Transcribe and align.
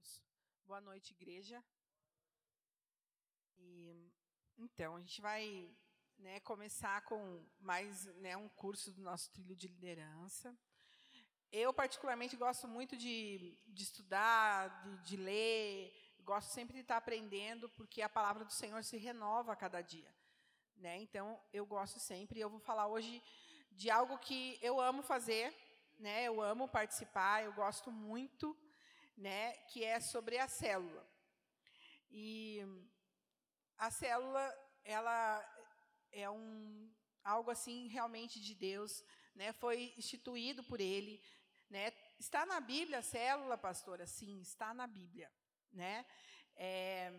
Deus. 0.00 0.22
Boa 0.64 0.80
noite, 0.80 1.12
igreja. 1.12 1.62
E, 3.58 4.10
então, 4.56 4.96
a 4.96 5.00
gente 5.00 5.20
vai 5.20 5.70
né, 6.18 6.40
começar 6.40 7.02
com 7.02 7.44
mais 7.60 8.06
né, 8.16 8.34
um 8.36 8.48
curso 8.48 8.90
do 8.92 9.02
nosso 9.02 9.30
trilho 9.30 9.54
de 9.54 9.68
liderança. 9.68 10.56
Eu, 11.52 11.72
particularmente, 11.72 12.36
gosto 12.36 12.66
muito 12.66 12.96
de, 12.96 13.58
de 13.66 13.82
estudar, 13.82 14.68
de, 14.82 14.96
de 15.08 15.16
ler, 15.16 15.92
gosto 16.20 16.48
sempre 16.48 16.76
de 16.76 16.80
estar 16.80 16.96
aprendendo, 16.96 17.68
porque 17.70 18.00
a 18.00 18.08
palavra 18.08 18.44
do 18.44 18.52
Senhor 18.52 18.82
se 18.82 18.96
renova 18.96 19.52
a 19.52 19.56
cada 19.56 19.82
dia. 19.82 20.10
Né? 20.76 20.96
Então, 21.02 21.38
eu 21.52 21.66
gosto 21.66 21.98
sempre. 22.00 22.40
Eu 22.40 22.48
vou 22.48 22.60
falar 22.60 22.86
hoje 22.86 23.22
de 23.72 23.90
algo 23.90 24.18
que 24.18 24.58
eu 24.62 24.80
amo 24.80 25.02
fazer, 25.02 25.54
né? 25.98 26.24
eu 26.24 26.40
amo 26.40 26.68
participar, 26.68 27.44
eu 27.44 27.52
gosto 27.52 27.92
muito, 27.92 28.56
né? 29.20 29.52
que 29.68 29.84
é 29.84 30.00
sobre 30.00 30.38
a 30.38 30.48
célula. 30.48 31.06
E 32.10 32.60
a 33.76 33.90
célula, 33.90 34.44
ela 34.84 35.44
é 36.10 36.28
um 36.28 36.92
algo 37.22 37.50
assim 37.50 37.86
realmente 37.88 38.40
de 38.40 38.54
Deus, 38.54 39.04
né? 39.34 39.52
Foi 39.52 39.94
instituído 39.96 40.64
por 40.64 40.80
Ele, 40.80 41.22
né? 41.68 41.92
Está 42.18 42.44
na 42.46 42.60
Bíblia 42.60 42.98
a 42.98 43.02
célula, 43.02 43.56
pastora? 43.56 44.06
Sim, 44.06 44.40
está 44.40 44.74
na 44.74 44.86
Bíblia, 44.86 45.30
né? 45.70 46.04
É, 46.56 47.12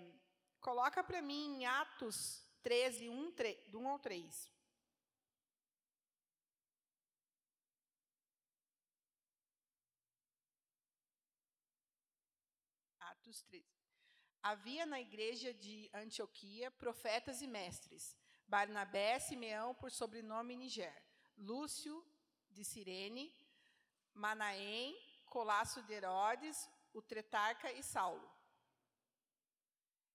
coloca 0.59 1.03
para 1.03 1.21
mim 1.21 1.59
em 1.61 1.65
Atos 1.65 2.43
13, 2.63 3.09
1, 3.09 3.31
3, 3.31 3.73
1 3.73 3.87
ao 3.87 3.99
3. 3.99 4.51
Atos 12.99 13.41
13. 13.43 13.65
Havia 14.43 14.85
na 14.85 14.99
igreja 14.99 15.53
de 15.53 15.89
Antioquia 15.93 16.71
profetas 16.71 17.41
e 17.41 17.47
mestres: 17.47 18.15
Barnabé, 18.47 19.19
Simeão, 19.19 19.75
por 19.75 19.91
sobrenome 19.91 20.55
Niger, 20.55 20.99
Lúcio 21.37 22.03
de 22.49 22.63
Cirene, 22.63 23.33
Manaém, 24.13 24.97
Colasso 25.25 25.83
de 25.83 25.93
Herodes, 25.93 26.69
o 26.91 27.01
Tretarca 27.01 27.71
e 27.71 27.83
Saulo. 27.83 28.29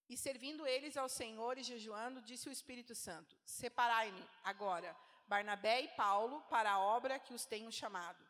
E 0.09 0.17
servindo 0.17 0.67
eles 0.67 0.97
ao 0.97 1.07
Senhor 1.07 1.57
e 1.57 1.63
jejuando, 1.63 2.21
disse 2.21 2.49
o 2.49 2.51
Espírito 2.51 2.93
Santo: 2.93 3.37
Separai-me 3.45 4.29
agora, 4.43 4.95
Barnabé 5.25 5.81
e 5.81 5.87
Paulo, 5.89 6.41
para 6.49 6.71
a 6.71 6.79
obra 6.79 7.17
que 7.17 7.33
os 7.33 7.45
tenho 7.45 7.71
chamado. 7.71 8.26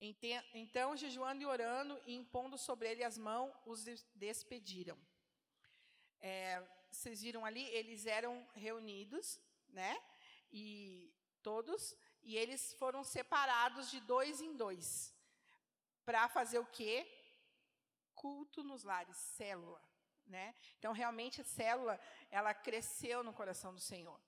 Então, 0.00 0.96
jejuando 0.96 1.42
e 1.42 1.46
orando 1.46 2.00
e 2.06 2.14
impondo 2.14 2.56
sobre 2.56 2.90
ele 2.90 3.04
as 3.04 3.18
mãos, 3.18 3.52
os 3.66 3.84
despediram. 4.14 4.98
É, 6.20 6.62
vocês 6.90 7.20
viram 7.20 7.44
ali, 7.44 7.64
eles 7.68 8.06
eram 8.06 8.46
reunidos, 8.54 9.38
né? 9.68 10.02
E 10.50 11.12
todos, 11.42 11.94
e 12.22 12.36
eles 12.36 12.72
foram 12.74 13.04
separados 13.04 13.90
de 13.90 14.00
dois 14.00 14.40
em 14.40 14.56
dois. 14.56 15.14
Para 16.04 16.28
fazer 16.28 16.58
o 16.58 16.66
quê? 16.66 17.06
Culto 18.14 18.62
nos 18.62 18.82
lares, 18.82 19.16
célula. 19.16 19.82
Né? 20.26 20.54
Então, 20.78 20.92
realmente, 20.92 21.40
a 21.40 21.44
célula, 21.44 22.00
ela 22.30 22.54
cresceu 22.54 23.22
no 23.22 23.32
coração 23.32 23.74
do 23.74 23.80
Senhor. 23.80 24.20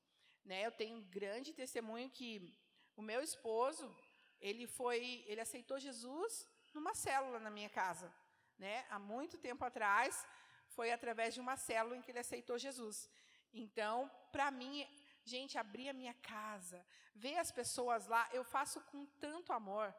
Né? 0.44 0.66
Eu 0.66 0.72
tenho 0.72 0.96
um 0.96 1.02
grande 1.02 1.52
testemunho 1.52 2.10
que 2.10 2.52
o 2.96 3.02
meu 3.02 3.22
esposo, 3.22 3.94
ele 4.42 4.66
foi, 4.66 5.24
ele 5.28 5.40
aceitou 5.40 5.78
Jesus 5.78 6.46
numa 6.74 6.94
célula 6.94 7.38
na 7.38 7.50
minha 7.50 7.70
casa, 7.70 8.12
né? 8.58 8.84
Há 8.90 8.98
muito 8.98 9.38
tempo 9.38 9.64
atrás, 9.64 10.26
foi 10.66 10.90
através 10.90 11.32
de 11.34 11.40
uma 11.40 11.56
célula 11.56 11.96
em 11.96 12.02
que 12.02 12.10
ele 12.10 12.18
aceitou 12.18 12.58
Jesus. 12.58 13.08
Então, 13.54 14.10
para 14.32 14.50
mim, 14.50 14.86
gente, 15.24 15.56
abrir 15.56 15.88
a 15.88 15.92
minha 15.92 16.14
casa, 16.14 16.84
ver 17.14 17.38
as 17.38 17.52
pessoas 17.52 18.06
lá, 18.06 18.28
eu 18.32 18.42
faço 18.42 18.80
com 18.90 19.06
tanto 19.20 19.52
amor. 19.52 19.94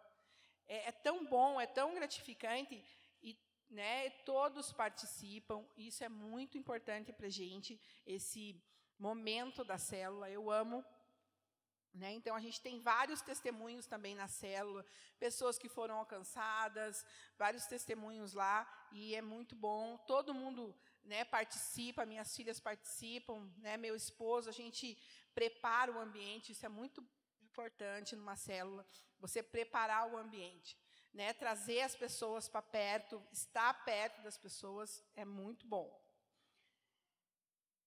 É, 0.67 0.89
é 0.89 0.91
tão 0.91 1.25
bom, 1.25 1.61
é 1.61 1.67
tão 1.67 1.93
gratificante 1.93 2.83
e 3.21 3.39
né, 3.69 4.09
todos 4.25 4.73
participam. 4.73 5.65
Isso 5.77 6.03
é 6.03 6.09
muito 6.09 6.57
importante 6.57 7.13
para 7.13 7.29
gente 7.29 7.79
esse 8.05 8.61
momento 8.99 9.63
da 9.63 9.77
célula. 9.77 10.29
Eu 10.29 10.51
amo 10.51 10.83
né? 11.93 12.11
Então, 12.13 12.35
a 12.35 12.39
gente 12.39 12.59
tem 12.59 12.79
vários 12.79 13.21
testemunhos 13.21 13.85
também 13.85 14.15
na 14.15 14.27
célula, 14.27 14.85
pessoas 15.19 15.57
que 15.57 15.69
foram 15.69 15.95
alcançadas, 15.95 17.05
vários 17.37 17.65
testemunhos 17.65 18.33
lá, 18.33 18.67
e 18.91 19.13
é 19.13 19.21
muito 19.21 19.55
bom. 19.55 19.97
Todo 20.07 20.33
mundo 20.33 20.75
né, 21.03 21.23
participa, 21.23 22.05
minhas 22.05 22.35
filhas 22.35 22.59
participam, 22.59 23.47
né, 23.57 23.77
meu 23.77 23.95
esposo, 23.95 24.49
a 24.49 24.53
gente 24.53 24.97
prepara 25.35 25.91
o 25.91 25.99
ambiente, 25.99 26.51
isso 26.51 26.65
é 26.65 26.69
muito 26.69 27.05
importante 27.41 28.15
numa 28.15 28.35
célula, 28.35 28.85
você 29.19 29.43
preparar 29.43 30.11
o 30.11 30.17
ambiente. 30.17 30.77
Né, 31.13 31.31
trazer 31.31 31.81
as 31.81 31.95
pessoas 31.95 32.49
para 32.49 32.63
perto, 32.63 33.21
estar 33.31 33.71
perto 33.85 34.19
das 34.23 34.35
pessoas 34.35 35.03
é 35.15 35.23
muito 35.23 35.63
bom. 35.67 35.87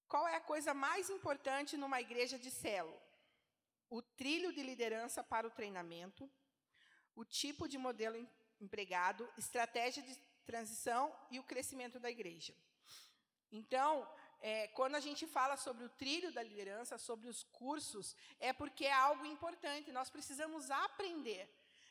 Qual 0.07 0.29
é 0.29 0.37
a 0.37 0.41
coisa 0.41 0.73
mais 0.73 1.11
importante 1.11 1.77
numa 1.77 2.01
igreja 2.01 2.39
de 2.39 2.53
célula? 2.53 3.06
O 3.91 4.03
trilho 4.03 4.53
de 4.53 4.63
liderança 4.63 5.23
para 5.23 5.47
o 5.47 5.51
treinamento, 5.51 6.31
o 7.15 7.25
tipo 7.25 7.69
de 7.69 7.79
modelo 7.79 8.17
empregado, 8.61 9.29
estratégia 9.37 10.03
de 10.03 10.15
transição 10.45 11.15
e 11.31 11.39
o 11.39 11.45
crescimento 11.45 11.99
da 11.99 12.11
igreja. 12.11 12.55
Então, 13.51 14.09
é, 14.41 14.69
quando 14.69 14.97
a 14.97 15.01
gente 15.01 15.27
fala 15.27 15.57
sobre 15.57 15.85
o 15.85 15.89
trilho 15.89 16.33
da 16.33 16.43
liderança, 16.43 16.99
sobre 16.99 17.29
os 17.29 17.43
cursos, 17.45 18.15
é 18.39 18.53
porque 18.53 18.85
é 18.85 18.93
algo 18.93 19.25
importante, 19.25 19.93
nós 19.93 20.11
precisamos 20.11 20.71
aprender. 20.71 21.49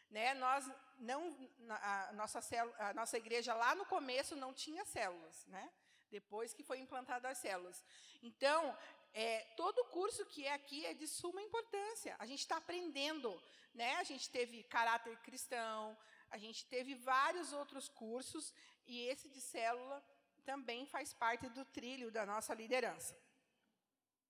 Né? 0.09 0.33
Nós 0.35 0.69
não, 0.99 1.35
a, 1.69 2.13
nossa 2.13 2.39
a 2.77 2.93
nossa 2.93 3.17
igreja 3.17 3.53
lá 3.53 3.73
no 3.75 3.85
começo 3.85 4.35
não 4.35 4.53
tinha 4.53 4.85
células, 4.85 5.45
né? 5.47 5.71
depois 6.11 6.53
que 6.53 6.63
foi 6.63 6.79
implantada 6.79 7.27
as 7.27 7.39
células. 7.39 7.83
Então, 8.21 8.77
é, 9.17 9.39
todo 9.55 9.85
curso 9.85 10.25
que 10.25 10.45
é 10.45 10.53
aqui 10.53 10.85
é 10.85 10.93
de 10.93 11.07
suma 11.07 11.41
importância. 11.41 12.17
A 12.19 12.25
gente 12.25 12.41
está 12.41 12.57
aprendendo, 12.57 13.41
né? 13.73 13.95
A 13.95 14.03
gente 14.03 14.29
teve 14.29 14.61
caráter 14.63 15.17
cristão, 15.19 15.97
a 16.29 16.37
gente 16.37 16.65
teve 16.65 16.95
vários 16.95 17.53
outros 17.53 17.87
cursos 17.87 18.53
e 18.85 19.07
esse 19.07 19.29
de 19.29 19.39
célula 19.39 20.03
também 20.43 20.85
faz 20.85 21.13
parte 21.13 21.47
do 21.47 21.63
trilho 21.63 22.11
da 22.11 22.25
nossa 22.25 22.53
liderança. 22.53 23.17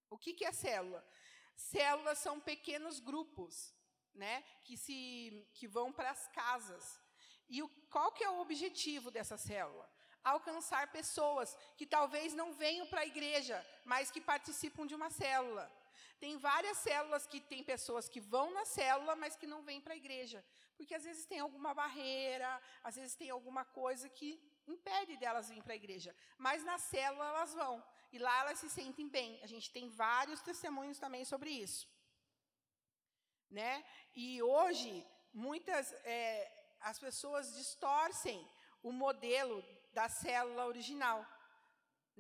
O 0.08 0.20
que, 0.20 0.34
que 0.34 0.46
é 0.46 0.52
célula? 0.52 1.04
Células 1.56 2.20
são 2.20 2.40
pequenos 2.40 3.00
grupos, 3.00 3.74
né? 4.14 4.44
Que 4.64 4.78
se 4.78 5.50
que 5.56 5.68
vão 5.68 5.92
para 5.92 6.12
as 6.12 6.28
casas. 6.28 7.02
E 7.50 7.64
o, 7.64 7.68
qual 7.90 8.12
que 8.12 8.24
é 8.24 8.30
o 8.30 8.40
objetivo 8.40 9.10
dessa 9.10 9.36
célula? 9.36 9.90
Alcançar 10.34 10.92
pessoas 10.92 11.56
que 11.78 11.86
talvez 11.86 12.34
não 12.34 12.52
venham 12.52 12.88
para 12.88 13.02
a 13.02 13.06
igreja, 13.14 13.58
mas 13.86 14.10
que 14.10 14.20
participam 14.20 14.86
de 14.88 14.96
uma 14.96 15.10
célula. 15.12 15.72
Tem 16.20 16.38
várias 16.38 16.78
células 16.78 17.28
que 17.28 17.40
tem 17.40 17.64
pessoas 17.64 18.10
que 18.10 18.20
vão 18.20 18.52
na 18.52 18.66
célula, 18.66 19.16
mas 19.16 19.36
que 19.36 19.46
não 19.46 19.62
vêm 19.62 19.80
para 19.80 19.94
a 19.94 19.98
igreja. 20.04 20.44
Porque 20.76 20.96
às 20.96 21.04
vezes 21.04 21.26
tem 21.26 21.40
alguma 21.40 21.74
barreira, 21.74 22.62
às 22.84 22.96
vezes 22.96 23.16
tem 23.16 23.30
alguma 23.30 23.64
coisa 23.64 24.10
que 24.10 24.30
impede 24.68 25.16
delas 25.18 25.50
vir 25.50 25.62
para 25.62 25.74
a 25.74 25.82
igreja. 25.84 26.16
Mas 26.38 26.64
na 26.64 26.78
célula 26.78 27.28
elas 27.28 27.54
vão. 27.54 27.84
E 28.12 28.18
lá 28.18 28.40
elas 28.40 28.60
se 28.60 28.70
sentem 28.70 29.08
bem. 29.08 29.40
A 29.44 29.48
gente 29.48 29.72
tem 29.72 29.90
vários 29.90 30.42
testemunhos 30.42 30.98
também 30.98 31.24
sobre 31.24 31.52
isso. 31.52 31.88
Né? 33.50 33.86
E 34.16 34.42
hoje, 34.42 35.06
muitas 35.32 35.94
é, 36.04 36.52
as 36.80 36.98
pessoas 36.98 37.54
distorcem 37.56 38.48
o 38.82 38.92
modelo 38.92 39.64
da 39.98 40.08
célula 40.10 40.64
original, 40.66 41.20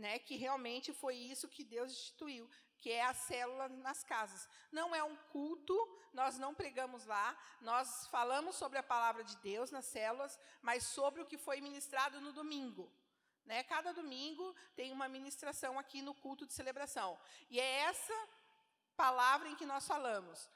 né, 0.03 0.13
que 0.19 0.35
realmente 0.45 0.89
foi 1.01 1.15
isso 1.15 1.53
que 1.55 1.63
Deus 1.63 1.91
instituiu, 1.91 2.49
que 2.77 2.89
é 2.91 3.03
a 3.03 3.13
célula 3.13 3.67
nas 3.87 4.03
casas. 4.03 4.47
Não 4.71 4.87
é 4.99 5.03
um 5.03 5.15
culto, 5.33 5.75
nós 6.13 6.37
não 6.37 6.53
pregamos 6.61 7.05
lá, 7.05 7.27
nós 7.61 8.07
falamos 8.07 8.55
sobre 8.55 8.77
a 8.77 8.89
palavra 8.93 9.23
de 9.23 9.35
Deus 9.37 9.71
nas 9.71 9.85
células, 9.85 10.39
mas 10.61 10.83
sobre 10.97 11.21
o 11.21 11.25
que 11.25 11.37
foi 11.37 11.59
ministrado 11.61 12.19
no 12.21 12.31
domingo. 12.31 12.85
Né? 13.45 13.63
Cada 13.63 13.91
domingo 13.93 14.55
tem 14.75 14.91
uma 14.91 15.07
ministração 15.07 15.77
aqui 15.77 16.01
no 16.01 16.15
culto 16.15 16.47
de 16.47 16.53
celebração. 16.53 17.19
E 17.49 17.59
é 17.59 17.71
essa 17.91 18.19
palavra 18.95 19.49
em 19.49 19.55
que 19.55 19.65
nós 19.65 19.85
falamos. 19.85 20.49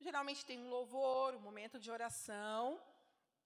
Geralmente 0.00 0.46
tem 0.46 0.58
um 0.58 0.70
louvor, 0.70 1.34
um 1.34 1.40
momento 1.40 1.78
de 1.78 1.90
oração, 1.90 2.80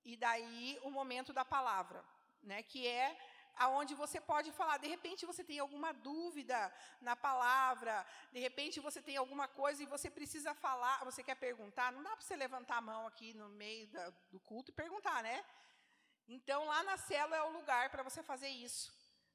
e 0.05 0.17
daí 0.17 0.79
o 0.83 0.91
momento 0.91 1.33
da 1.33 1.45
palavra, 1.45 2.05
né, 2.45 2.63
que 2.63 2.87
é 2.87 3.17
aonde 3.57 3.95
você 3.95 4.21
pode 4.21 4.51
falar. 4.53 4.79
De 4.79 4.89
repente 4.89 5.27
você 5.27 5.43
tem 5.45 5.59
alguma 5.59 5.93
dúvida 5.93 6.73
na 7.01 7.15
palavra, 7.15 8.07
de 8.33 8.41
repente 8.41 8.81
você 8.81 9.01
tem 9.01 9.17
alguma 9.17 9.47
coisa 9.49 9.83
e 9.83 9.87
você 9.87 10.11
precisa 10.11 10.55
falar, 10.55 11.05
você 11.05 11.23
quer 11.23 11.37
perguntar, 11.37 11.93
não 11.93 12.03
dá 12.03 12.11
para 12.11 12.21
você 12.21 12.37
levantar 12.37 12.79
a 12.79 12.81
mão 12.81 13.07
aqui 13.07 13.35
no 13.35 13.49
meio 13.49 13.87
da, 13.89 14.11
do 14.31 14.41
culto 14.41 14.71
e 14.71 14.75
perguntar, 14.75 15.23
né? 15.23 15.45
Então, 16.27 16.65
lá 16.67 16.83
na 16.83 16.97
célula 16.97 17.37
é 17.37 17.43
o 17.43 17.53
lugar 17.53 17.91
para 17.91 18.03
você 18.03 18.23
fazer 18.23 18.49
isso. 18.49 18.93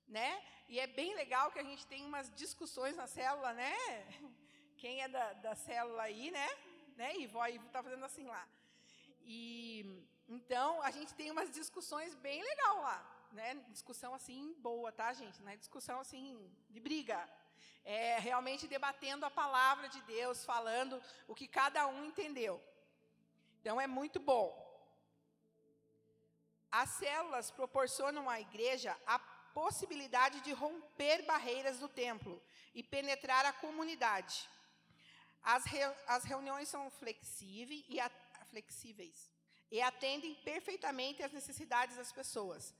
Né? 0.07 0.41
E 0.67 0.79
é 0.79 0.87
bem 0.87 1.13
legal 1.13 1.51
que 1.51 1.59
a 1.59 1.63
gente 1.63 1.85
tem 1.85 2.03
umas 2.03 2.33
discussões 2.33 2.95
na 2.95 3.05
célula, 3.05 3.53
né? 3.53 3.75
Quem 4.75 5.03
é 5.03 5.07
da, 5.07 5.33
da 5.33 5.55
célula 5.55 6.01
aí, 6.03 6.31
né? 6.31 6.47
né? 6.95 7.15
Ivo, 7.17 7.39
a 7.39 7.49
está 7.49 7.83
fazendo 7.83 8.03
assim 8.05 8.25
lá. 8.25 8.47
E 9.21 10.03
então 10.29 10.79
a 10.83 10.91
gente 10.91 11.13
tem 11.15 11.31
umas 11.31 11.51
discussões 11.51 12.13
bem 12.13 12.43
legal 12.43 12.81
lá, 12.81 13.27
né? 13.31 13.55
Discussão 13.69 14.13
assim 14.13 14.53
boa, 14.59 14.91
tá, 14.91 15.11
gente? 15.11 15.41
Não 15.41 15.51
é 15.51 15.57
discussão 15.57 15.99
assim 15.99 16.23
de 16.69 16.79
briga. 16.79 17.27
É 17.83 18.19
realmente 18.19 18.67
debatendo 18.67 19.25
a 19.25 19.31
palavra 19.31 19.89
de 19.89 19.99
Deus, 20.03 20.45
falando 20.45 21.01
o 21.27 21.33
que 21.33 21.47
cada 21.47 21.87
um 21.87 22.05
entendeu. 22.05 22.61
Então 23.59 23.81
é 23.81 23.87
muito 23.87 24.19
bom. 24.19 24.47
As 26.71 26.89
células 26.91 27.49
proporcionam 27.49 28.29
à 28.29 28.39
igreja 28.39 28.95
a 29.07 29.17
possibilidade 29.17 30.41
de 30.41 30.53
romper 30.53 31.23
barreiras 31.23 31.79
do 31.79 31.89
templo 31.89 32.39
e 32.75 32.83
penetrar 32.83 33.43
a 33.47 33.53
comunidade. 33.53 34.47
As, 35.41 35.63
as 36.05 36.23
reuniões 36.23 36.69
são 36.69 36.91
flexíveis 36.91 37.83
e, 37.89 37.99
a, 37.99 38.11
flexíveis 38.51 39.31
e 39.71 39.81
atendem 39.81 40.33
perfeitamente 40.35 41.23
às 41.23 41.31
necessidades 41.31 41.95
das 41.97 42.11
pessoas. 42.11 42.73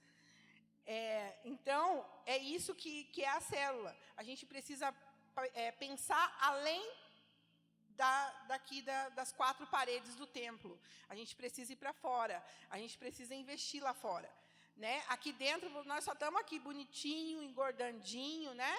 É, 0.86 1.38
então, 1.46 2.06
é 2.26 2.38
isso 2.38 2.74
que, 2.74 3.04
que, 3.06 3.24
é 3.24 3.30
a 3.30 3.42
célula. 3.42 3.96
A 4.18 4.24
gente 4.24 4.46
precisa 4.46 4.94
é, 5.54 5.72
pensar 5.72 6.36
além 6.42 6.84
da, 7.90 8.30
daqui 8.48 8.82
da, 8.82 9.10
das 9.10 9.32
quatro 9.32 9.68
paredes 9.68 10.16
do 10.16 10.26
templo. 10.26 10.80
A 11.08 11.16
gente 11.16 11.36
precisa 11.36 11.74
ir 11.74 11.76
para 11.76 11.94
fora. 11.94 12.44
A 12.70 12.78
gente 12.80 12.98
precisa 12.98 13.36
investir 13.36 13.84
lá 13.84 13.94
fora. 13.94 14.30
Né? 14.76 15.04
Aqui 15.10 15.32
dentro, 15.34 15.70
nós 15.84 16.06
só 16.06 16.14
estamos 16.14 16.40
aqui 16.40 16.58
bonitinho, 16.58 17.44
engordandinho, 17.44 18.54
né? 18.54 18.74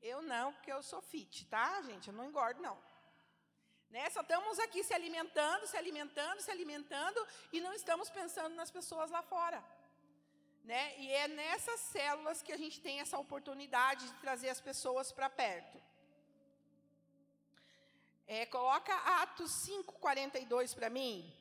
Eu 0.00 0.22
não, 0.22 0.52
porque 0.52 0.72
eu 0.72 0.82
sou 0.82 1.02
fit, 1.02 1.44
tá, 1.46 1.82
gente? 1.82 2.08
Eu 2.08 2.14
não 2.14 2.26
engordo, 2.26 2.62
não. 2.62 2.78
Né? 3.90 4.08
Só 4.10 4.20
estamos 4.20 4.58
aqui 4.58 4.82
se 4.82 4.94
alimentando, 4.94 5.66
se 5.66 5.76
alimentando, 5.76 6.40
se 6.40 6.50
alimentando 6.50 7.26
e 7.52 7.60
não 7.60 7.72
estamos 7.72 8.10
pensando 8.10 8.54
nas 8.54 8.70
pessoas 8.70 9.10
lá 9.10 9.22
fora. 9.22 9.62
Né? 10.64 10.98
E 10.98 11.10
é 11.12 11.28
nessas 11.28 11.80
células 11.80 12.42
que 12.42 12.52
a 12.52 12.56
gente 12.56 12.80
tem 12.80 13.00
essa 13.00 13.18
oportunidade 13.18 14.06
de 14.08 14.14
trazer 14.20 14.48
as 14.48 14.60
pessoas 14.60 15.12
para 15.12 15.30
perto. 15.30 15.80
É, 18.26 18.44
coloca 18.46 18.92
Atos 19.22 19.52
5,42 19.68 20.74
para 20.74 20.90
mim. 20.90 21.32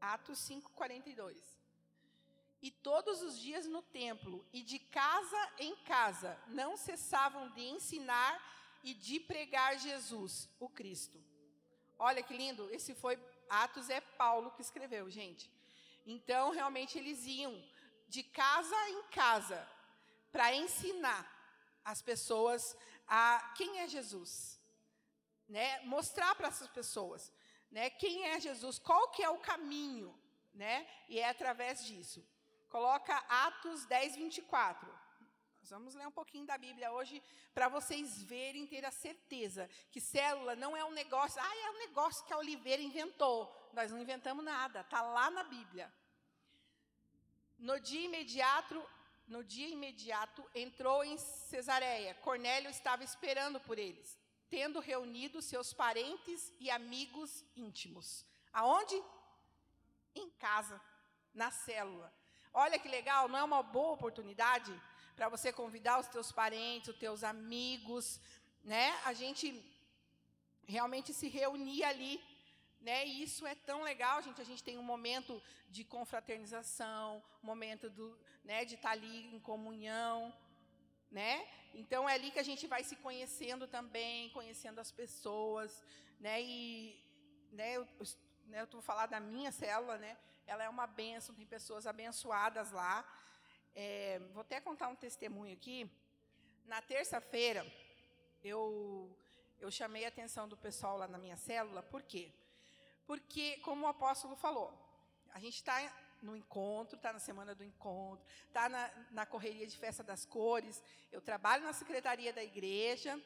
Atos 0.00 0.38
5,42 0.48 1.65
e 2.62 2.70
todos 2.70 3.22
os 3.22 3.38
dias 3.38 3.66
no 3.66 3.82
templo 3.82 4.44
e 4.52 4.62
de 4.62 4.78
casa 4.78 5.52
em 5.58 5.76
casa 5.76 6.38
não 6.48 6.76
cessavam 6.76 7.48
de 7.50 7.62
ensinar 7.62 8.40
e 8.82 8.94
de 8.94 9.20
pregar 9.20 9.78
Jesus, 9.78 10.48
o 10.58 10.68
Cristo. 10.68 11.22
Olha 11.98 12.22
que 12.22 12.36
lindo, 12.36 12.68
esse 12.72 12.94
foi 12.94 13.18
Atos 13.48 13.90
é 13.90 14.00
Paulo 14.00 14.50
que 14.52 14.62
escreveu, 14.62 15.10
gente. 15.10 15.50
Então, 16.06 16.50
realmente 16.50 16.98
eles 16.98 17.24
iam 17.26 17.62
de 18.08 18.22
casa 18.22 18.76
em 18.90 19.02
casa 19.04 19.68
para 20.30 20.54
ensinar 20.54 21.26
as 21.84 22.02
pessoas 22.02 22.76
a 23.06 23.54
quem 23.56 23.80
é 23.80 23.88
Jesus, 23.88 24.60
né? 25.48 25.80
Mostrar 25.80 26.34
para 26.34 26.48
essas 26.48 26.68
pessoas, 26.68 27.32
né, 27.70 27.90
quem 27.90 28.24
é 28.26 28.40
Jesus, 28.40 28.78
qual 28.78 29.10
que 29.10 29.22
é 29.22 29.30
o 29.30 29.38
caminho, 29.38 30.16
né? 30.54 30.86
E 31.08 31.18
é 31.18 31.28
através 31.28 31.84
disso. 31.84 32.26
Coloca 32.76 33.16
Atos 33.46 33.86
10, 33.86 34.16
24. 34.16 34.86
Nós 35.60 35.70
vamos 35.70 35.94
ler 35.94 36.06
um 36.06 36.12
pouquinho 36.12 36.44
da 36.44 36.58
Bíblia 36.58 36.92
hoje 36.92 37.22
para 37.54 37.70
vocês 37.70 38.22
verem, 38.22 38.66
ter 38.66 38.84
a 38.84 38.90
certeza 38.90 39.66
que 39.90 39.98
célula 39.98 40.54
não 40.54 40.76
é 40.76 40.84
um 40.84 40.90
negócio, 40.90 41.40
ah, 41.40 41.56
é 41.56 41.70
um 41.70 41.78
negócio 41.78 42.22
que 42.26 42.34
a 42.34 42.36
Oliveira 42.36 42.82
inventou. 42.82 43.38
Nós 43.72 43.90
não 43.90 43.98
inventamos 43.98 44.44
nada, 44.44 44.82
está 44.82 45.00
lá 45.00 45.30
na 45.30 45.42
Bíblia. 45.44 45.90
No 47.58 47.80
dia 47.80 48.04
imediato, 48.04 48.86
no 49.26 49.42
dia 49.42 49.68
imediato 49.68 50.44
entrou 50.54 51.02
em 51.02 51.16
Cesareia. 51.16 52.12
Cornélio 52.16 52.68
estava 52.68 53.02
esperando 53.02 53.58
por 53.58 53.78
eles, 53.78 54.18
tendo 54.50 54.80
reunido 54.80 55.40
seus 55.40 55.72
parentes 55.72 56.52
e 56.60 56.70
amigos 56.70 57.42
íntimos. 57.56 58.26
Aonde? 58.52 59.02
Em 60.14 60.28
casa, 60.28 60.78
na 61.32 61.50
célula. 61.50 62.14
Olha 62.64 62.78
que 62.78 62.88
legal, 62.88 63.28
não 63.28 63.38
é 63.38 63.44
uma 63.44 63.62
boa 63.62 63.92
oportunidade 63.92 64.72
para 65.14 65.28
você 65.28 65.52
convidar 65.52 66.00
os 66.00 66.08
teus 66.08 66.32
parentes, 66.32 66.88
os 66.88 66.96
teus 66.96 67.22
amigos, 67.22 68.18
né? 68.64 68.98
A 69.04 69.12
gente 69.12 69.46
realmente 70.66 71.12
se 71.12 71.28
reunir 71.28 71.84
ali, 71.84 72.18
né? 72.80 73.06
E 73.06 73.22
isso 73.22 73.46
é 73.46 73.54
tão 73.54 73.82
legal, 73.82 74.22
gente. 74.22 74.40
A 74.40 74.48
gente 74.50 74.64
tem 74.64 74.78
um 74.78 74.82
momento 74.82 75.34
de 75.68 75.84
confraternização, 75.84 77.22
um 77.42 77.46
momento 77.46 77.90
do, 77.90 78.18
né, 78.42 78.64
de 78.64 78.76
estar 78.76 78.88
tá 78.88 78.94
ali 78.94 79.26
em 79.34 79.38
comunhão, 79.38 80.34
né? 81.10 81.46
Então 81.74 82.08
é 82.08 82.14
ali 82.14 82.30
que 82.30 82.38
a 82.38 82.48
gente 82.50 82.66
vai 82.66 82.82
se 82.82 82.96
conhecendo 82.96 83.66
também, 83.68 84.30
conhecendo 84.30 84.78
as 84.78 84.90
pessoas, 84.90 85.84
né? 86.18 86.40
E 86.40 86.98
né, 87.52 87.76
eu, 87.76 87.86
né, 88.46 88.60
eu 88.60 88.64
estou 88.64 88.80
falando 88.80 89.10
da 89.10 89.20
minha 89.20 89.52
célula, 89.52 89.98
né? 89.98 90.16
Ela 90.46 90.62
é 90.62 90.68
uma 90.68 90.86
benção, 90.86 91.34
tem 91.34 91.46
pessoas 91.46 91.86
abençoadas 91.86 92.70
lá. 92.70 93.04
É, 93.74 94.20
vou 94.32 94.42
até 94.42 94.60
contar 94.60 94.88
um 94.88 94.94
testemunho 94.94 95.52
aqui. 95.52 95.90
Na 96.64 96.80
terça-feira, 96.80 97.66
eu, 98.42 99.10
eu 99.60 99.70
chamei 99.70 100.04
a 100.04 100.08
atenção 100.08 100.48
do 100.48 100.56
pessoal 100.56 100.96
lá 100.98 101.08
na 101.08 101.18
minha 101.18 101.36
célula, 101.36 101.82
por 101.82 102.02
quê? 102.02 102.32
Porque, 103.06 103.58
como 103.58 103.86
o 103.86 103.88
apóstolo 103.88 104.34
falou, 104.36 104.72
a 105.30 105.38
gente 105.38 105.54
está 105.54 105.76
no 106.22 106.36
encontro, 106.36 106.96
está 106.96 107.12
na 107.12 107.18
semana 107.18 107.54
do 107.54 107.62
encontro, 107.62 108.24
está 108.48 108.68
na, 108.68 108.90
na 109.10 109.26
correria 109.26 109.66
de 109.66 109.76
festa 109.76 110.02
das 110.02 110.24
cores, 110.24 110.82
eu 111.12 111.20
trabalho 111.20 111.64
na 111.64 111.72
secretaria 111.72 112.32
da 112.32 112.42
igreja, 112.42 113.20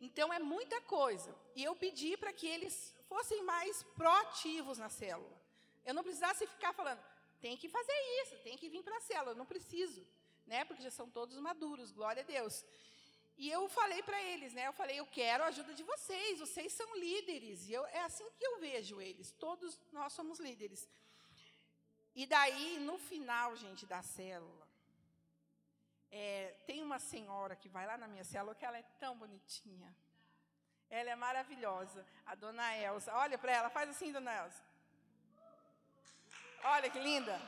então 0.00 0.32
é 0.32 0.38
muita 0.38 0.80
coisa. 0.82 1.34
E 1.54 1.64
eu 1.64 1.74
pedi 1.74 2.16
para 2.16 2.32
que 2.32 2.46
eles 2.46 2.94
fossem 3.08 3.42
mais 3.42 3.82
proativos 3.96 4.78
na 4.78 4.88
célula. 4.88 5.37
Eu 5.88 5.94
não 5.94 6.02
precisasse 6.08 6.46
ficar 6.54 6.72
falando, 6.80 7.02
tem 7.44 7.56
que 7.60 7.68
fazer 7.76 7.98
isso, 8.20 8.36
tem 8.46 8.58
que 8.60 8.68
vir 8.68 8.82
para 8.86 8.98
a 8.98 9.00
célula, 9.00 9.32
eu 9.32 9.40
não 9.42 9.46
preciso, 9.52 10.02
né? 10.46 10.58
Porque 10.66 10.82
já 10.82 10.90
são 10.90 11.08
todos 11.18 11.38
maduros, 11.38 11.92
glória 11.98 12.22
a 12.22 12.26
Deus. 12.26 12.56
E 13.38 13.48
eu 13.56 13.62
falei 13.70 14.02
para 14.02 14.20
eles, 14.32 14.52
né? 14.52 14.66
Eu 14.66 14.74
falei, 14.80 15.00
eu 15.00 15.06
quero 15.06 15.44
a 15.44 15.46
ajuda 15.46 15.72
de 15.72 15.82
vocês, 15.82 16.40
vocês 16.40 16.70
são 16.74 16.90
líderes. 16.96 17.66
E 17.68 17.72
eu, 17.72 17.86
é 17.86 18.00
assim 18.00 18.28
que 18.36 18.44
eu 18.44 18.58
vejo 18.60 19.00
eles, 19.00 19.30
todos 19.46 19.80
nós 19.90 20.12
somos 20.12 20.38
líderes. 20.38 20.86
E 22.14 22.26
daí, 22.26 22.78
no 22.80 22.98
final, 22.98 23.56
gente, 23.56 23.86
da 23.86 24.02
célula, 24.02 24.68
é, 26.10 26.54
tem 26.66 26.82
uma 26.82 26.98
senhora 26.98 27.56
que 27.56 27.68
vai 27.76 27.86
lá 27.86 27.96
na 27.96 28.08
minha 28.08 28.24
célula 28.24 28.54
que 28.54 28.66
ela 28.66 28.76
é 28.76 28.82
tão 29.00 29.16
bonitinha. 29.16 29.90
Ela 30.90 31.10
é 31.10 31.16
maravilhosa, 31.16 32.04
a 32.26 32.34
dona 32.34 32.76
Elsa. 32.76 33.14
Olha 33.14 33.38
para 33.38 33.52
ela, 33.52 33.70
faz 33.70 33.88
assim, 33.88 34.12
dona 34.12 34.34
Elsa. 34.44 34.67
Olha 36.64 36.90
que 36.90 36.98
linda. 36.98 37.40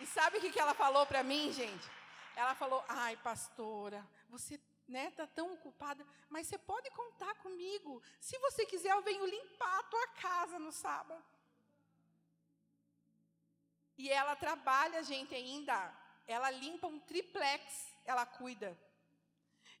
E 0.00 0.06
sabe 0.06 0.38
o 0.38 0.40
que, 0.40 0.58
ela 0.58 0.74
falou 0.74 1.06
para 1.06 1.22
mim, 1.22 1.52
gente? 1.52 1.90
Ela 2.34 2.54
falou: 2.54 2.84
ai, 2.88 3.16
pastora, 3.18 4.06
você 4.28 4.60
né, 4.88 5.10
tá 5.12 5.26
tão 5.26 5.52
ocupada, 5.54 6.04
mas 6.28 6.46
você 6.46 6.58
pode 6.58 6.90
contar 6.90 7.34
comigo. 7.36 8.02
Se 8.20 8.38
você 8.38 8.64
quiser, 8.66 8.92
eu 8.92 9.02
venho 9.02 9.26
limpar 9.26 9.78
a 9.78 9.82
tua 9.84 10.06
casa 10.08 10.58
no 10.58 10.72
sábado. 10.72 11.22
E 13.96 14.08
ela 14.10 14.34
trabalha, 14.34 15.02
gente, 15.02 15.34
ainda. 15.34 15.94
Ela 16.26 16.50
limpa 16.50 16.86
um 16.86 16.98
triplex, 17.00 17.94
ela 18.04 18.24
cuida. 18.24 18.78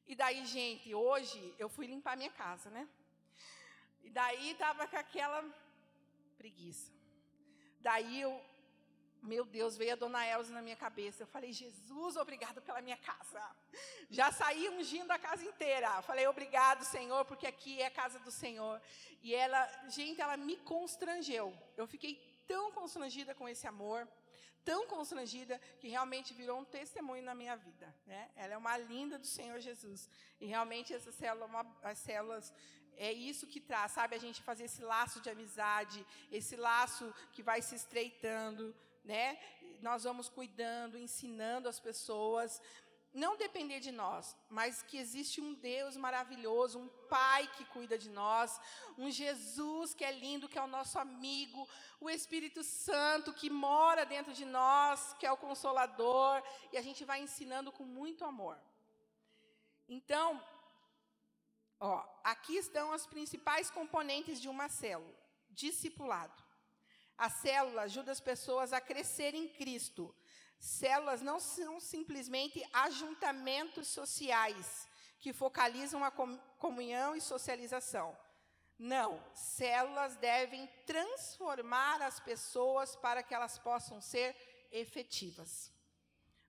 E 0.06 0.14
daí, 0.14 0.44
gente, 0.44 0.94
hoje 0.94 1.54
eu 1.58 1.68
fui 1.68 1.86
limpar 1.86 2.16
minha 2.16 2.30
casa, 2.30 2.68
né? 2.68 2.88
E 4.02 4.10
daí 4.10 4.50
estava 4.50 4.86
com 4.86 4.96
aquela 4.96 5.42
preguiça. 6.36 6.99
Daí 7.80 8.20
eu, 8.20 8.40
meu 9.22 9.44
Deus, 9.44 9.76
veio 9.76 9.92
a 9.92 9.96
dona 9.96 10.26
Elza 10.26 10.52
na 10.52 10.62
minha 10.62 10.76
cabeça. 10.76 11.22
Eu 11.22 11.26
falei, 11.26 11.52
Jesus, 11.52 12.16
obrigado 12.16 12.60
pela 12.62 12.80
minha 12.80 12.96
casa. 12.96 13.42
Já 14.10 14.30
saí 14.32 14.68
ungindo 14.68 15.10
a 15.10 15.18
casa 15.18 15.44
inteira. 15.44 16.02
Falei, 16.02 16.26
obrigado, 16.26 16.84
Senhor, 16.84 17.24
porque 17.24 17.46
aqui 17.46 17.80
é 17.80 17.86
a 17.86 17.90
casa 17.90 18.18
do 18.18 18.30
Senhor. 18.30 18.80
E 19.22 19.34
ela, 19.34 19.66
gente, 19.88 20.20
ela 20.20 20.36
me 20.36 20.56
constrangeu. 20.56 21.56
Eu 21.76 21.86
fiquei 21.86 22.14
tão 22.46 22.72
constrangida 22.72 23.34
com 23.34 23.48
esse 23.48 23.66
amor, 23.66 24.08
tão 24.64 24.86
constrangida, 24.86 25.58
que 25.78 25.88
realmente 25.88 26.34
virou 26.34 26.58
um 26.58 26.64
testemunho 26.64 27.22
na 27.22 27.34
minha 27.34 27.56
vida. 27.56 27.94
Né? 28.06 28.30
Ela 28.36 28.54
é 28.54 28.56
uma 28.56 28.76
linda 28.76 29.18
do 29.18 29.26
Senhor 29.26 29.58
Jesus. 29.60 30.08
E 30.40 30.46
realmente 30.46 30.92
essa 30.92 31.12
célula, 31.12 31.46
uma, 31.46 31.66
as 31.82 31.98
células 31.98 32.52
é 33.08 33.10
isso 33.30 33.50
que 33.52 33.60
traz, 33.68 33.92
sabe, 33.92 34.14
a 34.14 34.22
gente 34.24 34.46
fazer 34.48 34.64
esse 34.64 34.82
laço 34.92 35.18
de 35.24 35.30
amizade, 35.30 36.06
esse 36.38 36.54
laço 36.68 37.06
que 37.34 37.42
vai 37.42 37.60
se 37.62 37.74
estreitando, 37.74 38.64
né? 39.12 39.26
Nós 39.88 40.04
vamos 40.08 40.28
cuidando, 40.28 40.98
ensinando 40.98 41.66
as 41.66 41.80
pessoas, 41.80 42.60
não 43.22 43.38
depender 43.44 43.80
de 43.80 43.90
nós, 43.90 44.36
mas 44.50 44.82
que 44.82 44.98
existe 45.04 45.40
um 45.40 45.54
Deus 45.54 45.96
maravilhoso, 45.96 46.78
um 46.78 46.88
Pai 47.08 47.42
que 47.56 47.64
cuida 47.74 47.96
de 48.04 48.10
nós, 48.10 48.60
um 48.98 49.10
Jesus 49.10 49.94
que 49.94 50.04
é 50.04 50.12
lindo, 50.12 50.48
que 50.48 50.58
é 50.58 50.62
o 50.62 50.74
nosso 50.76 50.98
amigo, 50.98 51.66
o 52.00 52.08
Espírito 52.08 52.62
Santo 52.62 53.32
que 53.32 53.48
mora 53.48 54.04
dentro 54.04 54.34
de 54.40 54.44
nós, 54.44 55.14
que 55.18 55.26
é 55.26 55.32
o 55.32 55.42
consolador, 55.48 56.42
e 56.72 56.76
a 56.76 56.82
gente 56.82 57.02
vai 57.04 57.20
ensinando 57.22 57.72
com 57.72 57.84
muito 58.00 58.24
amor. 58.26 58.56
Então, 59.88 60.40
ó, 61.80 62.04
aqui 62.22 62.56
estão 62.56 62.92
as 62.92 63.06
principais 63.06 63.70
componentes 63.70 64.40
de 64.40 64.48
uma 64.48 64.68
célula: 64.68 65.18
discipulado. 65.48 66.44
A 67.18 67.28
célula 67.28 67.82
ajuda 67.82 68.12
as 68.12 68.20
pessoas 68.20 68.72
a 68.72 68.80
crescer 68.80 69.34
em 69.34 69.48
Cristo, 69.48 70.14
Células 70.60 71.22
não 71.22 71.40
são 71.40 71.80
simplesmente 71.80 72.62
ajuntamentos 72.70 73.88
sociais 73.88 74.86
que 75.18 75.32
focalizam 75.32 76.04
a 76.04 76.10
comunhão 76.10 77.16
e 77.16 77.20
socialização. 77.20 78.16
Não, 78.78 79.22
células 79.34 80.16
devem 80.16 80.66
transformar 80.84 82.02
as 82.02 82.20
pessoas 82.20 82.94
para 82.94 83.22
que 83.22 83.34
elas 83.34 83.58
possam 83.58 84.02
ser 84.02 84.36
efetivas. 84.70 85.72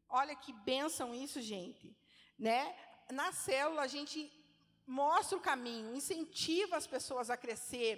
Olha 0.09 0.35
que 0.35 0.51
bênção 0.51 1.15
isso, 1.15 1.41
gente. 1.41 1.95
Né? 2.37 2.77
Na 3.11 3.31
célula, 3.31 3.83
a 3.83 3.87
gente 3.87 4.29
mostra 4.91 5.37
o 5.37 5.45
caminho, 5.49 5.95
incentiva 5.95 6.75
as 6.75 6.87
pessoas 6.95 7.29
a 7.29 7.37
crescer, 7.43 7.93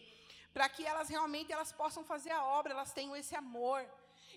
para 0.53 0.69
que 0.69 0.85
elas 0.85 1.09
realmente 1.09 1.51
elas 1.51 1.71
possam 1.71 2.03
fazer 2.11 2.31
a 2.31 2.43
obra, 2.43 2.73
elas 2.73 2.93
tenham 2.93 3.15
esse 3.15 3.35
amor. 3.35 3.79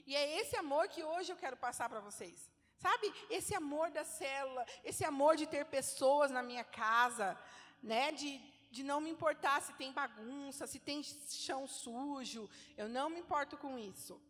E 0.06 0.16
é 0.16 0.40
esse 0.40 0.56
amor 0.56 0.88
que 0.88 1.02
hoje 1.12 1.30
eu 1.32 1.36
quero 1.36 1.56
passar 1.56 1.88
para 1.88 2.00
vocês. 2.00 2.50
Sabe? 2.78 3.12
Esse 3.38 3.54
amor 3.54 3.90
da 3.90 4.04
célula, 4.04 4.64
esse 4.84 5.04
amor 5.04 5.36
de 5.36 5.46
ter 5.46 5.64
pessoas 5.66 6.30
na 6.30 6.42
minha 6.42 6.64
casa, 6.64 7.38
né? 7.82 8.12
De, 8.12 8.30
de 8.70 8.82
não 8.82 9.00
me 9.00 9.10
importar 9.10 9.60
se 9.60 9.72
tem 9.74 9.92
bagunça, 9.92 10.66
se 10.66 10.78
tem 10.78 11.02
chão 11.02 11.66
sujo, 11.66 12.48
eu 12.76 12.88
não 12.88 13.08
me 13.10 13.20
importo 13.20 13.56
com 13.56 13.78
isso, 13.78 14.20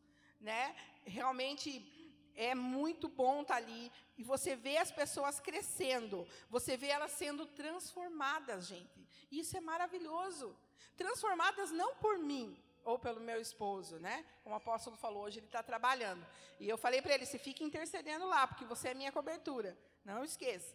né? 0.41 0.75
Realmente 1.05 1.69
é 2.37 2.55
muito 2.55 3.09
bom 3.09 3.43
estar 3.43 3.55
tá 3.55 3.61
ali 3.61 3.91
e 4.17 4.23
você 4.23 4.55
vê 4.55 4.77
as 4.77 4.91
pessoas 4.91 5.41
crescendo, 5.41 6.27
você 6.49 6.77
vê 6.77 6.89
elas 6.89 7.13
sendo 7.13 7.47
transformadas, 7.47 8.67
gente. 8.67 9.07
Isso 9.31 9.57
é 9.57 9.61
maravilhoso. 9.61 10.57
Transformadas 10.97 11.71
não 11.71 11.97
por 11.97 12.19
mim, 12.19 12.57
ou 12.87 12.99
pelo 12.99 13.21
meu 13.21 13.41
esposo, 13.41 13.99
né? 13.99 14.25
Como 14.45 14.55
o 14.55 14.59
apóstolo 14.59 14.97
falou, 14.97 15.25
hoje 15.25 15.41
ele 15.41 15.47
está 15.47 15.61
trabalhando. 15.61 16.25
E 16.61 16.69
eu 16.69 16.79
falei 16.79 17.03
para 17.03 17.15
ele: 17.15 17.27
se 17.27 17.39
fica 17.39 17.65
intercedendo 17.65 18.27
lá, 18.27 18.47
porque 18.47 18.65
você 18.65 18.91
é 18.91 18.95
minha 18.95 19.11
cobertura. 19.11 19.77
Não 20.05 20.23
esqueça. 20.23 20.75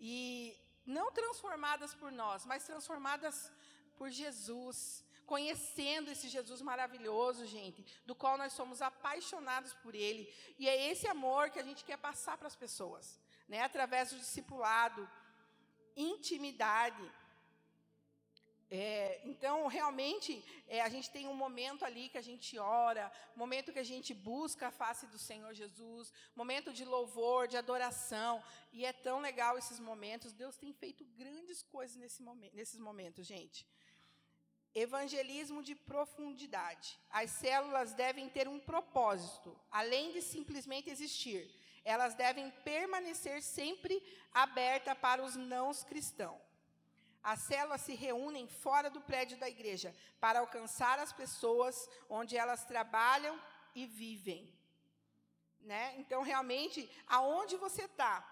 E 0.00 0.58
não 0.84 1.12
transformadas 1.12 1.94
por 1.94 2.10
nós, 2.10 2.44
mas 2.44 2.64
transformadas 2.64 3.52
por 3.96 4.10
Jesus, 4.10 5.04
conhecendo 5.26 6.10
esse 6.10 6.28
Jesus 6.28 6.60
maravilhoso, 6.60 7.46
gente, 7.46 7.84
do 8.04 8.14
qual 8.14 8.36
nós 8.36 8.52
somos 8.52 8.82
apaixonados 8.82 9.72
por 9.74 9.94
ele. 9.94 10.32
E 10.58 10.68
é 10.68 10.90
esse 10.90 11.06
amor 11.06 11.50
que 11.50 11.58
a 11.58 11.62
gente 11.62 11.84
quer 11.84 11.98
passar 11.98 12.36
para 12.36 12.48
as 12.48 12.56
pessoas, 12.56 13.20
né? 13.48 13.62
Através 13.62 14.10
do 14.10 14.18
discipulado, 14.18 15.08
intimidade, 15.96 17.10
é, 18.74 19.20
então, 19.26 19.66
realmente, 19.66 20.42
é, 20.66 20.80
a 20.80 20.88
gente 20.88 21.10
tem 21.10 21.28
um 21.28 21.34
momento 21.34 21.84
ali 21.84 22.08
que 22.08 22.16
a 22.16 22.22
gente 22.22 22.58
ora, 22.58 23.12
momento 23.36 23.70
que 23.70 23.78
a 23.78 23.84
gente 23.84 24.14
busca 24.14 24.68
a 24.68 24.70
face 24.70 25.06
do 25.08 25.18
Senhor 25.18 25.52
Jesus, 25.52 26.10
momento 26.34 26.72
de 26.72 26.82
louvor, 26.82 27.46
de 27.46 27.58
adoração, 27.58 28.42
e 28.72 28.86
é 28.86 28.92
tão 28.94 29.20
legal 29.20 29.58
esses 29.58 29.78
momentos. 29.78 30.32
Deus 30.32 30.56
tem 30.56 30.72
feito 30.72 31.04
grandes 31.04 31.62
coisas 31.62 31.96
nesse 31.96 32.22
momento, 32.22 32.56
nesses 32.56 32.80
momentos, 32.80 33.26
gente. 33.26 33.66
Evangelismo 34.74 35.62
de 35.62 35.74
profundidade. 35.74 36.98
As 37.10 37.30
células 37.30 37.92
devem 37.94 38.28
ter 38.28 38.48
um 38.48 38.58
propósito, 38.58 39.58
além 39.70 40.12
de 40.12 40.22
simplesmente 40.22 40.88
existir. 40.88 41.50
Elas 41.84 42.14
devem 42.14 42.50
permanecer 42.64 43.42
sempre 43.42 44.02
abertas 44.32 44.96
para 44.98 45.22
os 45.22 45.36
não 45.36 45.72
cristãos. 45.84 46.40
As 47.22 47.40
células 47.40 47.82
se 47.82 47.94
reúnem 47.94 48.48
fora 48.48 48.90
do 48.90 49.00
prédio 49.00 49.38
da 49.38 49.48
igreja 49.48 49.94
para 50.20 50.40
alcançar 50.40 50.98
as 50.98 51.12
pessoas 51.12 51.88
onde 52.08 52.36
elas 52.36 52.64
trabalham 52.64 53.40
e 53.74 53.86
vivem. 53.86 54.52
Né? 55.60 55.94
Então, 55.98 56.22
realmente, 56.22 56.90
aonde 57.06 57.56
você 57.56 57.84
está, 57.84 58.28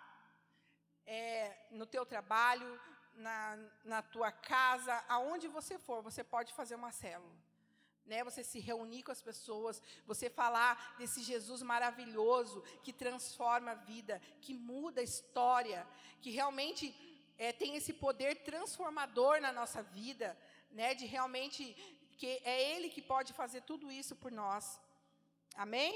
é, 1.06 1.56
no 1.70 1.86
teu 1.86 2.04
trabalho, 2.04 2.80
na, 3.26 3.58
na 3.84 4.00
tua 4.02 4.30
casa, 4.32 4.94
aonde 5.08 5.46
você 5.48 5.78
for, 5.78 6.02
você 6.08 6.22
pode 6.34 6.52
fazer 6.52 6.74
uma 6.74 6.92
célula. 6.92 7.36
Né, 8.10 8.24
você 8.24 8.42
se 8.42 8.58
reunir 8.58 9.02
com 9.04 9.12
as 9.12 9.22
pessoas, 9.22 9.80
você 10.04 10.28
falar 10.28 10.96
desse 10.98 11.22
Jesus 11.22 11.62
maravilhoso 11.62 12.60
que 12.82 12.92
transforma 12.92 13.70
a 13.72 13.82
vida, 13.92 14.20
que 14.40 14.52
muda 14.52 15.00
a 15.00 15.04
história, 15.04 15.86
que 16.20 16.30
realmente 16.30 16.84
é, 17.38 17.52
tem 17.52 17.76
esse 17.76 17.92
poder 17.92 18.42
transformador 18.42 19.40
na 19.40 19.52
nossa 19.52 19.80
vida, 19.82 20.36
né, 20.72 20.92
de 20.92 21.06
realmente 21.06 21.62
que 22.18 22.26
é 22.44 22.56
Ele 22.72 22.88
que 22.94 23.00
pode 23.00 23.32
fazer 23.32 23.62
tudo 23.62 23.92
isso 23.92 24.16
por 24.16 24.32
nós. 24.32 24.80
Amém? 25.54 25.94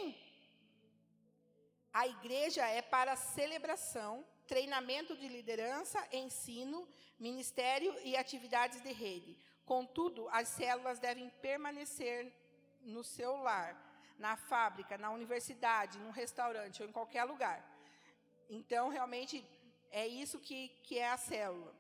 A 1.92 2.06
igreja 2.06 2.66
é 2.66 2.80
para 2.80 3.14
celebração, 3.14 4.24
treinamento 4.46 5.16
de 5.16 5.28
liderança, 5.28 6.06
ensino, 6.12 6.88
ministério 7.18 7.94
e 8.04 8.16
atividades 8.16 8.80
de 8.82 8.92
rede. 8.92 9.36
Contudo, 9.64 10.28
as 10.30 10.48
células 10.48 10.98
devem 10.98 11.30
permanecer 11.40 12.32
no 12.82 13.02
seu 13.02 13.36
lar, 13.36 13.74
na 14.18 14.36
fábrica, 14.36 14.98
na 14.98 15.10
universidade, 15.10 15.98
num 15.98 16.10
restaurante 16.10 16.82
ou 16.82 16.88
em 16.88 16.92
qualquer 16.92 17.24
lugar. 17.24 17.64
Então, 18.48 18.88
realmente, 18.88 19.44
é 19.90 20.06
isso 20.06 20.38
que, 20.38 20.68
que 20.84 20.98
é 20.98 21.10
a 21.10 21.16
célula. 21.16 21.74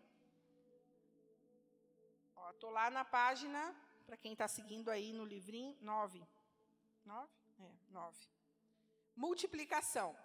Estou 2.64 2.70
lá 2.70 2.88
na 2.88 3.04
página, 3.04 3.74
para 4.06 4.16
quem 4.16 4.32
está 4.32 4.48
seguindo 4.48 4.90
aí 4.90 5.12
no 5.12 5.24
livrinho, 5.24 5.76
9. 5.82 6.22
9? 7.04 7.28
É, 7.60 7.70
9. 7.90 8.16
Multiplicação. 9.14 10.16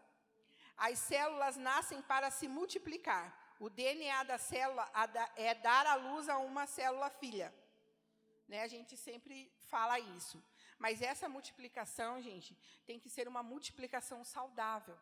As 0.88 0.98
células 0.98 1.58
nascem 1.58 2.02
para 2.02 2.32
se 2.32 2.48
multiplicar. 2.48 3.26
O 3.60 3.70
DNA 3.70 4.24
da 4.24 4.38
célula 4.38 4.90
é 5.36 5.54
dar 5.54 5.86
à 5.86 5.96
luz 5.96 6.30
a 6.30 6.38
uma 6.38 6.66
célula 6.66 7.10
filha. 7.10 7.54
Né? 8.48 8.62
A 8.64 8.68
gente 8.68 8.96
sempre 8.96 9.52
fala 9.72 10.00
isso. 10.00 10.42
Mas 10.78 11.02
essa 11.02 11.28
multiplicação, 11.28 12.22
gente, 12.22 12.58
tem 12.86 12.98
que 12.98 13.10
ser 13.10 13.28
uma 13.28 13.44
multiplicação 13.44 14.24
saudável. 14.24 14.98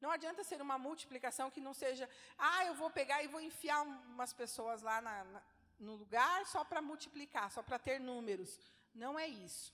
Não 0.00 0.10
adianta 0.10 0.44
ser 0.44 0.60
uma 0.60 0.78
multiplicação 0.78 1.50
que 1.50 1.60
não 1.60 1.72
seja, 1.72 2.08
ah, 2.38 2.64
eu 2.66 2.74
vou 2.74 2.90
pegar 2.90 3.22
e 3.22 3.28
vou 3.28 3.40
enfiar 3.40 3.82
umas 3.82 4.32
pessoas 4.32 4.82
lá 4.82 5.00
na, 5.00 5.24
na, 5.24 5.42
no 5.78 5.94
lugar 5.94 6.46
só 6.46 6.62
para 6.62 6.82
multiplicar, 6.82 7.50
só 7.50 7.62
para 7.62 7.78
ter 7.78 7.98
números. 7.98 8.58
Não 8.94 9.18
é 9.18 9.26
isso. 9.26 9.72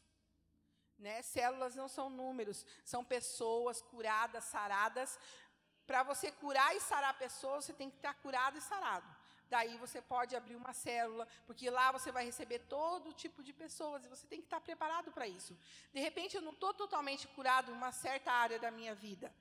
Né? 0.99 1.23
Células 1.23 1.75
não 1.75 1.89
são 1.89 2.09
números, 2.09 2.65
são 2.85 3.05
pessoas 3.05 3.83
curadas, 3.83 4.45
saradas. 4.45 5.19
Para 5.87 6.03
você 6.03 6.33
curar 6.33 6.75
e 6.75 6.81
sarar 6.81 7.19
pessoas, 7.19 7.65
você 7.65 7.73
tem 7.73 7.91
que 7.91 7.97
estar 7.97 8.15
curado 8.15 8.59
e 8.59 8.61
sarado. 8.61 9.09
Daí 9.49 9.77
você 9.77 10.03
pode 10.03 10.35
abrir 10.35 10.57
uma 10.57 10.73
célula, 10.73 11.29
porque 11.47 11.71
lá 11.71 11.93
você 11.93 12.11
vai 12.11 12.25
receber 12.25 12.61
todo 12.61 13.13
tipo 13.13 13.43
de 13.45 13.53
pessoas 13.53 14.05
e 14.05 14.09
você 14.09 14.27
tem 14.27 14.41
que 14.41 14.47
estar 14.47 14.61
preparado 14.61 15.13
para 15.13 15.29
isso. 15.29 15.57
De 15.93 16.01
repente, 16.01 16.37
eu 16.37 16.43
não 16.43 16.53
estou 16.53 16.75
totalmente 16.75 17.29
curado 17.29 17.71
em 17.71 17.75
uma 17.75 17.93
certa 17.93 18.33
área 18.33 18.59
da 18.59 18.71
minha 18.73 18.95
vida 18.95 19.33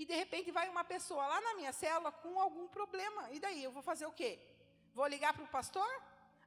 e 0.00 0.04
de 0.06 0.14
repente 0.14 0.50
vai 0.50 0.66
uma 0.66 0.82
pessoa 0.82 1.26
lá 1.26 1.40
na 1.42 1.54
minha 1.56 1.72
célula 1.74 2.10
com 2.10 2.40
algum 2.40 2.66
problema. 2.68 3.30
E 3.32 3.38
daí, 3.38 3.62
eu 3.62 3.70
vou 3.70 3.82
fazer 3.82 4.06
o 4.06 4.12
quê? 4.12 4.38
Vou 4.94 5.06
ligar 5.06 5.34
para 5.34 5.44
o 5.44 5.48
pastor? 5.48 5.90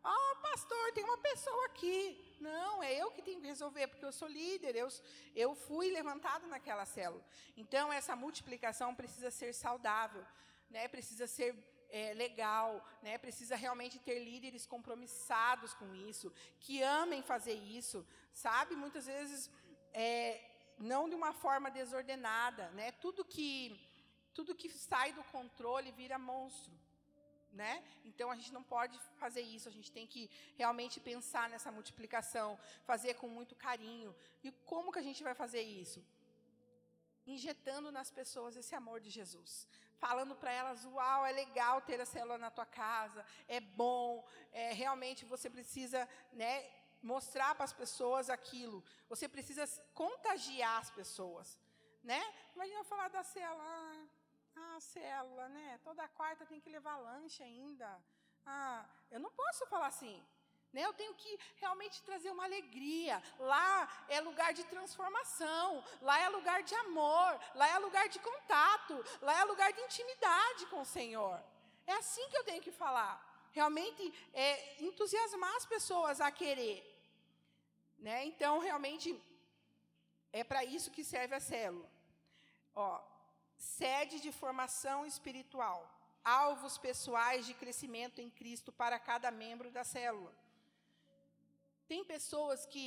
Ah, 0.03 0.31
oh, 0.31 0.35
pastor, 0.41 0.91
tem 0.93 1.03
uma 1.03 1.19
pessoa 1.19 1.65
aqui. 1.67 2.32
Não, 2.43 2.83
é 2.83 2.91
eu 3.01 3.09
que 3.15 3.21
tenho 3.21 3.39
que 3.41 3.47
resolver, 3.47 3.87
porque 3.87 4.07
eu 4.09 4.11
sou 4.11 4.27
líder, 4.27 4.75
eu, 4.75 4.89
eu 5.43 5.55
fui 5.55 5.89
levantado 5.99 6.45
naquela 6.53 6.85
célula. 6.85 7.23
Então, 7.55 7.85
essa 7.99 8.15
multiplicação 8.23 8.93
precisa 8.93 9.31
ser 9.31 9.53
saudável, 9.53 10.25
né? 10.69 10.87
precisa 10.95 11.25
ser 11.25 11.51
é, 11.89 12.13
legal, 12.13 12.69
né? 13.01 13.17
precisa 13.17 13.55
realmente 13.55 13.97
ter 13.97 14.19
líderes 14.19 14.65
compromissados 14.65 15.73
com 15.73 15.95
isso, 15.95 16.33
que 16.59 16.83
amem 16.83 17.21
fazer 17.21 17.57
isso, 17.79 18.05
sabe? 18.33 18.75
Muitas 18.75 19.05
vezes 19.05 19.49
é, 19.93 20.41
não 20.77 21.07
de 21.07 21.15
uma 21.15 21.31
forma 21.31 21.71
desordenada, 21.71 22.69
né? 22.71 22.91
Tudo 23.05 23.23
que 23.23 23.79
tudo 24.33 24.55
que 24.55 24.67
sai 24.69 25.13
do 25.13 25.23
controle 25.25 25.91
vira 25.91 26.17
monstro, 26.17 26.73
né? 27.53 27.83
Então 28.03 28.31
a 28.31 28.35
gente 28.35 28.51
não 28.51 28.63
pode 28.63 28.99
fazer 29.15 29.41
isso, 29.41 29.69
a 29.69 29.71
gente 29.71 29.91
tem 29.91 30.05
que 30.07 30.29
realmente 30.55 30.99
pensar 30.99 31.49
nessa 31.49 31.71
multiplicação, 31.71 32.59
fazer 32.83 33.13
com 33.15 33.27
muito 33.27 33.55
carinho. 33.55 34.15
E 34.43 34.51
como 34.51 34.91
que 34.91 34.99
a 34.99 35.07
gente 35.09 35.23
vai 35.23 35.33
fazer 35.33 35.61
isso? 35.61 36.03
Injetando 37.25 37.91
nas 37.91 38.09
pessoas 38.11 38.55
esse 38.55 38.75
amor 38.75 38.99
de 38.99 39.09
Jesus, 39.09 39.67
falando 39.97 40.35
para 40.35 40.51
elas: 40.51 40.85
Uau, 40.85 41.25
é 41.25 41.31
legal 41.31 41.81
ter 41.81 42.01
a 42.01 42.05
célula 42.05 42.37
na 42.37 42.51
tua 42.51 42.65
casa, 42.65 43.25
é 43.47 43.59
bom, 43.59 44.27
é, 44.51 44.73
realmente 44.73 45.23
você 45.25 45.49
precisa 45.49 46.09
né, 46.33 46.69
mostrar 47.01 47.53
para 47.55 47.65
as 47.65 47.73
pessoas 47.73 48.29
aquilo, 48.29 48.83
você 49.07 49.27
precisa 49.27 49.65
contagiar 49.93 50.81
as 50.81 50.91
pessoas. 50.91 51.59
Né? 52.03 52.21
Imagina 52.53 52.83
falar 52.83 53.09
da 53.09 53.23
célula, 53.23 54.09
ah, 54.55 54.79
célula, 54.79 55.49
né? 55.49 55.79
Toda 55.83 56.07
quarta 56.09 56.45
tem 56.45 56.59
que 56.59 56.69
levar 56.69 56.97
lanche 56.97 57.41
ainda. 57.43 57.89
Ah, 58.45 58.85
eu 59.11 59.19
não 59.19 59.31
posso 59.31 59.65
falar 59.67 59.87
assim. 59.87 60.21
Né? 60.73 60.81
Eu 60.81 60.93
tenho 60.93 61.13
que 61.13 61.39
realmente 61.57 62.01
trazer 62.01 62.31
uma 62.31 62.45
alegria. 62.45 63.21
Lá 63.39 64.05
é 64.09 64.19
lugar 64.19 64.53
de 64.53 64.63
transformação, 64.63 65.83
lá 66.01 66.19
é 66.19 66.29
lugar 66.29 66.63
de 66.63 66.75
amor, 66.75 67.39
lá 67.53 67.67
é 67.67 67.77
lugar 67.77 68.09
de 68.09 68.19
contato, 68.19 68.95
lá 69.21 69.39
é 69.39 69.43
lugar 69.43 69.71
de 69.71 69.81
intimidade 69.81 70.65
com 70.67 70.81
o 70.81 70.85
Senhor. 70.85 71.39
É 71.85 71.93
assim 71.93 72.27
que 72.29 72.37
eu 72.37 72.43
tenho 72.43 72.61
que 72.61 72.71
falar. 72.71 73.13
Realmente 73.51 74.01
é, 74.33 74.83
entusiasmar 74.83 75.55
as 75.55 75.65
pessoas 75.65 76.19
a 76.19 76.31
querer. 76.31 76.81
Né? 77.99 78.25
Então, 78.25 78.57
realmente, 78.57 79.07
é 80.31 80.43
para 80.43 80.65
isso 80.65 80.91
que 80.91 81.03
serve 81.03 81.35
a 81.35 81.39
célula. 81.39 81.89
Ó, 82.75 82.99
sede 83.63 84.19
de 84.25 84.31
formação 84.41 85.05
espiritual, 85.05 85.79
alvos 86.23 86.77
pessoais 86.77 87.45
de 87.45 87.53
crescimento 87.61 88.19
em 88.19 88.29
Cristo 88.29 88.71
para 88.71 88.99
cada 88.99 89.29
membro 89.31 89.71
da 89.71 89.83
célula. 89.83 90.33
Tem 91.87 92.03
pessoas 92.03 92.65
que 92.65 92.85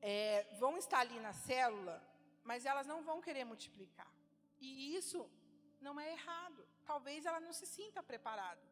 é, 0.00 0.46
vão 0.62 0.76
estar 0.76 1.00
ali 1.00 1.18
na 1.20 1.32
célula, 1.32 1.96
mas 2.44 2.66
elas 2.70 2.86
não 2.86 3.02
vão 3.02 3.20
querer 3.20 3.44
multiplicar. 3.44 4.10
E 4.60 4.96
isso 4.96 5.28
não 5.80 5.98
é 5.98 6.12
errado. 6.12 6.66
Talvez 6.86 7.26
ela 7.26 7.40
não 7.40 7.52
se 7.52 7.66
sinta 7.66 8.02
preparada. 8.02 8.64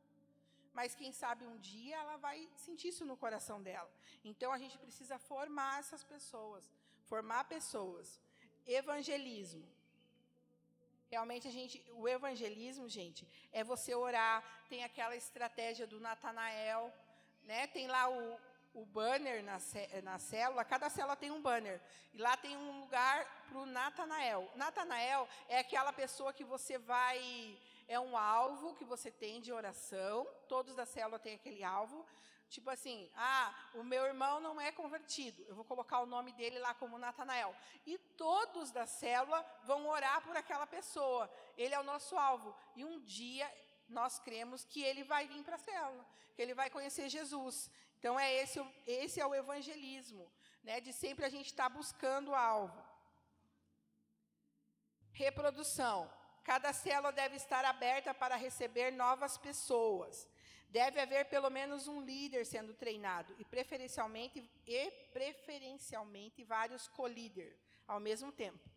Mas 0.73 0.95
quem 0.95 1.13
sabe 1.13 1.45
um 1.47 1.59
dia 1.59 1.97
ela 1.97 2.17
vai 2.17 2.49
sentir 2.57 2.89
isso 2.89 3.05
no 3.05 3.17
coração 3.17 3.61
dela. 3.63 3.91
Então 4.25 4.53
a 4.53 4.59
gente 4.59 4.79
precisa 4.79 5.19
formar 5.19 5.81
essas 5.81 6.05
pessoas, 6.05 6.71
formar 7.05 7.45
pessoas. 7.45 8.21
Evangelismo. 8.67 9.67
Realmente 11.11 11.49
a 11.49 11.51
gente, 11.51 11.83
o 11.93 12.07
evangelismo, 12.07 12.89
gente, 12.89 13.27
é 13.53 13.65
você 13.65 13.95
orar, 13.95 14.45
tem 14.69 14.85
aquela 14.85 15.17
estratégia 15.17 15.87
do 15.87 15.99
Natanael, 15.99 16.93
né? 17.45 17.67
Tem 17.69 17.87
lá 17.87 18.11
o, 18.11 18.39
o 18.75 18.85
banner 18.85 19.43
na, 19.43 19.59
na 20.03 20.19
célula, 20.19 20.65
cada 20.65 20.91
célula 20.91 21.17
tem 21.17 21.31
um 21.31 21.41
banner. 21.41 21.81
E 22.13 22.19
lá 22.19 22.37
tem 22.37 22.57
um 22.57 22.81
lugar 22.81 23.25
para 23.49 23.59
o 23.59 23.67
Natanael. 23.67 24.51
Natanael 24.55 25.27
é 25.49 25.59
aquela 25.59 25.93
pessoa 25.93 26.33
que 26.33 26.45
você 26.45 26.79
vai. 26.79 27.59
É 27.87 27.99
um 27.99 28.17
alvo 28.17 28.75
que 28.75 28.85
você 28.85 29.11
tem 29.11 29.41
de 29.41 29.51
oração. 29.51 30.27
Todos 30.47 30.75
da 30.77 30.85
célula 30.85 31.19
têm 31.19 31.35
aquele 31.35 31.65
alvo. 31.65 32.05
Tipo 32.49 32.71
assim, 32.71 33.11
ah, 33.15 33.55
o 33.75 33.85
meu 33.85 34.05
irmão 34.07 34.41
não 34.41 34.61
é 34.61 34.73
convertido. 34.73 35.45
Eu 35.47 35.55
vou 35.55 35.65
colocar 35.65 36.01
o 36.01 36.07
nome 36.07 36.33
dele 36.33 36.59
lá 36.59 36.73
como 36.75 36.99
Natanael. 36.99 37.55
E 37.87 37.99
todos 38.17 38.71
da 38.71 38.87
célula 38.87 39.45
vão 39.65 39.87
orar 39.87 40.23
por 40.23 40.37
aquela 40.37 40.67
pessoa. 40.67 41.31
Ele 41.57 41.75
é 41.75 41.81
o 41.81 41.85
nosso 41.85 42.17
alvo. 42.17 42.55
E 42.75 42.85
um 42.85 43.01
dia 43.01 43.51
nós 43.89 44.19
cremos 44.19 44.65
que 44.65 44.83
ele 44.83 45.05
vai 45.05 45.27
vir 45.27 45.43
para 45.45 45.57
a 45.57 45.59
célula, 45.59 46.07
que 46.35 46.41
ele 46.41 46.55
vai 46.55 46.71
conhecer 46.71 47.09
Jesus. 47.09 47.71
Então 47.99 48.19
é 48.19 48.33
esse, 48.33 48.59
esse 48.87 49.21
é 49.21 49.27
o 49.27 49.35
evangelismo, 49.35 50.31
né? 50.63 50.81
De 50.81 50.93
sempre 50.93 51.25
a 51.25 51.29
gente 51.29 51.47
estar 51.47 51.69
tá 51.69 51.77
buscando 51.77 52.31
o 52.31 52.35
alvo. 52.35 52.83
Reprodução. 55.13 56.11
Cada 56.45 56.73
célula 56.73 57.13
deve 57.13 57.37
estar 57.37 57.65
aberta 57.65 58.15
para 58.15 58.37
receber 58.37 58.91
novas 58.91 59.37
pessoas. 59.37 60.27
Deve 60.69 61.01
haver 61.01 61.25
pelo 61.27 61.49
menos 61.49 61.89
um 61.89 62.03
líder 62.03 62.45
sendo 62.45 62.75
treinado 62.75 63.35
e 63.39 63.45
preferencialmente 63.45 64.49
e 64.67 64.91
preferencialmente 65.13 66.45
vários 66.45 66.87
co-líder 66.89 67.57
ao 67.87 67.99
mesmo 67.99 68.31
tempo, 68.31 68.69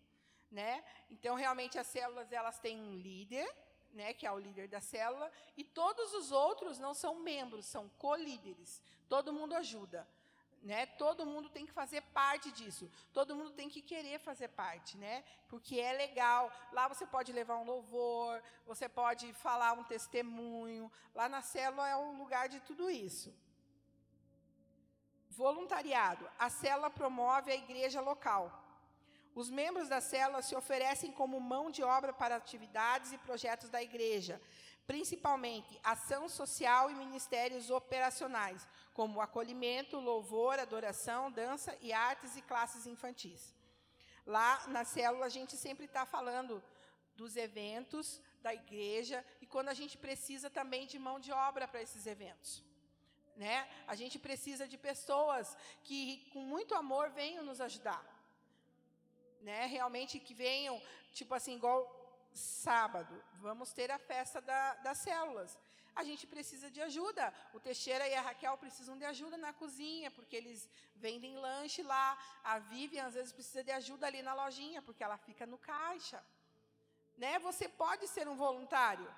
né? 0.49 0.83
Então 1.09 1.35
realmente 1.35 1.77
as 1.77 1.87
células 1.87 2.31
elas 2.31 2.59
têm 2.59 2.79
um 2.79 2.95
líder, 2.95 3.53
né, 3.93 4.13
que 4.13 4.25
é 4.25 4.31
o 4.31 4.39
líder 4.39 4.69
da 4.69 4.79
célula, 4.79 5.29
e 5.57 5.65
todos 5.65 6.13
os 6.13 6.31
outros 6.31 6.79
não 6.79 6.93
são 6.93 7.19
membros, 7.19 7.65
são 7.65 7.89
co-líderes. 7.97 8.81
Todo 9.09 9.33
mundo 9.33 9.53
ajuda. 9.53 10.07
Né? 10.61 10.85
Todo 10.85 11.25
mundo 11.25 11.49
tem 11.49 11.65
que 11.65 11.71
fazer 11.71 12.01
parte 12.13 12.51
disso. 12.51 12.89
Todo 13.11 13.35
mundo 13.35 13.51
tem 13.51 13.67
que 13.67 13.81
querer 13.81 14.19
fazer 14.19 14.49
parte, 14.49 14.95
né? 14.95 15.23
Porque 15.49 15.79
é 15.79 15.91
legal. 15.93 16.51
Lá 16.71 16.87
você 16.87 17.05
pode 17.05 17.31
levar 17.31 17.57
um 17.57 17.63
louvor, 17.63 18.41
você 18.65 18.87
pode 18.87 19.33
falar 19.33 19.73
um 19.73 19.83
testemunho. 19.83 20.91
Lá 21.15 21.27
na 21.27 21.41
célula 21.41 21.89
é 21.89 21.95
o 21.95 22.11
lugar 22.11 22.47
de 22.47 22.59
tudo 22.59 22.91
isso. 22.91 23.33
Voluntariado. 25.31 26.29
A 26.37 26.49
célula 26.49 26.91
promove 26.91 27.51
a 27.51 27.55
igreja 27.55 27.99
local. 27.99 28.61
Os 29.33 29.49
membros 29.49 29.87
da 29.87 30.01
célula 30.01 30.41
se 30.41 30.55
oferecem 30.55 31.11
como 31.11 31.39
mão 31.39 31.71
de 31.71 31.81
obra 31.81 32.11
para 32.11 32.35
atividades 32.35 33.13
e 33.13 33.17
projetos 33.17 33.69
da 33.69 33.81
igreja, 33.81 34.41
principalmente 34.91 35.79
ação 35.85 36.27
social 36.27 36.91
e 36.91 36.95
ministérios 36.95 37.69
operacionais, 37.69 38.67
como 38.93 39.21
acolhimento, 39.21 39.97
louvor, 39.97 40.59
adoração, 40.59 41.31
dança 41.31 41.77
e 41.81 41.93
artes 41.93 42.35
e 42.35 42.41
classes 42.41 42.85
infantis. 42.85 43.55
Lá 44.25 44.67
na 44.67 44.83
célula, 44.83 45.27
a 45.27 45.35
gente 45.37 45.55
sempre 45.55 45.85
está 45.85 46.05
falando 46.05 46.61
dos 47.15 47.37
eventos 47.37 48.19
da 48.41 48.53
igreja 48.53 49.23
e 49.39 49.45
quando 49.45 49.69
a 49.69 49.73
gente 49.73 49.97
precisa 49.97 50.49
também 50.49 50.85
de 50.85 50.99
mão 50.99 51.21
de 51.21 51.31
obra 51.31 51.69
para 51.69 51.81
esses 51.81 52.05
eventos. 52.05 52.61
Né? 53.37 53.65
A 53.87 53.95
gente 53.95 54.19
precisa 54.19 54.67
de 54.67 54.77
pessoas 54.77 55.55
que, 55.85 56.29
com 56.33 56.41
muito 56.41 56.75
amor, 56.75 57.11
venham 57.11 57.45
nos 57.45 57.61
ajudar. 57.61 58.03
Né? 59.39 59.67
Realmente 59.67 60.19
que 60.19 60.33
venham, 60.33 60.81
tipo 61.13 61.33
assim, 61.33 61.55
igual 61.55 62.00
sábado, 62.33 63.23
vamos 63.35 63.71
ter 63.73 63.91
a 63.91 63.99
festa 63.99 64.41
da, 64.41 64.75
das 64.75 64.97
células 64.99 65.57
a 65.95 66.03
gente 66.03 66.25
precisa 66.25 66.69
de 66.69 66.81
ajuda. 66.81 67.33
O 67.53 67.59
Teixeira 67.59 68.07
e 68.07 68.13
a 68.13 68.21
Raquel 68.21 68.57
precisam 68.57 68.97
de 68.97 69.05
ajuda 69.05 69.37
na 69.37 69.53
cozinha, 69.53 70.09
porque 70.11 70.35
eles 70.35 70.69
vendem 70.95 71.37
lanche 71.37 71.83
lá. 71.83 72.17
A 72.43 72.59
Vivian, 72.59 73.05
às 73.05 73.13
vezes, 73.13 73.33
precisa 73.33 73.63
de 73.63 73.71
ajuda 73.71 74.07
ali 74.07 74.21
na 74.21 74.33
lojinha, 74.33 74.81
porque 74.81 75.03
ela 75.03 75.17
fica 75.17 75.45
no 75.45 75.57
caixa. 75.57 76.23
Né? 77.17 77.37
Você 77.39 77.67
pode 77.67 78.07
ser 78.07 78.27
um 78.27 78.35
voluntário. 78.35 79.09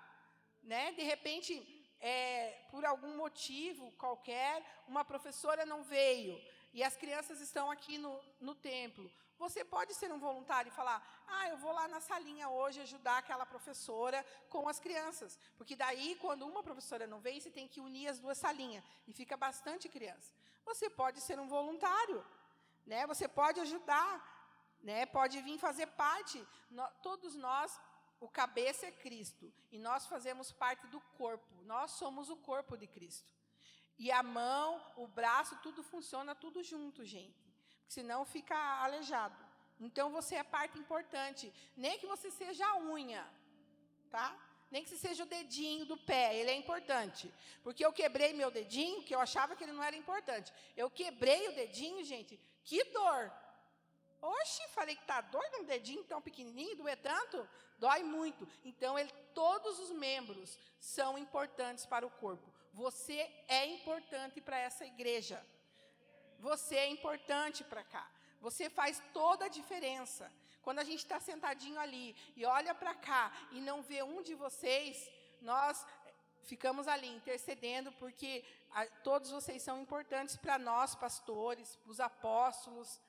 Né? 0.63 0.91
De 0.93 1.03
repente, 1.03 1.51
é, 1.99 2.65
por 2.71 2.83
algum 2.85 3.15
motivo 3.17 3.91
qualquer, 3.93 4.63
uma 4.87 5.05
professora 5.05 5.65
não 5.65 5.83
veio 5.83 6.41
e 6.73 6.83
as 6.83 6.97
crianças 6.97 7.39
estão 7.39 7.69
aqui 7.69 7.97
no, 7.97 8.19
no 8.41 8.55
templo. 8.55 9.11
Você 9.43 9.61
pode 9.75 9.93
ser 9.93 10.09
um 10.15 10.19
voluntário 10.27 10.69
e 10.69 10.77
falar: 10.79 10.99
ah, 11.35 11.45
eu 11.49 11.57
vou 11.63 11.73
lá 11.79 11.85
na 11.93 11.99
salinha 12.09 12.47
hoje 12.57 12.79
ajudar 12.81 13.17
aquela 13.17 13.45
professora 13.53 14.19
com 14.53 14.69
as 14.71 14.79
crianças. 14.85 15.37
Porque 15.57 15.75
daí, 15.75 16.09
quando 16.23 16.47
uma 16.51 16.63
professora 16.67 17.05
não 17.13 17.19
vem, 17.19 17.41
você 17.41 17.51
tem 17.57 17.67
que 17.67 17.81
unir 17.87 18.07
as 18.07 18.19
duas 18.19 18.37
salinhas. 18.37 18.83
E 19.05 19.11
fica 19.11 19.35
bastante 19.35 19.89
criança. 19.95 20.31
Você 20.69 20.89
pode 20.89 21.19
ser 21.19 21.37
um 21.41 21.49
voluntário. 21.57 22.25
Né? 22.85 23.05
Você 23.05 23.27
pode 23.27 23.59
ajudar. 23.59 24.11
Né? 24.81 25.05
Pode 25.17 25.41
vir 25.41 25.57
fazer 25.67 25.87
parte. 25.87 26.39
Todos 27.01 27.35
nós, 27.35 27.77
o 28.21 28.29
cabeça 28.29 28.85
é 28.85 28.91
Cristo. 28.91 29.53
E 29.73 29.77
nós 29.77 30.05
fazemos 30.05 30.53
parte 30.53 30.87
do 30.87 31.01
corpo. 31.21 31.53
Nós 31.73 31.91
somos 31.91 32.29
o 32.29 32.37
corpo 32.37 32.77
de 32.77 32.87
Cristo. 32.87 33.29
E 33.99 34.09
a 34.09 34.23
mão, 34.23 34.81
o 34.95 35.05
braço, 35.05 35.57
tudo 35.57 35.83
funciona 35.83 36.33
tudo 36.33 36.63
junto, 36.63 37.03
gente 37.03 37.42
senão 37.95 38.25
fica 38.35 38.57
aleijado. 38.85 39.37
Então 39.79 40.09
você 40.17 40.35
é 40.35 40.43
parte 40.43 40.77
importante. 40.83 41.53
Nem 41.75 41.99
que 41.99 42.07
você 42.13 42.29
seja 42.31 42.65
a 42.65 42.77
unha, 42.77 43.23
tá? 44.09 44.27
Nem 44.71 44.83
que 44.83 44.89
você 44.89 44.97
seja 45.07 45.23
o 45.23 45.31
dedinho 45.37 45.85
do 45.85 45.97
pé, 45.97 46.35
ele 46.35 46.49
é 46.49 46.55
importante. 46.55 47.31
Porque 47.63 47.85
eu 47.85 47.93
quebrei 47.93 48.33
meu 48.33 48.49
dedinho, 48.49 49.03
que 49.03 49.13
eu 49.13 49.19
achava 49.19 49.55
que 49.55 49.63
ele 49.63 49.77
não 49.77 49.83
era 49.83 49.95
importante. 49.95 50.51
Eu 50.75 50.89
quebrei 50.89 51.47
o 51.49 51.55
dedinho, 51.61 52.03
gente, 52.03 52.39
que 52.63 52.83
dor. 52.85 53.31
Oxe, 54.19 54.67
falei 54.69 54.95
que 54.95 55.05
tá 55.05 55.19
doido 55.21 55.59
um 55.59 55.65
dedinho 55.65 56.03
tão 56.05 56.21
pequenininho, 56.21 56.77
doer 56.77 56.97
tanto? 56.97 57.47
Dói 57.77 58.01
muito. 58.03 58.47
Então, 58.63 58.97
ele, 58.97 59.11
todos 59.33 59.79
os 59.79 59.91
membros 59.91 60.57
são 60.79 61.17
importantes 61.17 61.85
para 61.85 62.07
o 62.07 62.09
corpo. 62.09 62.51
Você 62.71 63.29
é 63.47 63.65
importante 63.67 64.39
para 64.41 64.57
essa 64.57 64.85
igreja. 64.85 65.45
Você 66.49 66.75
é 66.75 66.87
importante 66.89 67.63
para 67.63 67.83
cá. 67.83 68.05
Você 68.41 68.69
faz 68.69 69.01
toda 69.13 69.45
a 69.45 69.53
diferença. 69.59 70.29
Quando 70.61 70.79
a 70.79 70.83
gente 70.83 71.03
está 71.05 71.17
sentadinho 71.17 71.79
ali 71.79 72.07
e 72.35 72.45
olha 72.45 72.73
para 72.75 72.93
cá 72.93 73.31
e 73.51 73.61
não 73.61 73.81
vê 73.81 74.03
um 74.03 74.21
de 74.21 74.35
vocês, 74.35 75.09
nós 75.41 75.85
ficamos 76.51 76.85
ali 76.93 77.07
intercedendo, 77.07 77.93
porque 77.93 78.43
a, 78.71 78.85
todos 79.09 79.31
vocês 79.31 79.61
são 79.63 79.79
importantes 79.85 80.35
para 80.35 80.59
nós, 80.59 80.95
pastores, 80.95 81.79
os 81.85 82.01
apóstolos. 82.01 82.99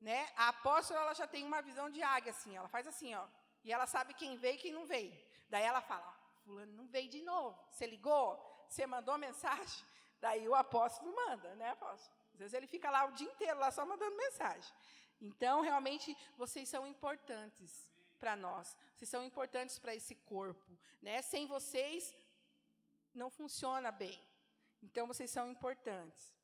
Né? 0.00 0.20
A 0.36 0.48
apóstola 0.48 1.00
ela 1.00 1.14
já 1.14 1.28
tem 1.28 1.44
uma 1.44 1.62
visão 1.62 1.88
de 1.88 2.02
águia, 2.02 2.32
assim, 2.32 2.56
ela 2.56 2.68
faz 2.68 2.88
assim, 2.88 3.14
ó, 3.14 3.24
e 3.62 3.72
ela 3.72 3.86
sabe 3.86 4.14
quem 4.14 4.36
veio 4.36 4.56
e 4.56 4.62
quem 4.64 4.72
não 4.72 4.84
veio. 4.84 5.16
Daí 5.48 5.62
ela 5.62 5.80
fala, 5.80 6.12
fulano 6.44 6.72
não 6.72 6.88
veio 6.88 7.08
de 7.08 7.22
novo. 7.22 7.56
Você 7.70 7.86
ligou? 7.86 8.28
Você 8.68 8.84
mandou 8.84 9.16
mensagem? 9.16 9.86
Daí 10.20 10.48
o 10.48 10.56
apóstolo 10.56 11.14
manda, 11.14 11.54
né, 11.54 11.70
apóstolo? 11.70 12.23
Às 12.34 12.40
vezes 12.40 12.54
ele 12.54 12.66
fica 12.66 12.90
lá 12.90 13.04
o 13.06 13.12
dia 13.12 13.30
inteiro, 13.30 13.58
lá 13.58 13.70
só 13.70 13.86
mandando 13.86 14.16
mensagem. 14.16 14.72
Então, 15.20 15.60
realmente, 15.60 16.16
vocês 16.36 16.68
são 16.68 16.86
importantes 16.86 17.88
para 18.18 18.34
nós. 18.36 18.76
Vocês 18.94 19.08
são 19.08 19.24
importantes 19.24 19.78
para 19.78 19.94
esse 19.94 20.14
corpo. 20.16 20.78
Né? 21.00 21.22
Sem 21.22 21.46
vocês, 21.46 22.14
não 23.14 23.30
funciona 23.30 23.90
bem. 23.90 24.20
Então, 24.82 25.06
vocês 25.06 25.30
são 25.30 25.48
importantes. 25.48 26.34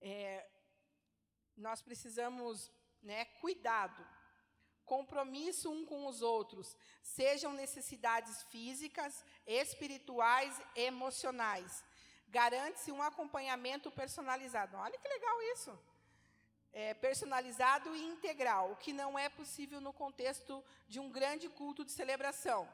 É, 0.00 0.48
nós 1.56 1.82
precisamos 1.82 2.70
né, 3.02 3.24
cuidado, 3.40 4.06
compromisso 4.84 5.70
um 5.70 5.84
com 5.84 6.06
os 6.06 6.22
outros, 6.22 6.76
sejam 7.02 7.52
necessidades 7.52 8.42
físicas, 8.44 9.24
espirituais, 9.46 10.60
emocionais. 10.74 11.84
Garante-se 12.28 12.90
um 12.90 13.02
acompanhamento 13.02 13.90
personalizado. 13.90 14.76
Olha 14.76 14.98
que 14.98 15.08
legal 15.08 15.42
isso. 15.54 15.78
É, 16.72 16.92
personalizado 16.94 17.94
e 17.94 18.02
integral, 18.02 18.72
o 18.72 18.76
que 18.76 18.92
não 18.92 19.16
é 19.16 19.28
possível 19.28 19.80
no 19.80 19.92
contexto 19.92 20.62
de 20.88 20.98
um 20.98 21.08
grande 21.10 21.48
culto 21.48 21.84
de 21.84 21.92
celebração. 21.92 22.68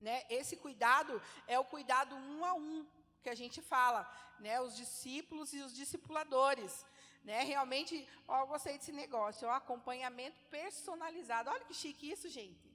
Né? 0.00 0.22
Esse 0.30 0.56
cuidado 0.56 1.20
é 1.48 1.58
o 1.58 1.64
cuidado 1.64 2.14
um 2.14 2.44
a 2.44 2.54
um 2.54 2.86
que 3.22 3.28
a 3.28 3.34
gente 3.34 3.60
fala, 3.60 4.08
né? 4.38 4.60
os 4.60 4.76
discípulos 4.76 5.52
e 5.52 5.60
os 5.60 5.74
discipuladores. 5.74 6.86
Né? 7.24 7.42
Realmente, 7.42 8.08
ó, 8.26 8.42
eu 8.42 8.46
gostei 8.46 8.78
desse 8.78 8.92
negócio, 8.92 9.48
o 9.48 9.50
acompanhamento 9.50 10.40
personalizado. 10.50 11.50
Olha 11.50 11.64
que 11.64 11.74
chique 11.74 12.10
isso, 12.10 12.28
gente. 12.28 12.70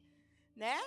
Né? 0.56 0.78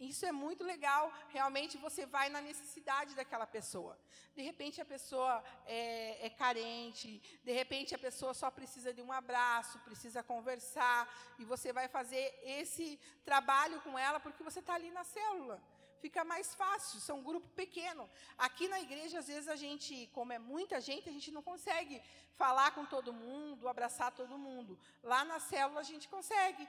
Isso 0.00 0.26
é 0.26 0.32
muito 0.32 0.64
legal. 0.64 1.12
Realmente 1.28 1.76
você 1.78 2.04
vai 2.06 2.28
na 2.28 2.40
necessidade 2.40 3.14
daquela 3.14 3.46
pessoa. 3.46 3.98
De 4.34 4.42
repente 4.42 4.80
a 4.80 4.84
pessoa 4.84 5.42
é, 5.66 6.26
é, 6.26 6.30
carente, 6.30 7.22
de 7.44 7.52
repente 7.52 7.94
a 7.94 7.98
pessoa 7.98 8.34
só 8.34 8.50
precisa 8.50 8.92
de 8.92 9.00
um 9.00 9.12
abraço, 9.12 9.78
precisa 9.80 10.22
conversar, 10.22 11.08
e 11.38 11.44
você 11.44 11.72
vai 11.72 11.86
fazer 11.88 12.34
esse 12.44 12.98
trabalho 13.24 13.80
com 13.82 13.98
ela 13.98 14.18
porque 14.18 14.42
você 14.42 14.58
está 14.60 14.74
ali 14.74 14.90
na 14.90 15.04
célula. 15.04 15.62
Fica 16.04 16.22
mais 16.22 16.54
fácil, 16.54 17.00
são 17.00 17.20
um 17.20 17.22
grupo 17.22 17.48
pequeno. 17.50 18.10
Aqui 18.36 18.68
na 18.68 18.78
igreja, 18.78 19.20
às 19.20 19.26
vezes, 19.26 19.48
a 19.48 19.56
gente, 19.56 20.06
como 20.12 20.34
é 20.34 20.38
muita 20.38 20.78
gente, 20.78 21.08
a 21.08 21.12
gente 21.12 21.30
não 21.30 21.42
consegue 21.42 22.02
falar 22.36 22.72
com 22.72 22.84
todo 22.84 23.10
mundo, 23.10 23.66
abraçar 23.66 24.12
todo 24.12 24.36
mundo. 24.36 24.78
Lá 25.02 25.24
na 25.24 25.40
célula 25.40 25.80
a 25.80 25.82
gente 25.82 26.06
consegue. 26.06 26.68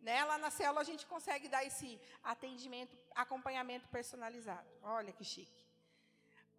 Né? 0.00 0.24
Lá 0.24 0.38
na 0.38 0.50
célula 0.50 0.80
a 0.80 0.84
gente 0.84 1.06
consegue 1.06 1.48
dar 1.48 1.64
esse 1.64 2.00
atendimento, 2.22 2.96
acompanhamento 3.14 3.88
personalizado. 3.88 4.68
Olha 4.82 5.12
que 5.12 5.24
chique. 5.24 5.58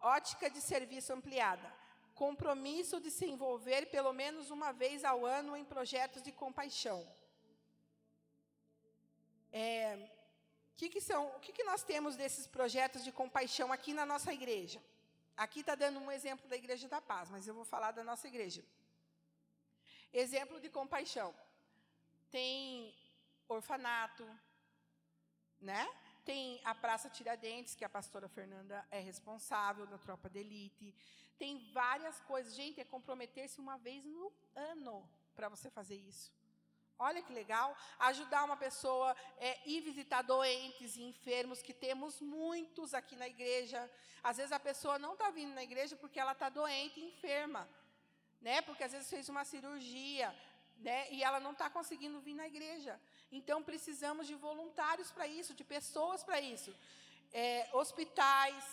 Ótica 0.00 0.48
de 0.50 0.60
serviço 0.60 1.12
ampliada. 1.12 1.72
Compromisso 2.14 3.00
de 3.00 3.10
se 3.10 3.26
envolver 3.26 3.86
pelo 3.86 4.12
menos 4.12 4.50
uma 4.50 4.72
vez 4.72 5.04
ao 5.04 5.24
ano 5.24 5.56
em 5.56 5.64
projetos 5.64 6.22
de 6.22 6.32
compaixão. 6.32 7.06
É, 9.52 10.08
que 10.76 10.88
que 10.88 11.00
são, 11.00 11.28
o 11.36 11.40
que, 11.40 11.52
que 11.52 11.64
nós 11.64 11.82
temos 11.82 12.16
desses 12.16 12.46
projetos 12.46 13.02
de 13.04 13.12
compaixão 13.12 13.72
aqui 13.72 13.92
na 13.92 14.06
nossa 14.06 14.32
igreja? 14.32 14.80
Aqui 15.36 15.60
está 15.60 15.74
dando 15.74 15.98
um 15.98 16.10
exemplo 16.10 16.46
da 16.48 16.56
Igreja 16.56 16.86
da 16.88 17.00
Paz, 17.00 17.30
mas 17.30 17.46
eu 17.46 17.54
vou 17.54 17.64
falar 17.64 17.92
da 17.92 18.04
nossa 18.04 18.28
igreja. 18.28 18.62
Exemplo 20.12 20.60
de 20.60 20.68
compaixão. 20.68 21.34
Tem 22.30 22.94
orfanato, 23.54 24.26
né? 25.60 25.88
Tem 26.24 26.60
a 26.64 26.74
Praça 26.74 27.08
Tiradentes, 27.10 27.74
que 27.74 27.84
a 27.84 27.88
pastora 27.88 28.28
Fernanda 28.28 28.86
é 28.90 29.00
responsável 29.00 29.86
da 29.86 29.98
tropa 29.98 30.28
de 30.28 30.38
elite. 30.38 30.94
Tem 31.38 31.58
várias 31.72 32.20
coisas. 32.20 32.54
Gente, 32.54 32.80
é 32.80 32.84
comprometer-se 32.84 33.60
uma 33.60 33.76
vez 33.78 34.04
no 34.04 34.32
ano 34.54 35.08
para 35.34 35.48
você 35.48 35.70
fazer 35.70 35.96
isso. 35.96 36.32
Olha 36.98 37.22
que 37.22 37.32
legal. 37.32 37.74
Ajudar 37.98 38.44
uma 38.44 38.56
pessoa, 38.56 39.16
é, 39.38 39.58
ir 39.66 39.80
visitar 39.80 40.22
doentes 40.22 40.96
e 40.96 41.02
enfermos, 41.02 41.62
que 41.62 41.72
temos 41.72 42.20
muitos 42.20 42.92
aqui 42.92 43.16
na 43.16 43.26
igreja. 43.26 43.90
Às 44.22 44.36
vezes 44.36 44.52
a 44.52 44.60
pessoa 44.60 44.98
não 44.98 45.14
está 45.14 45.30
vindo 45.30 45.54
na 45.54 45.64
igreja 45.64 45.96
porque 45.96 46.20
ela 46.20 46.32
está 46.32 46.50
doente 46.50 47.00
e 47.00 47.08
enferma. 47.08 47.66
Né? 48.40 48.60
Porque 48.60 48.84
às 48.84 48.92
vezes 48.92 49.08
fez 49.08 49.28
uma 49.30 49.44
cirurgia, 49.44 50.34
né? 50.76 51.10
E 51.10 51.22
ela 51.22 51.40
não 51.40 51.52
está 51.52 51.68
conseguindo 51.68 52.20
vir 52.20 52.34
na 52.34 52.46
igreja. 52.46 53.00
Então 53.32 53.62
precisamos 53.62 54.26
de 54.26 54.34
voluntários 54.34 55.10
para 55.10 55.26
isso, 55.26 55.54
de 55.54 55.64
pessoas 55.64 56.22
para 56.22 56.40
isso. 56.40 56.74
É, 57.32 57.68
hospitais, 57.72 58.64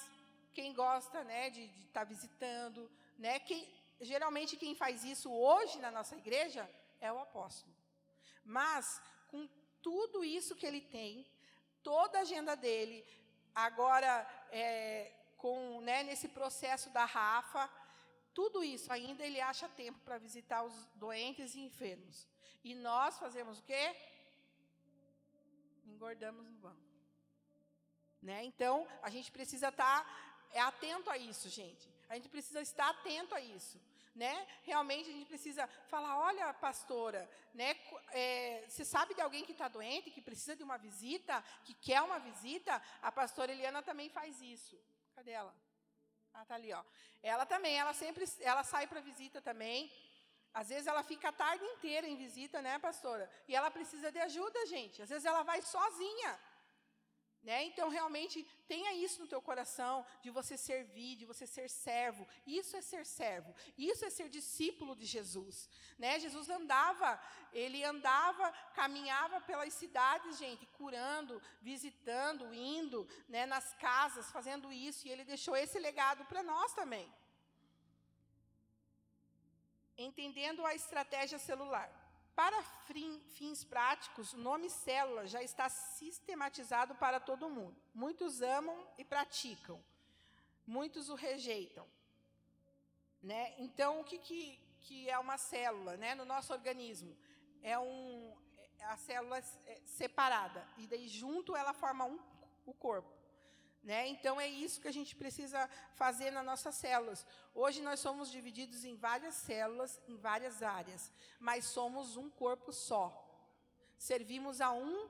quem 0.53 0.73
gosta, 0.73 1.23
né, 1.23 1.49
de 1.49 1.63
estar 1.87 2.01
tá 2.01 2.03
visitando, 2.03 2.89
né? 3.17 3.39
Quem, 3.39 3.67
geralmente 4.01 4.57
quem 4.57 4.73
faz 4.75 5.03
isso 5.03 5.31
hoje 5.31 5.77
na 5.79 5.91
nossa 5.91 6.15
igreja 6.15 6.69
é 6.99 7.11
o 7.11 7.19
apóstolo. 7.19 7.75
Mas 8.43 9.01
com 9.27 9.47
tudo 9.81 10.23
isso 10.23 10.55
que 10.55 10.65
ele 10.65 10.81
tem, 10.81 11.25
toda 11.83 12.17
a 12.17 12.21
agenda 12.21 12.55
dele, 12.55 13.05
agora 13.53 14.27
é, 14.51 15.11
com 15.37 15.81
né, 15.81 16.03
nesse 16.03 16.27
processo 16.27 16.89
da 16.89 17.05
Rafa, 17.05 17.69
tudo 18.33 18.63
isso 18.63 18.91
ainda 18.91 19.25
ele 19.25 19.41
acha 19.41 19.67
tempo 19.69 19.99
para 20.05 20.17
visitar 20.17 20.63
os 20.63 20.85
doentes 20.95 21.55
e 21.55 21.59
enfermos. 21.59 22.27
E 22.63 22.75
nós 22.75 23.17
fazemos 23.17 23.59
o 23.59 23.63
quê? 23.63 23.95
Engordamos 25.87 26.45
no 26.45 26.57
banco. 26.57 26.87
Né? 28.21 28.43
Então, 28.43 28.87
a 29.01 29.09
gente 29.09 29.31
precisa 29.31 29.69
estar 29.69 30.03
tá, 30.03 30.47
é, 30.51 30.59
atento 30.59 31.09
a 31.09 31.17
isso, 31.17 31.49
gente. 31.49 31.87
A 32.09 32.15
gente 32.15 32.29
precisa 32.29 32.61
estar 32.61 32.89
atento 32.89 33.33
a 33.35 33.41
isso. 33.41 33.79
Né? 34.15 34.47
Realmente 34.63 35.09
a 35.09 35.13
gente 35.13 35.27
precisa 35.27 35.67
falar, 35.89 36.17
olha, 36.17 36.51
pastora, 36.55 37.29
né? 37.53 37.75
É, 38.09 38.65
você 38.67 38.83
sabe 38.83 39.13
de 39.13 39.21
alguém 39.21 39.45
que 39.45 39.51
está 39.51 39.67
doente, 39.67 40.09
que 40.09 40.21
precisa 40.21 40.55
de 40.55 40.63
uma 40.63 40.77
visita, 40.77 41.43
que 41.63 41.75
quer 41.75 42.01
uma 42.01 42.17
visita? 42.17 42.81
A 42.99 43.11
pastora 43.11 43.51
Eliana 43.51 43.83
também 43.83 44.09
faz 44.09 44.41
isso. 44.41 44.75
Cadê 45.15 45.31
ela? 45.31 45.55
Ah, 46.33 46.45
tá 46.45 46.55
ali, 46.55 46.73
ó. 46.73 46.83
Ela 47.21 47.45
também, 47.45 47.77
ela 47.77 47.93
sempre, 47.93 48.25
ela 48.41 48.63
sai 48.63 48.87
para 48.87 49.01
visita 49.01 49.39
também. 49.41 49.91
Às 50.53 50.69
vezes 50.69 50.87
ela 50.87 51.03
fica 51.03 51.29
a 51.29 51.31
tarde 51.31 51.63
inteira 51.63 52.07
em 52.07 52.15
visita, 52.15 52.61
né, 52.61 52.79
pastora? 52.79 53.29
E 53.47 53.55
ela 53.55 53.69
precisa 53.69 54.11
de 54.11 54.19
ajuda, 54.19 54.65
gente. 54.65 55.01
Às 55.01 55.09
vezes 55.09 55.25
ela 55.25 55.43
vai 55.43 55.61
sozinha. 55.61 56.39
Né? 57.47 57.63
Então, 57.63 57.87
realmente, 57.87 58.45
tenha 58.67 58.93
isso 58.93 59.21
no 59.21 59.27
teu 59.27 59.41
coração, 59.41 60.05
de 60.21 60.29
você 60.29 60.57
servir, 60.57 61.15
de 61.15 61.25
você 61.25 61.47
ser 61.47 61.69
servo. 61.69 62.27
Isso 62.45 62.75
é 62.75 62.81
ser 62.81 63.05
servo. 63.05 63.55
Isso 63.77 64.03
é 64.03 64.09
ser 64.09 64.27
discípulo 64.27 64.93
de 64.95 65.05
Jesus. 65.05 65.69
Né? 65.97 66.19
Jesus 66.19 66.49
andava, 66.49 67.17
ele 67.53 67.85
andava, 67.85 68.51
caminhava 68.73 69.39
pelas 69.39 69.73
cidades, 69.73 70.37
gente, 70.37 70.65
curando, 70.65 71.41
visitando, 71.61 72.53
indo 72.53 73.07
né, 73.29 73.45
nas 73.45 73.73
casas, 73.75 74.29
fazendo 74.29 74.69
isso. 74.69 75.07
E 75.07 75.11
ele 75.11 75.23
deixou 75.23 75.55
esse 75.55 75.79
legado 75.79 76.25
para 76.25 76.43
nós 76.43 76.73
também. 76.73 77.09
Entendendo 79.97 80.65
a 80.65 80.75
estratégia 80.75 81.39
celular. 81.39 81.89
Para 82.35 82.61
fins 82.61 83.63
práticos, 83.63 84.33
o 84.33 84.37
nome 84.37 84.69
célula 84.69 85.25
já 85.25 85.41
está 85.41 85.67
sistematizado 85.69 86.93
para 86.93 87.19
todo 87.19 87.49
mundo. 87.49 87.75
Muitos 87.95 88.43
amam 88.43 88.77
e 88.95 89.03
praticam, 89.03 89.83
muitos 90.67 91.09
o 91.09 91.15
rejeitam. 91.15 91.87
Né? 93.23 93.55
Então, 93.57 94.01
o 94.01 94.03
que, 94.03 94.19
que, 94.19 94.59
que 94.81 95.09
é 95.09 95.17
uma 95.17 95.35
célula 95.39 95.97
né? 95.97 96.13
no 96.13 96.25
nosso 96.25 96.53
organismo? 96.53 97.17
É 97.63 97.79
um, 97.79 98.37
a 98.81 98.97
célula 98.97 99.39
é 99.39 99.81
separada, 99.83 100.63
e 100.77 100.85
daí 100.85 101.07
junto 101.07 101.55
ela 101.55 101.73
forma 101.73 102.05
um, 102.05 102.19
o 102.67 102.73
corpo. 102.73 103.16
Né? 103.87 104.05
Então, 104.09 104.37
é 104.37 104.45
isso 104.45 104.81
que 104.81 104.87
a 104.89 104.91
gente 104.91 105.15
precisa 105.15 105.69
fazer 105.95 106.29
nas 106.29 106.43
nossas 106.43 106.75
células. 106.75 107.25
Hoje, 107.55 107.81
nós 107.81 108.01
somos 108.01 108.29
divididos 108.29 108.83
em 108.83 108.97
várias 108.97 109.33
células, 109.35 109.97
em 110.09 110.17
várias 110.17 110.61
áreas, 110.61 111.09
mas 111.39 111.63
somos 111.63 112.17
um 112.17 112.29
corpo 112.29 112.73
só. 112.73 113.05
Servimos 113.97 114.59
a 114.59 114.73
um 114.73 115.07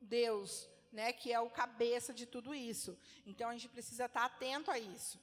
Deus, 0.00 0.66
né, 0.90 1.12
que 1.12 1.30
é 1.30 1.38
o 1.38 1.50
cabeça 1.50 2.14
de 2.14 2.24
tudo 2.24 2.54
isso. 2.54 2.98
Então, 3.26 3.50
a 3.50 3.52
gente 3.52 3.68
precisa 3.68 4.06
estar 4.06 4.24
atento 4.24 4.70
a 4.70 4.78
isso. 4.78 5.20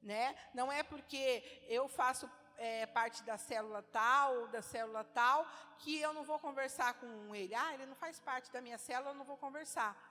Né? 0.00 0.32
Não 0.54 0.70
é 0.70 0.84
porque 0.84 1.42
eu 1.66 1.88
faço 1.88 2.30
é, 2.58 2.86
parte 2.86 3.24
da 3.24 3.36
célula 3.36 3.82
tal, 3.82 4.46
da 4.46 4.62
célula 4.62 5.02
tal, 5.02 5.44
que 5.78 5.98
eu 5.98 6.12
não 6.12 6.22
vou 6.22 6.38
conversar 6.38 6.94
com 6.94 7.34
ele. 7.34 7.56
Ah, 7.56 7.74
ele 7.74 7.86
não 7.86 7.96
faz 7.96 8.20
parte 8.20 8.52
da 8.52 8.60
minha 8.60 8.78
célula, 8.78 9.10
eu 9.10 9.16
não 9.16 9.24
vou 9.24 9.36
conversar. 9.36 10.05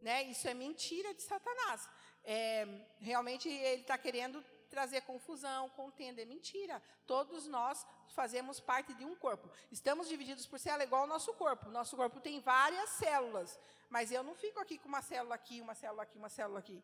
Né? 0.00 0.24
Isso 0.24 0.48
é 0.48 0.54
mentira 0.54 1.12
de 1.14 1.22
Satanás. 1.22 1.88
É, 2.24 2.66
realmente 3.00 3.48
ele 3.48 3.82
está 3.82 3.96
querendo 3.98 4.42
trazer 4.70 5.02
confusão, 5.02 5.68
contenda. 5.70 6.22
É 6.22 6.24
mentira. 6.24 6.82
Todos 7.06 7.46
nós 7.46 7.84
fazemos 8.08 8.60
parte 8.60 8.94
de 8.94 9.04
um 9.04 9.14
corpo. 9.16 9.50
Estamos 9.70 10.08
divididos 10.08 10.46
por 10.46 10.58
célula 10.58 10.84
igual 10.84 11.02
ao 11.02 11.08
nosso 11.08 11.34
corpo. 11.34 11.70
Nosso 11.70 11.96
corpo 11.96 12.20
tem 12.20 12.40
várias 12.40 12.88
células. 12.90 13.58
Mas 13.88 14.12
eu 14.12 14.22
não 14.22 14.34
fico 14.34 14.60
aqui 14.60 14.78
com 14.78 14.88
uma 14.88 15.02
célula 15.02 15.34
aqui, 15.34 15.60
uma 15.60 15.74
célula 15.74 16.02
aqui, 16.04 16.16
uma 16.16 16.28
célula 16.28 16.60
aqui. 16.60 16.82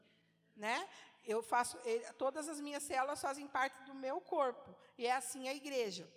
Né? 0.56 0.88
Eu 1.24 1.42
faço, 1.42 1.78
todas 2.18 2.48
as 2.48 2.60
minhas 2.60 2.82
células 2.82 3.20
fazem 3.20 3.46
parte 3.46 3.80
do 3.84 3.94
meu 3.94 4.20
corpo. 4.20 4.74
E 4.98 5.06
é 5.06 5.12
assim 5.12 5.48
a 5.48 5.54
igreja. 5.54 6.10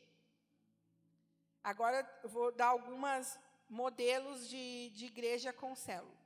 Agora 1.63 2.07
eu 2.23 2.29
vou 2.29 2.51
dar 2.51 2.67
alguns 2.67 3.37
modelos 3.69 4.49
de, 4.49 4.89
de 4.89 5.05
igreja 5.05 5.53
com 5.53 5.75
célula. 5.75 6.18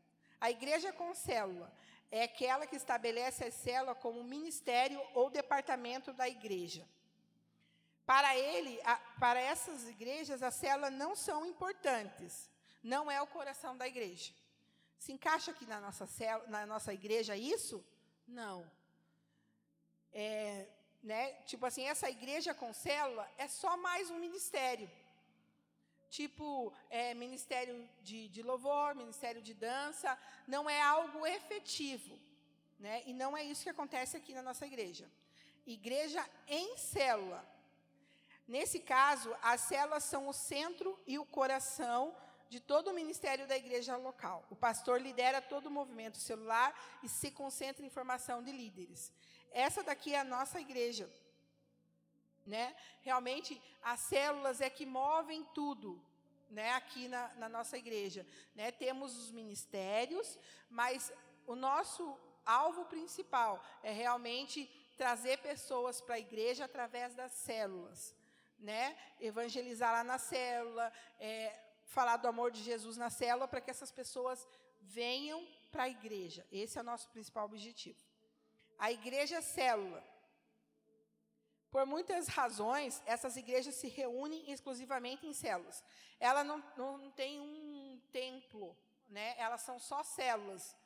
A 0.43 0.51
igreja 0.51 0.91
com 0.91 1.13
célula 1.13 1.71
é 2.11 2.23
aquela 2.23 2.67
que 2.67 2.75
estabelece 2.75 3.45
a 3.45 3.51
célula 3.51 3.95
como 3.95 4.25
ministério 4.25 5.01
ou 5.13 5.29
departamento 5.29 6.11
da 6.11 6.27
igreja. 6.27 6.85
Para 8.05 8.35
ele, 8.37 8.77
a, 8.83 8.97
para 9.21 9.39
essas 9.39 9.87
igrejas, 9.87 10.43
as 10.43 10.55
células 10.55 10.91
não 10.91 11.15
são 11.15 11.45
importantes. 11.45 12.51
Não 12.83 13.09
é 13.09 13.21
o 13.21 13.27
coração 13.37 13.77
da 13.77 13.87
igreja. 13.87 14.33
Se 14.99 15.13
encaixa 15.13 15.51
aqui 15.51 15.65
na 15.65 15.79
nossa, 15.79 16.05
célula, 16.05 16.49
na 16.49 16.65
nossa 16.65 16.93
igreja 16.93 17.37
isso? 17.37 17.81
Não. 18.27 18.69
É, 20.11 20.67
né, 21.01 21.31
tipo 21.43 21.65
assim, 21.65 21.85
essa 21.85 22.09
igreja 22.09 22.53
com 22.53 22.73
célula 22.73 23.25
é 23.37 23.47
só 23.47 23.77
mais 23.77 24.11
um 24.11 24.19
ministério. 24.19 24.91
Tipo, 26.13 26.71
é, 26.91 27.15
ministério 27.15 27.89
de, 28.03 28.27
de 28.27 28.43
louvor, 28.43 28.93
ministério 28.93 29.41
de 29.41 29.51
dança, 29.51 30.15
não 30.47 30.69
é 30.69 30.79
algo 30.79 31.25
efetivo. 31.25 32.19
Né? 32.79 33.01
E 33.07 33.13
não 33.13 33.35
é 33.35 33.43
isso 33.43 33.63
que 33.63 33.71
acontece 33.71 34.15
aqui 34.15 34.31
na 34.31 34.43
nossa 34.43 34.63
igreja. 34.63 35.09
Igreja 35.65 36.23
em 36.47 36.77
célula. 36.77 37.43
Nesse 38.47 38.79
caso, 38.79 39.35
as 39.41 39.61
células 39.61 40.03
são 40.03 40.27
o 40.27 40.33
centro 40.33 40.99
e 41.07 41.17
o 41.17 41.25
coração 41.25 42.15
de 42.47 42.59
todo 42.59 42.91
o 42.91 42.93
ministério 42.93 43.47
da 43.47 43.57
igreja 43.57 43.97
local. 43.97 44.45
O 44.51 44.55
pastor 44.55 45.01
lidera 45.01 45.41
todo 45.41 45.65
o 45.65 45.71
movimento 45.71 46.19
celular 46.19 46.69
e 47.01 47.09
se 47.09 47.31
concentra 47.31 47.83
em 47.83 47.89
formação 47.89 48.43
de 48.43 48.51
líderes. 48.51 49.11
Essa 49.51 49.81
daqui 49.81 50.13
é 50.13 50.19
a 50.19 50.23
nossa 50.23 50.61
igreja. 50.61 51.09
Né? 52.45 52.75
Realmente, 53.01 53.61
as 53.81 53.99
células 54.01 54.61
é 54.61 54.69
que 54.69 54.85
movem 54.85 55.43
tudo 55.53 56.01
né, 56.49 56.71
aqui 56.73 57.07
na, 57.07 57.29
na 57.35 57.49
nossa 57.49 57.77
igreja. 57.77 58.25
Né? 58.55 58.71
Temos 58.71 59.17
os 59.17 59.31
ministérios, 59.31 60.37
mas 60.69 61.11
o 61.47 61.55
nosso 61.55 62.17
alvo 62.45 62.85
principal 62.85 63.63
é 63.81 63.91
realmente 63.91 64.69
trazer 64.97 65.37
pessoas 65.39 65.99
para 66.01 66.15
a 66.15 66.19
igreja 66.19 66.65
através 66.65 67.15
das 67.15 67.31
células. 67.31 68.15
Né? 68.59 68.97
Evangelizar 69.19 69.91
lá 69.91 70.03
na 70.03 70.17
célula, 70.17 70.91
é, 71.19 71.59
falar 71.85 72.17
do 72.17 72.27
amor 72.27 72.51
de 72.51 72.61
Jesus 72.61 72.97
na 72.97 73.09
célula, 73.09 73.47
para 73.47 73.61
que 73.61 73.71
essas 73.71 73.91
pessoas 73.91 74.47
venham 74.81 75.45
para 75.71 75.83
a 75.83 75.89
igreja. 75.89 76.45
Esse 76.51 76.77
é 76.77 76.81
o 76.81 76.85
nosso 76.85 77.09
principal 77.09 77.45
objetivo. 77.45 77.99
A 78.77 78.91
igreja 78.91 79.41
célula 79.41 80.03
por 81.73 81.87
muitas 81.87 82.27
razões, 82.27 83.01
essas 83.03 83.35
igrejas 83.35 83.73
se 83.73 83.87
reúnem 83.87 84.51
exclusivamente 84.51 85.25
em 85.25 85.33
células. 85.33 85.83
Ela 86.19 86.43
não, 86.43 86.63
não 86.77 87.09
tem 87.09 87.39
um 87.39 87.99
templo, 88.11 88.77
né? 89.09 89.33
elas 89.39 89.61
são 89.61 89.79
só 89.79 90.03
células. 90.03 90.77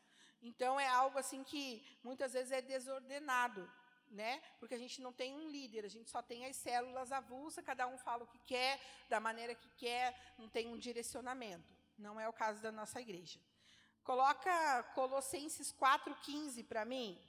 Então, 0.42 0.80
é 0.80 0.88
algo 0.88 1.20
assim 1.20 1.44
que 1.44 1.86
muitas 2.02 2.32
vezes 2.32 2.54
é 2.54 2.62
desordenado, 2.62 3.70
né? 4.10 4.42
porque 4.62 4.76
a 4.76 4.78
gente 4.78 5.02
não 5.02 5.12
tem 5.12 5.36
um 5.36 5.50
líder, 5.50 5.84
a 5.84 5.90
gente 5.90 6.10
só 6.10 6.22
tem 6.22 6.46
as 6.46 6.56
células 6.56 7.12
avulsas, 7.12 7.66
cada 7.66 7.86
um 7.86 7.98
fala 7.98 8.24
o 8.24 8.28
que 8.28 8.40
quer, 8.40 8.80
da 9.10 9.20
maneira 9.20 9.54
que 9.54 9.70
quer, 9.72 10.18
não 10.38 10.48
tem 10.48 10.70
um 10.70 10.78
direcionamento. 10.78 11.76
Não 11.98 12.18
é 12.18 12.30
o 12.30 12.34
caso 12.34 12.62
da 12.62 12.72
nossa 12.72 13.02
igreja. 13.02 13.42
Coloca 14.06 14.84
Colossenses 14.96 15.74
4,15 15.74 16.66
para 16.66 16.86
mim. 16.86 17.22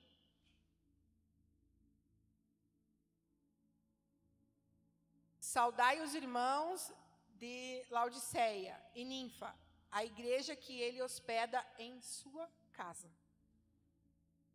Saudai 5.49 6.03
os 6.03 6.15
irmãos 6.15 6.93
de 7.31 7.83
Laodiceia 7.89 8.79
e 8.95 9.03
Ninfa, 9.03 9.51
a 9.91 10.05
igreja 10.05 10.55
que 10.55 10.79
ele 10.79 11.01
hospeda 11.01 11.67
em 11.79 12.03
sua 12.03 12.47
casa. 12.75 13.11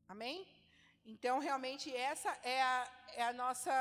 Amém? 0.07 0.47
Então, 1.03 1.39
realmente, 1.39 1.91
essa 1.95 2.29
é 2.43 2.61
a, 2.61 2.87
é 3.15 3.23
a 3.23 3.33
nossa 3.33 3.71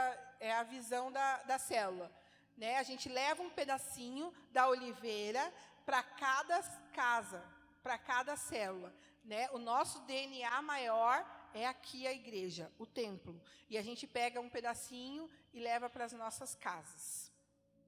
é 0.40 0.55
a 0.55 0.62
visão 0.62 1.12
da, 1.12 1.42
da 1.42 1.59
célula. 1.59 2.11
Né? 2.57 2.79
A 2.79 2.83
gente 2.83 3.11
leva 3.11 3.42
um 3.42 3.51
pedacinho 3.51 4.33
da 4.51 4.66
oliveira 4.66 5.53
para 5.85 6.03
cada 6.03 6.62
casa, 6.94 7.44
para 7.83 7.98
cada 7.98 8.37
célula. 8.37 8.90
Né? 9.22 9.51
O 9.51 9.59
nosso 9.59 10.01
DNA 10.07 10.62
maior 10.62 11.22
é 11.55 11.67
aqui 11.67 12.07
a 12.07 12.12
igreja, 12.12 12.71
o 12.79 12.87
templo. 12.87 13.41
E 13.69 13.79
a 13.79 13.83
gente 13.83 14.07
pega 14.07 14.41
um 14.41 14.49
pedacinho 14.49 15.31
e 15.53 15.61
leva 15.61 15.88
para 15.88 16.05
as 16.05 16.12
nossas 16.12 16.55
casas. 16.55 17.33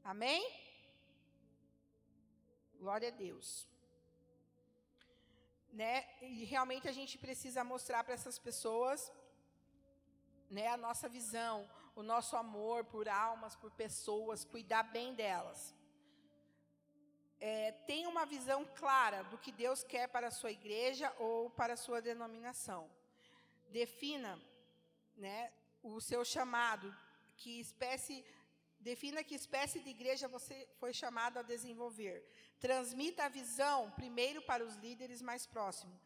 Amém? 0.03 0.43
Glória 2.79 3.09
a 3.09 3.11
Deus. 3.11 3.67
Né? 5.73 6.07
E 6.21 6.45
realmente 6.45 6.89
a 6.89 6.93
gente 6.93 7.17
precisa 7.19 7.65
mostrar 7.65 8.05
para 8.05 8.15
essas 8.15 8.39
pessoas 8.39 9.11
né, 10.51 10.69
a 10.69 10.77
nossa 10.77 11.09
visão, 11.09 11.69
o 11.97 12.03
nosso 12.03 12.37
amor 12.37 12.85
por 12.85 13.09
almas, 13.09 13.57
por 13.57 13.71
pessoas, 13.71 14.45
cuidar 14.45 14.85
bem 14.85 15.15
delas. 15.15 15.75
É, 17.41 17.73
tem 17.87 18.07
uma 18.07 18.25
visão 18.25 18.65
clara 18.77 19.23
do 19.25 19.39
que 19.39 19.53
Deus 19.53 19.83
quer 19.83 20.09
para 20.09 20.29
a 20.29 20.31
sua 20.31 20.51
igreja 20.51 21.13
ou 21.19 21.51
para 21.51 21.75
a 21.75 21.77
sua 21.77 22.01
denominação. 22.01 22.89
Defina 23.81 24.33
né, 25.17 25.53
o 25.83 26.01
seu 26.01 26.25
chamado, 26.25 26.89
que 27.37 27.59
espécie, 27.59 28.25
defina 28.79 29.25
que 29.25 29.35
espécie 29.35 29.81
de 29.81 29.91
igreja 29.91 30.29
você 30.29 30.57
foi 30.79 30.93
chamado 30.93 31.39
a 31.39 31.43
desenvolver. 31.43 32.17
Transmita 32.61 33.25
a 33.25 33.35
visão 33.41 33.91
primeiro 33.91 34.41
para 34.43 34.65
os 34.65 34.77
líderes 34.77 35.21
mais 35.21 35.45
próximos. 35.45 36.01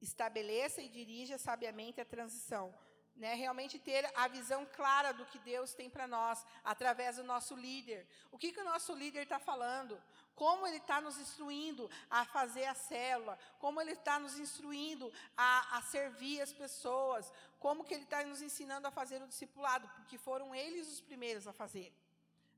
Estabeleça 0.00 0.80
e 0.82 0.88
dirija 0.88 1.36
sabiamente 1.36 2.00
a 2.00 2.04
transição. 2.04 2.72
Né, 3.16 3.34
realmente 3.34 3.76
ter 3.78 4.04
a 4.16 4.26
visão 4.28 4.66
clara 4.78 5.10
do 5.12 5.26
que 5.26 5.38
Deus 5.38 5.72
tem 5.72 5.88
para 5.88 6.06
nós, 6.06 6.44
através 6.64 7.16
do 7.16 7.24
nosso 7.24 7.54
líder. 7.54 8.00
O 8.30 8.38
que, 8.38 8.52
que 8.52 8.60
o 8.60 8.70
nosso 8.72 8.92
líder 8.92 9.22
está 9.22 9.38
falando? 9.38 10.00
Como 10.34 10.66
ele 10.66 10.78
está 10.78 11.00
nos 11.00 11.18
instruindo 11.18 11.88
a 12.10 12.24
fazer 12.24 12.64
a 12.64 12.74
célula, 12.74 13.38
como 13.58 13.80
ele 13.80 13.92
está 13.92 14.18
nos 14.18 14.38
instruindo 14.38 15.12
a, 15.36 15.78
a 15.78 15.82
servir 15.82 16.40
as 16.40 16.52
pessoas, 16.52 17.32
como 17.60 17.84
que 17.84 17.94
ele 17.94 18.02
está 18.02 18.24
nos 18.24 18.42
ensinando 18.42 18.86
a 18.86 18.90
fazer 18.90 19.22
o 19.22 19.28
discipulado, 19.28 19.88
porque 19.96 20.18
foram 20.18 20.54
eles 20.54 20.88
os 20.88 21.00
primeiros 21.00 21.46
a 21.46 21.52
fazer. 21.52 21.92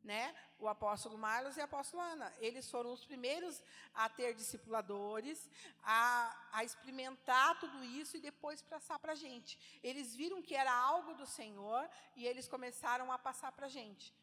Né? 0.03 0.35
O 0.61 0.69
apóstolo 0.69 1.19
Marlos 1.19 1.57
e 1.57 1.61
a 1.61 1.65
apóstola 1.65 2.05
Ana. 2.05 2.33
Eles 2.39 2.71
foram 2.71 2.93
os 2.93 3.05
primeiros 3.05 3.61
a 3.93 4.09
ter 4.09 4.35
discipuladores, 4.35 5.51
a, 5.83 6.49
a 6.53 6.65
experimentar 6.65 7.59
tudo 7.59 7.83
isso 7.85 8.17
e 8.17 8.21
depois 8.21 8.63
passar 8.63 9.01
para 9.01 9.13
a 9.13 9.17
gente. 9.17 9.59
Eles 9.83 10.15
viram 10.15 10.41
que 10.41 10.55
era 10.55 10.73
algo 10.73 11.13
do 11.15 11.27
Senhor 11.27 11.89
e 12.15 12.25
eles 12.25 12.47
começaram 12.47 13.11
a 13.13 13.19
passar 13.19 13.51
para 13.51 13.67
a 13.67 13.69
gente 13.69 14.15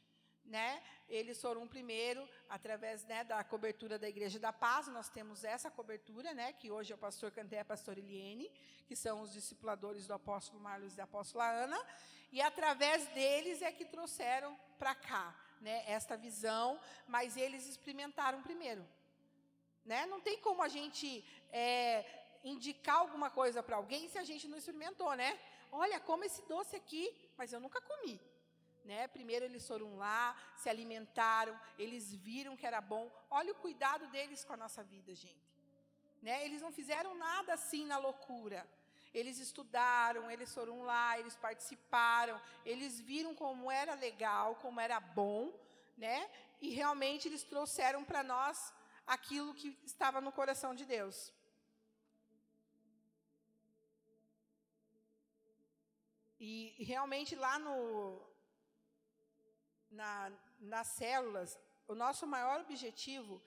né? 0.45 0.81
Eles 1.07 1.41
foram 1.41 1.63
o 1.63 1.67
primeiro 1.67 2.27
através 2.49 3.05
né, 3.05 3.23
da 3.23 3.43
cobertura 3.43 3.97
da 3.97 4.07
Igreja 4.07 4.39
da 4.39 4.51
Paz. 4.51 4.87
Nós 4.87 5.09
temos 5.09 5.43
essa 5.43 5.69
cobertura, 5.71 6.33
né? 6.33 6.53
Que 6.53 6.71
hoje 6.71 6.91
é 6.91 6.95
o 6.95 6.97
pastor 6.97 7.31
Canté 7.31 7.57
e 7.57 7.59
a 7.59 7.65
pastora 7.65 7.99
Eliene, 7.99 8.51
que 8.87 8.95
são 8.95 9.21
os 9.21 9.31
discipuladores 9.31 10.07
do 10.07 10.13
apóstolo 10.13 10.61
Marlos 10.61 10.93
e 10.93 10.97
da 10.97 11.03
apóstola 11.03 11.49
Ana, 11.49 11.79
e 12.31 12.41
através 12.41 13.07
deles 13.09 13.61
é 13.61 13.71
que 13.71 13.85
trouxeram 13.85 14.57
para 14.77 14.95
cá, 14.95 15.35
né? 15.61 15.83
Esta 15.87 16.17
visão, 16.17 16.79
mas 17.07 17.37
eles 17.37 17.67
experimentaram 17.67 18.41
primeiro, 18.41 18.87
né? 19.85 20.05
Não 20.05 20.19
tem 20.19 20.39
como 20.39 20.61
a 20.61 20.67
gente 20.67 21.23
é, 21.51 22.05
indicar 22.43 22.97
alguma 22.97 23.29
coisa 23.29 23.61
para 23.61 23.77
alguém 23.77 24.09
se 24.09 24.17
a 24.17 24.23
gente 24.23 24.47
não 24.47 24.57
experimentou, 24.57 25.13
né? 25.15 25.39
Olha, 25.71 25.99
como 25.99 26.23
esse 26.23 26.41
doce 26.47 26.75
aqui, 26.75 27.15
mas 27.37 27.51
eu 27.53 27.59
nunca 27.59 27.81
comi. 27.81 28.19
Né? 28.83 29.07
Primeiro 29.07 29.45
eles 29.45 29.65
foram 29.67 29.95
lá, 29.95 30.35
se 30.57 30.69
alimentaram, 30.69 31.57
eles 31.79 32.13
viram 32.13 32.57
que 32.57 32.65
era 32.65 32.81
bom. 32.81 33.09
Olha 33.29 33.51
o 33.53 33.61
cuidado 33.65 34.07
deles 34.07 34.43
com 34.43 34.53
a 34.53 34.57
nossa 34.57 34.83
vida, 34.83 35.15
gente. 35.15 35.53
Né? 36.21 36.43
Eles 36.45 36.61
não 36.61 36.71
fizeram 36.71 37.15
nada 37.15 37.53
assim 37.53 37.85
na 37.85 37.97
loucura. 37.97 38.67
Eles 39.13 39.37
estudaram, 39.37 40.29
eles 40.31 40.53
foram 40.53 40.81
lá, 40.81 41.19
eles 41.19 41.35
participaram, 41.35 42.41
eles 42.65 42.99
viram 42.99 43.35
como 43.35 43.69
era 43.69 43.93
legal, 43.93 44.55
como 44.55 44.79
era 44.79 44.99
bom, 44.99 45.53
né? 45.95 46.27
E 46.59 46.69
realmente 46.69 47.27
eles 47.27 47.43
trouxeram 47.43 48.03
para 48.03 48.23
nós 48.23 48.73
aquilo 49.05 49.53
que 49.53 49.77
estava 49.85 50.19
no 50.19 50.31
coração 50.31 50.73
de 50.73 50.83
Deus. 50.83 51.31
E 56.39 56.83
realmente 56.83 57.35
lá 57.35 57.59
no, 57.59 58.19
na, 59.93 60.31
nas 60.59 60.87
células, 60.87 61.57
o 61.87 61.95
nosso 61.95 62.25
maior 62.25 62.61
objetivo 62.61 63.41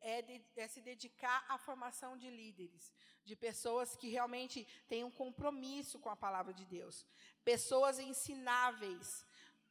é, 0.00 0.22
de, 0.22 0.42
é, 0.56 0.66
se 0.68 0.80
dedicar 0.80 1.44
à 1.48 1.58
formação 1.58 2.16
de 2.16 2.30
líderes, 2.30 2.92
de 3.24 3.36
pessoas 3.36 3.96
que 3.96 4.08
realmente 4.08 4.66
têm 4.88 5.04
um 5.04 5.10
compromisso 5.10 5.98
com 5.98 6.10
a 6.10 6.16
palavra 6.16 6.52
de 6.54 6.64
Deus, 6.64 7.06
pessoas 7.44 7.98
ensináveis, 7.98 9.26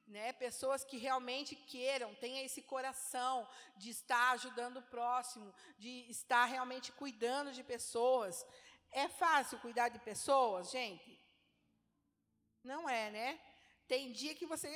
né? 0.08 0.34
Pessoas 0.34 0.84
que 0.84 0.98
realmente 0.98 1.56
queiram, 1.56 2.15
tenham 2.15 2.43
esse 2.43 2.63
coração 2.63 3.48
de 3.78 3.91
estar 3.91 4.32
ajudando 4.32 4.78
o 4.78 4.88
próximo, 4.95 5.54
de 5.78 6.10
estar 6.10 6.45
realmente 6.45 6.91
cuidando 6.91 7.52
de 7.52 7.63
pessoas. 7.63 8.43
É 8.91 9.08
fácil 9.08 9.60
cuidar 9.60 9.89
de 9.89 10.00
pessoas, 10.00 10.72
gente? 10.72 11.12
Não 12.63 12.89
é, 12.89 13.12
né? 13.12 13.39
Tem 13.88 14.12
dia 14.12 14.34
que 14.34 14.48
você 14.48 14.67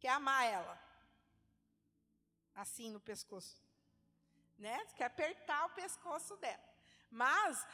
quer 0.00 0.10
amar 0.10 0.44
ela. 0.46 0.76
Assim 2.54 2.90
no 2.90 3.00
pescoço. 3.00 3.62
Né? 4.58 4.78
Quer 4.96 5.04
apertar 5.04 5.66
o 5.66 5.70
pescoço 5.70 6.36
dela. 6.38 6.68
Mas 7.10 7.66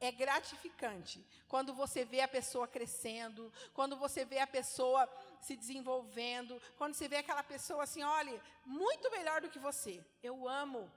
é 0.00 0.10
gratificante 0.10 1.24
quando 1.46 1.74
você 1.74 2.04
vê 2.04 2.22
a 2.22 2.28
pessoa 2.28 2.66
crescendo, 2.66 3.52
quando 3.74 3.96
você 3.96 4.24
vê 4.24 4.38
a 4.38 4.46
pessoa 4.46 5.08
se 5.40 5.54
desenvolvendo, 5.56 6.60
quando 6.78 6.94
você 6.94 7.06
vê 7.06 7.16
aquela 7.16 7.42
pessoa 7.42 7.82
assim, 7.84 8.02
olha, 8.02 8.42
muito 8.64 9.10
melhor 9.10 9.40
do 9.42 9.50
que 9.50 9.58
você. 9.58 10.02
Eu 10.22 10.48
amo, 10.48 10.90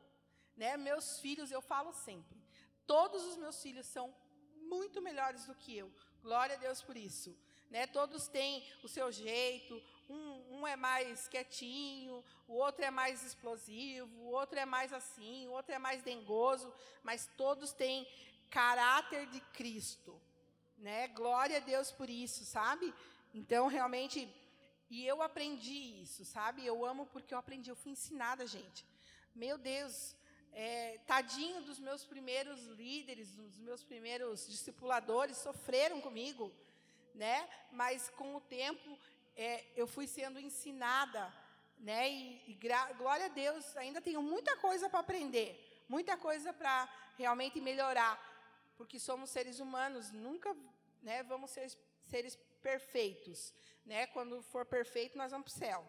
né? 0.56 0.78
Meus 0.78 1.19
filhos, 1.19 1.52
eu 1.52 1.62
falo 1.62 1.91
sempre, 1.91 2.41
todos 2.88 3.23
os 3.26 3.38
meus 3.38 3.62
filhos 3.62 3.86
são 3.88 4.13
muito 4.56 5.02
melhores 5.02 5.45
do 5.45 5.56
que 5.56 5.78
eu. 5.78 5.91
Glória 6.21 6.56
a 6.56 6.60
Deus 6.60 6.82
por 6.82 6.95
isso. 6.95 7.38
Né? 7.74 7.88
Todos 7.88 8.28
têm 8.28 8.64
o 8.84 8.88
seu 8.88 9.12
jeito, 9.12 9.82
um, 10.08 10.58
um, 10.58 10.68
é 10.68 10.76
mais 10.76 11.28
quietinho, 11.28 12.24
o 12.48 12.54
outro 12.54 12.86
é 12.86 12.92
mais 12.92 13.24
explosivo, 13.24 14.16
o 14.26 14.30
outro 14.30 14.60
é 14.60 14.64
mais 14.64 14.94
assim, 14.94 15.48
o 15.48 15.54
outro 15.54 15.74
é 15.74 15.80
mais 15.80 16.04
dengoso, 16.04 16.72
mas 17.02 17.28
todos 17.36 17.74
têm 17.74 18.08
caráter 18.48 19.26
de 19.26 19.40
Cristo, 19.58 20.22
né? 20.78 21.08
Glória 21.08 21.58
a 21.58 21.62
Deus 21.62 21.92
por 21.92 22.12
isso, 22.12 22.46
sabe? 22.46 22.94
Então, 23.34 23.66
realmente, 23.66 24.30
e 24.88 25.04
eu 25.04 25.24
aprendi 25.24 26.04
isso, 26.04 26.24
sabe? 26.24 26.64
Eu 26.64 26.86
amo 26.86 27.08
porque 27.08 27.34
eu 27.34 27.40
aprendi, 27.40 27.72
eu 27.72 27.76
fui 27.76 27.94
ensinada, 27.94 28.46
gente. 28.46 28.86
Meu 29.34 29.58
Deus, 29.58 30.16
é, 30.52 31.00
tadinho 31.08 31.64
dos 31.64 31.80
meus 31.80 32.06
primeiros 32.06 32.68
líderes, 32.68 33.34
dos 33.34 33.58
meus 33.58 33.84
primeiros 33.84 34.46
discipuladores, 34.48 35.38
sofreram 35.38 36.00
comigo, 36.00 36.54
né? 37.13 37.47
Mas 37.71 38.10
com 38.12 38.36
o 38.36 38.41
tempo 38.41 38.97
é, 39.36 39.63
eu 39.76 39.88
fui 39.88 40.08
sendo 40.08 40.39
ensinada, 40.39 41.34
né? 41.80 42.10
E, 42.10 42.52
e 42.52 42.60
glória 42.97 43.26
a 43.26 43.30
Deus, 43.30 43.76
ainda 43.78 44.02
tenho 44.02 44.21
muita 44.21 44.56
coisa 44.58 44.89
para 44.89 44.99
aprender, 44.99 45.84
muita 45.88 46.17
coisa 46.17 46.54
para 46.54 46.89
realmente 47.17 47.60
melhorar 47.62 48.34
porque 48.78 48.99
somos 48.99 49.30
seres 49.30 49.60
humanos, 49.60 50.12
nunca 50.12 50.56
né, 51.02 51.23
vamos 51.23 51.52
ser 51.52 51.71
seres 52.04 52.36
perfeitos. 52.62 53.54
Né? 53.86 54.08
Quando 54.08 54.41
for 54.41 54.65
perfeito, 54.65 55.17
nós 55.17 55.32
vamos 55.32 55.52
para 55.52 55.56
o 55.56 55.67
céu. 55.67 55.86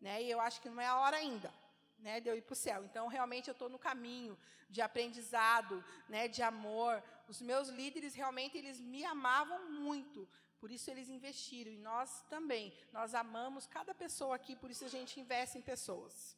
Né? 0.00 0.22
E 0.22 0.30
eu 0.30 0.40
acho 0.40 0.60
que 0.60 0.68
não 0.68 0.80
é 0.80 0.86
a 0.86 0.98
hora 0.98 1.16
ainda 1.16 1.52
né, 1.98 2.20
de 2.20 2.28
eu 2.28 2.36
ir 2.36 2.42
para 2.42 2.52
o 2.52 2.56
céu. 2.56 2.84
Então, 2.84 3.08
realmente, 3.08 3.48
eu 3.48 3.52
estou 3.52 3.68
no 3.68 3.78
caminho 3.78 4.38
de 4.70 4.80
aprendizado, 4.80 5.84
né, 6.08 6.28
de 6.28 6.42
amor. 6.42 7.02
Os 7.26 7.40
meus 7.40 7.68
líderes, 7.68 8.14
realmente, 8.14 8.56
eles 8.56 8.80
me 8.80 9.04
amavam 9.04 9.70
muito. 9.72 10.28
Por 10.60 10.70
isso, 10.70 10.90
eles 10.90 11.08
investiram. 11.08 11.72
E 11.72 11.78
nós 11.78 12.22
também. 12.28 12.72
Nós 12.92 13.14
amamos 13.14 13.66
cada 13.66 13.94
pessoa 13.94 14.36
aqui, 14.36 14.56
por 14.56 14.70
isso 14.70 14.84
a 14.84 14.88
gente 14.96 15.20
investe 15.20 15.58
em 15.58 15.62
pessoas. 15.62 16.36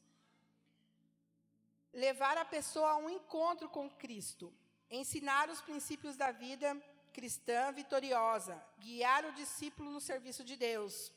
Levar 1.92 2.36
a 2.38 2.44
pessoa 2.44 2.90
a 2.90 2.96
um 2.96 3.10
encontro 3.10 3.68
com 3.68 3.90
Cristo 3.90 4.52
ensinar 4.90 5.48
os 5.48 5.60
princípios 5.60 6.16
da 6.16 6.32
vida 6.32 6.68
cristã 7.12 7.72
vitoriosa, 7.72 8.60
guiar 8.78 9.24
o 9.24 9.32
discípulo 9.32 9.90
no 9.90 10.00
serviço 10.00 10.42
de 10.44 10.56
Deus. 10.56 11.12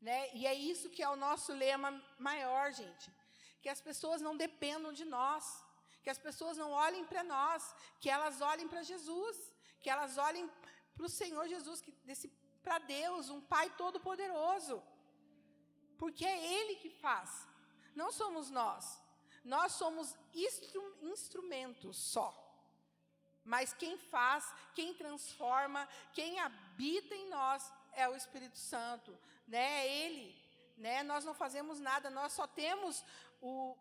Né? 0.00 0.34
E 0.34 0.46
é 0.46 0.54
isso 0.54 0.90
que 0.90 1.02
é 1.02 1.08
o 1.08 1.16
nosso 1.16 1.52
lema 1.52 1.90
maior, 2.18 2.72
gente. 2.72 3.10
Que 3.62 3.68
as 3.68 3.80
pessoas 3.80 4.20
não 4.20 4.36
dependam 4.36 4.92
de 4.92 5.04
nós, 5.04 5.64
que 6.02 6.10
as 6.10 6.18
pessoas 6.18 6.56
não 6.56 6.70
olhem 6.72 7.04
para 7.04 7.22
nós, 7.22 7.74
que 8.00 8.10
elas 8.10 8.40
olhem 8.40 8.66
para 8.66 8.82
Jesus, 8.82 9.36
que 9.80 9.90
elas 9.90 10.16
olhem 10.18 10.48
para 11.00 11.06
o 11.06 11.08
Senhor 11.08 11.48
Jesus, 11.48 11.82
para 12.62 12.78
Deus, 12.78 13.30
um 13.30 13.40
Pai 13.40 13.70
todo-poderoso. 13.70 14.82
Porque 15.96 16.26
é 16.26 16.54
Ele 16.54 16.74
que 16.76 16.90
faz, 16.90 17.48
não 17.94 18.12
somos 18.12 18.50
nós. 18.50 19.00
Nós 19.42 19.72
somos 19.72 20.14
instru 20.34 20.82
instrumentos 21.00 21.96
só. 21.96 22.28
Mas 23.42 23.72
quem 23.72 23.96
faz, 23.96 24.44
quem 24.74 24.92
transforma, 24.92 25.88
quem 26.12 26.38
habita 26.38 27.14
em 27.14 27.30
nós 27.30 27.72
é 27.94 28.06
o 28.06 28.14
Espírito 28.14 28.58
Santo, 28.58 29.18
né? 29.48 29.86
É 29.86 30.04
ele, 30.04 30.36
né? 30.76 31.02
Nós 31.02 31.24
não 31.24 31.32
fazemos 31.32 31.80
nada, 31.80 32.10
nós 32.10 32.34
só 32.34 32.46
temos 32.46 33.02
o 33.40 33.74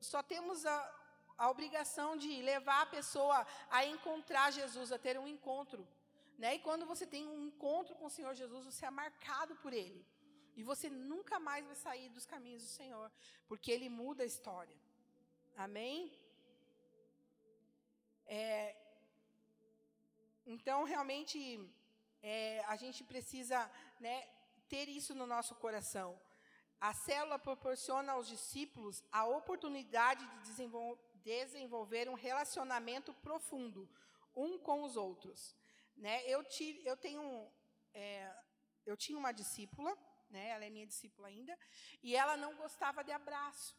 só 0.00 0.22
temos 0.22 0.64
a, 0.64 0.94
a 1.36 1.50
obrigação 1.50 2.16
de 2.16 2.40
levar 2.40 2.80
a 2.80 2.86
pessoa 2.86 3.46
a 3.70 3.84
encontrar 3.84 4.50
Jesus, 4.50 4.90
a 4.90 4.98
ter 4.98 5.18
um 5.18 5.28
encontro, 5.28 5.86
né? 6.38 6.56
E 6.56 6.58
quando 6.58 6.86
você 6.86 7.06
tem 7.06 7.26
um 7.26 7.40
encontro 7.48 7.94
com 7.96 8.06
o 8.06 8.10
Senhor 8.10 8.34
Jesus, 8.34 8.64
você 8.64 8.84
é 8.86 8.90
marcado 8.90 9.54
por 9.56 9.72
ele. 9.72 10.04
E 10.56 10.62
você 10.62 10.88
nunca 10.88 11.38
mais 11.40 11.66
vai 11.66 11.74
sair 11.74 12.08
dos 12.10 12.26
caminhos 12.26 12.62
do 12.62 12.68
Senhor, 12.68 13.10
porque 13.48 13.70
ele 13.70 13.88
muda 13.88 14.22
a 14.22 14.26
história. 14.26 14.76
Amém? 15.56 16.16
É, 18.26 18.76
então, 20.46 20.84
realmente, 20.84 21.38
é, 22.22 22.62
a 22.66 22.76
gente 22.76 23.02
precisa 23.04 23.70
né, 23.98 24.28
ter 24.68 24.88
isso 24.88 25.14
no 25.14 25.26
nosso 25.26 25.54
coração. 25.54 26.18
A 26.80 26.92
célula 26.92 27.38
proporciona 27.38 28.12
aos 28.12 28.28
discípulos 28.28 29.02
a 29.10 29.24
oportunidade 29.24 30.26
de 30.26 30.38
desenvol 30.48 30.98
desenvolver 31.24 32.06
um 32.10 32.14
relacionamento 32.14 33.14
profundo, 33.14 33.88
um 34.36 34.58
com 34.58 34.82
os 34.82 34.94
outros. 34.94 35.56
Né? 35.96 36.22
Eu, 36.26 36.44
tive, 36.44 36.86
eu, 36.86 36.96
tenho, 36.96 37.50
é, 37.92 38.34
eu 38.84 38.96
tinha 38.96 39.18
uma 39.18 39.32
discípula, 39.32 39.96
né, 40.30 40.48
ela 40.48 40.64
é 40.64 40.70
minha 40.70 40.86
discípula 40.86 41.28
ainda, 41.28 41.56
e 42.02 42.16
ela 42.16 42.36
não 42.36 42.54
gostava 42.56 43.04
de 43.04 43.12
abraço 43.12 43.76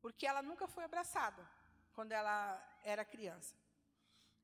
porque 0.00 0.26
ela 0.26 0.42
nunca 0.42 0.66
foi 0.66 0.84
abraçada 0.84 1.42
quando 1.92 2.12
ela 2.12 2.38
era 2.82 3.04
criança. 3.04 3.54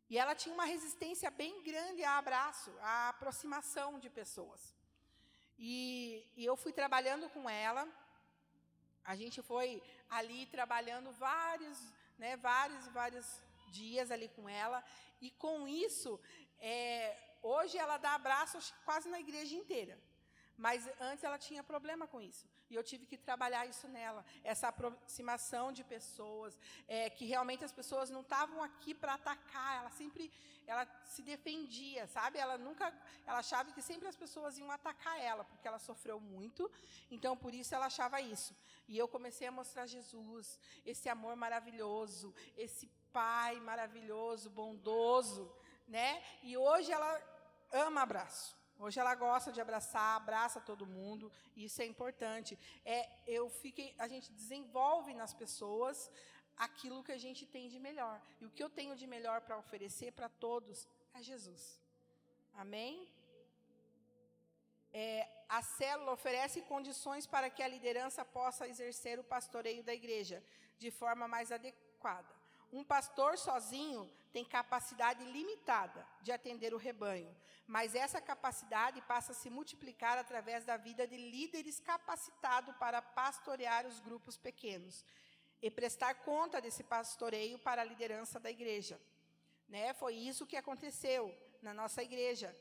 E 0.09 0.19
ela 0.19 0.35
tinha 0.35 0.55
uma 0.55 0.65
resistência 0.65 1.31
bem 1.31 1.63
grande 1.63 2.05
a 2.05 2.19
abraço, 2.19 2.71
a 2.81 3.09
aproximação 3.09 3.99
de 3.99 4.09
pessoas. 4.09 4.75
E, 5.59 6.25
e 6.37 6.45
eu 6.45 6.57
fui 6.57 6.73
trabalhando 6.73 7.29
com 7.31 7.49
ela, 7.49 7.89
a 9.05 9.17
gente 9.17 9.43
foi 9.43 9.83
ali 10.09 10.47
trabalhando 10.47 11.11
vários, 11.13 11.79
né, 12.19 12.37
vários, 12.37 12.87
vários 12.89 13.43
dias 13.71 14.11
ali 14.11 14.29
com 14.29 14.49
ela, 14.49 14.83
e 15.21 15.31
com 15.31 15.67
isso, 15.67 16.21
é, 16.59 17.17
hoje 17.43 17.77
ela 17.79 17.97
dá 17.97 18.15
abraço 18.15 18.59
quase 18.85 19.09
na 19.09 19.21
igreja 19.21 19.55
inteira. 19.55 19.99
Mas 20.57 20.89
antes 20.99 21.23
ela 21.23 21.39
tinha 21.39 21.63
problema 21.63 22.07
com 22.07 22.21
isso. 22.21 22.49
E 22.71 22.75
eu 22.75 22.83
tive 22.83 23.05
que 23.05 23.17
trabalhar 23.17 23.67
isso 23.67 23.87
nela. 23.87 24.25
Essa 24.43 24.69
aproximação 24.69 25.71
de 25.71 25.85
pessoas. 25.85 26.59
É, 26.89 27.11
que 27.11 27.27
realmente 27.27 27.65
as 27.65 27.73
pessoas 27.73 28.09
não 28.09 28.23
estavam 28.23 28.63
aqui 28.63 28.95
para 28.95 29.15
atacar. 29.15 29.77
Ela 29.77 29.91
sempre 29.91 30.33
ela 30.67 30.85
se 31.05 31.23
defendia, 31.23 32.07
sabe? 32.09 32.39
Ela 32.39 32.59
nunca. 32.59 32.93
Ela 33.27 33.39
achava 33.39 33.71
que 33.73 33.83
sempre 33.83 34.09
as 34.09 34.17
pessoas 34.17 34.59
iam 34.59 34.71
atacar 34.71 35.21
ela, 35.21 35.45
porque 35.45 35.69
ela 35.69 35.79
sofreu 35.79 36.19
muito. 36.19 36.71
Então, 37.11 37.37
por 37.37 37.55
isso 37.55 37.75
ela 37.75 37.87
achava 37.87 38.21
isso. 38.21 38.55
E 38.89 38.99
eu 38.99 39.07
comecei 39.07 39.47
a 39.47 39.53
mostrar 39.53 39.87
Jesus, 39.87 40.59
esse 40.85 41.09
amor 41.09 41.37
maravilhoso, 41.37 42.35
esse 42.57 42.91
pai 43.17 43.55
maravilhoso, 43.71 44.51
bondoso. 44.61 45.43
Né? 45.97 46.11
E 46.43 46.57
hoje 46.67 46.91
ela 46.97 47.11
ama 47.87 48.03
abraço. 48.03 48.49
Hoje 48.79 49.01
ela 49.03 49.15
gosta 49.15 49.51
de 49.51 49.61
abraçar, 49.67 50.17
abraça 50.17 50.61
todo 50.71 50.93
mundo, 50.99 51.33
isso 51.57 51.81
é 51.81 51.87
importante. 51.87 52.59
É, 52.85 52.99
eu 53.27 53.45
fiquei, 53.49 53.95
a 53.99 54.07
gente 54.13 54.31
desenvolve 54.41 55.15
nas 55.15 55.33
pessoas 55.43 56.11
aquilo 56.67 57.03
que 57.07 57.15
a 57.19 57.23
gente 57.27 57.47
tem 57.55 57.71
de 57.75 57.79
melhor. 57.79 58.21
E 58.41 58.45
o 58.45 58.51
que 58.51 58.63
eu 58.63 58.69
tenho 58.69 58.95
de 58.95 59.07
melhor 59.07 59.41
para 59.41 59.57
oferecer 59.65 60.13
para 60.13 60.29
todos 60.29 60.87
é 61.15 61.23
Jesus. 61.23 61.63
Amém? 62.53 62.95
É, 64.93 65.27
a 65.49 65.63
célula 65.63 66.13
oferece 66.13 66.61
condições 66.75 67.27
para 67.27 67.49
que 67.49 67.63
a 67.63 67.69
liderança 67.77 68.23
possa 68.39 68.69
exercer 68.69 69.19
o 69.19 69.29
pastoreio 69.35 69.83
da 69.83 69.95
igreja 69.95 70.45
de 70.79 70.91
forma 70.91 71.27
mais 71.27 71.51
adequada. 71.51 72.36
Um 72.77 72.85
pastor 72.85 73.39
sozinho 73.39 74.07
tem 74.35 74.45
capacidade 74.45 75.25
limitada 75.25 76.07
de 76.21 76.31
atender 76.31 76.75
o 76.75 76.77
rebanho, 76.77 77.35
mas 77.67 77.95
essa 77.95 78.21
capacidade 78.21 79.01
passa 79.01 79.33
a 79.33 79.35
se 79.35 79.49
multiplicar 79.49 80.19
através 80.19 80.63
da 80.63 80.77
vida 80.77 81.07
de 81.07 81.17
líderes 81.17 81.81
capacitados 81.81 82.77
para 82.77 83.01
pastorear 83.01 83.87
os 83.87 83.99
grupos 84.01 84.37
pequenos 84.37 85.03
e 85.63 85.71
prestar 85.71 86.17
conta 86.17 86.61
desse 86.61 86.85
pastoreio 86.85 87.59
para 87.59 87.81
a 87.81 87.85
liderança 87.93 88.39
da 88.39 88.51
igreja. 88.51 89.01
Né? 89.71 89.95
Foi 89.95 90.15
isso 90.15 90.47
que 90.47 90.59
aconteceu 90.59 91.35
na 91.63 91.73
nossa 91.73 92.03
igreja, 92.03 92.55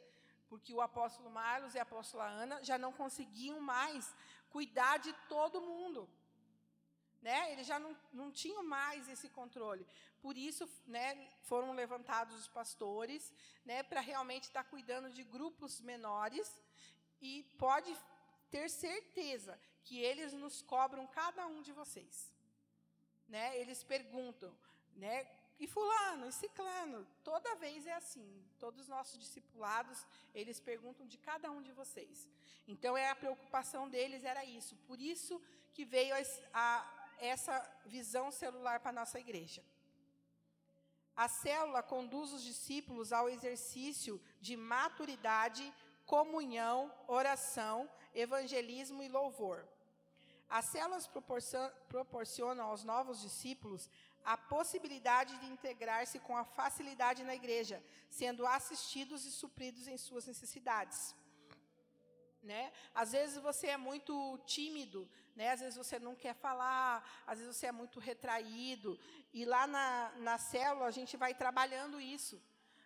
porque 0.48 0.74
o 0.74 0.80
apóstolo 0.80 1.30
Marlos 1.30 1.76
e 1.76 1.80
a 1.80 1.82
apóstola 1.82 2.24
Ana 2.24 2.64
já 2.64 2.78
não 2.78 2.94
conseguiam 2.94 3.60
mais 3.60 4.16
cuidar 4.50 4.98
de 4.98 5.12
todo 5.28 5.60
mundo. 5.60 6.10
Né? 7.26 7.52
Eles 7.52 7.66
já 7.66 7.80
não, 7.80 7.98
não 8.14 8.32
tinham 8.32 8.64
mais 8.64 9.10
esse 9.10 9.28
controle. 9.30 9.84
Por 10.22 10.38
isso, 10.38 10.70
né, 10.86 11.28
foram 11.42 11.72
levantados 11.74 12.36
os 12.42 12.48
pastores, 12.48 13.34
né, 13.66 13.82
para 13.82 14.00
realmente 14.00 14.44
estar 14.44 14.64
cuidando 14.66 15.10
de 15.10 15.24
grupos 15.24 15.82
menores. 15.82 16.48
E 17.20 17.42
pode 17.58 17.92
ter 18.52 18.70
certeza 18.70 19.60
que 19.84 20.00
eles 20.00 20.34
nos 20.34 20.62
cobram 20.62 21.08
cada 21.08 21.48
um 21.48 21.64
de 21.64 21.72
vocês. 21.72 22.32
Né? 23.28 23.58
Eles 23.60 23.84
perguntam, 23.84 24.56
né, 24.96 25.28
e 25.60 25.66
fulano, 25.66 26.28
e 26.28 26.32
ciclano, 26.32 27.08
toda 27.24 27.56
vez 27.56 27.88
é 27.88 27.94
assim. 27.94 28.30
Todos 28.60 28.82
os 28.82 28.88
nossos 28.88 29.18
discipulados, 29.18 30.06
eles 30.36 30.60
perguntam 30.60 31.08
de 31.08 31.18
cada 31.18 31.50
um 31.50 31.64
de 31.64 31.72
vocês. 31.72 32.30
Então, 32.68 32.96
é 32.96 33.10
a 33.10 33.16
preocupação 33.16 33.90
deles 33.90 34.24
era 34.24 34.46
isso. 34.46 34.76
Por 34.86 35.02
isso 35.02 35.42
que 35.76 35.84
veio 35.84 36.16
a, 36.16 36.22
a, 36.54 36.95
essa 37.20 37.56
visão 37.86 38.32
celular 38.32 38.80
para 38.80 38.90
a 38.90 39.00
nossa 39.02 39.20
igreja. 39.20 39.64
A 41.16 41.28
célula 41.28 41.82
conduz 41.82 42.34
os 42.34 42.44
discípulos 42.44 43.14
ao 43.14 43.30
exercício 43.30 44.22
de 44.42 44.58
maturidade, 44.58 45.74
comunhão, 46.06 46.94
oração, 47.08 47.90
evangelismo 48.14 49.02
e 49.02 49.08
louvor. 49.08 49.66
As 50.50 50.66
células 50.66 51.10
proporcionam 51.88 52.66
aos 52.66 52.84
novos 52.84 53.22
discípulos 53.22 53.90
a 54.24 54.38
possibilidade 54.38 55.38
de 55.40 55.48
integrar-se 55.48 56.20
com 56.20 56.36
a 56.36 56.44
facilidade 56.44 57.24
na 57.24 57.36
igreja, 57.36 57.82
sendo 58.10 58.46
assistidos 58.46 59.26
e 59.26 59.32
supridos 59.32 59.88
em 59.88 59.98
suas 59.98 60.26
necessidades. 60.26 61.16
Né? 62.42 62.72
Às 62.94 63.12
vezes 63.12 63.38
você 63.38 63.68
é 63.68 63.78
muito 63.78 64.38
tímido, 64.46 65.10
né? 65.36 65.52
às 65.52 65.60
vezes 65.60 65.78
você 65.78 66.00
não 66.00 66.16
quer 66.16 66.34
falar, 66.34 67.04
às 67.28 67.40
vezes 67.40 67.56
você 67.56 67.68
é 67.68 67.72
muito 67.72 68.00
retraído. 68.00 68.98
E 69.34 69.46
lá 69.46 69.68
na, 69.68 70.12
na 70.18 70.38
célula 70.38 70.88
a 70.88 70.92
gente 70.92 71.18
vai 71.18 71.34
trabalhando 71.34 72.00
isso. 72.00 72.42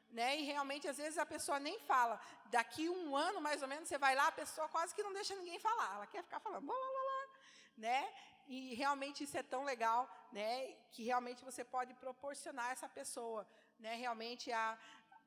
Né? 0.09 0.39
E 0.39 0.43
realmente, 0.43 0.87
às 0.87 0.97
vezes, 0.97 1.19
a 1.19 1.25
pessoa 1.25 1.59
nem 1.59 1.79
fala. 1.81 2.19
Daqui 2.45 2.89
um 2.89 3.15
ano, 3.15 3.39
mais 3.39 3.61
ou 3.61 3.67
menos, 3.67 3.87
você 3.87 3.97
vai 3.97 4.15
lá, 4.15 4.27
a 4.27 4.31
pessoa 4.31 4.67
quase 4.67 4.95
que 4.95 5.03
não 5.03 5.13
deixa 5.13 5.35
ninguém 5.35 5.59
falar. 5.59 5.95
Ela 5.95 6.07
quer 6.07 6.23
ficar 6.23 6.39
falando. 6.39 6.65
Blá, 6.65 6.75
blá, 6.75 7.01
blá, 7.03 7.39
né? 7.77 8.11
E 8.47 8.73
realmente 8.73 9.23
isso 9.23 9.37
é 9.37 9.43
tão 9.43 9.63
legal, 9.63 10.09
né, 10.31 10.73
que 10.91 11.03
realmente 11.03 11.45
você 11.45 11.63
pode 11.63 11.93
proporcionar 11.93 12.71
essa 12.71 12.89
pessoa, 12.89 13.47
né, 13.77 13.93
realmente 13.93 14.51
a, 14.51 14.75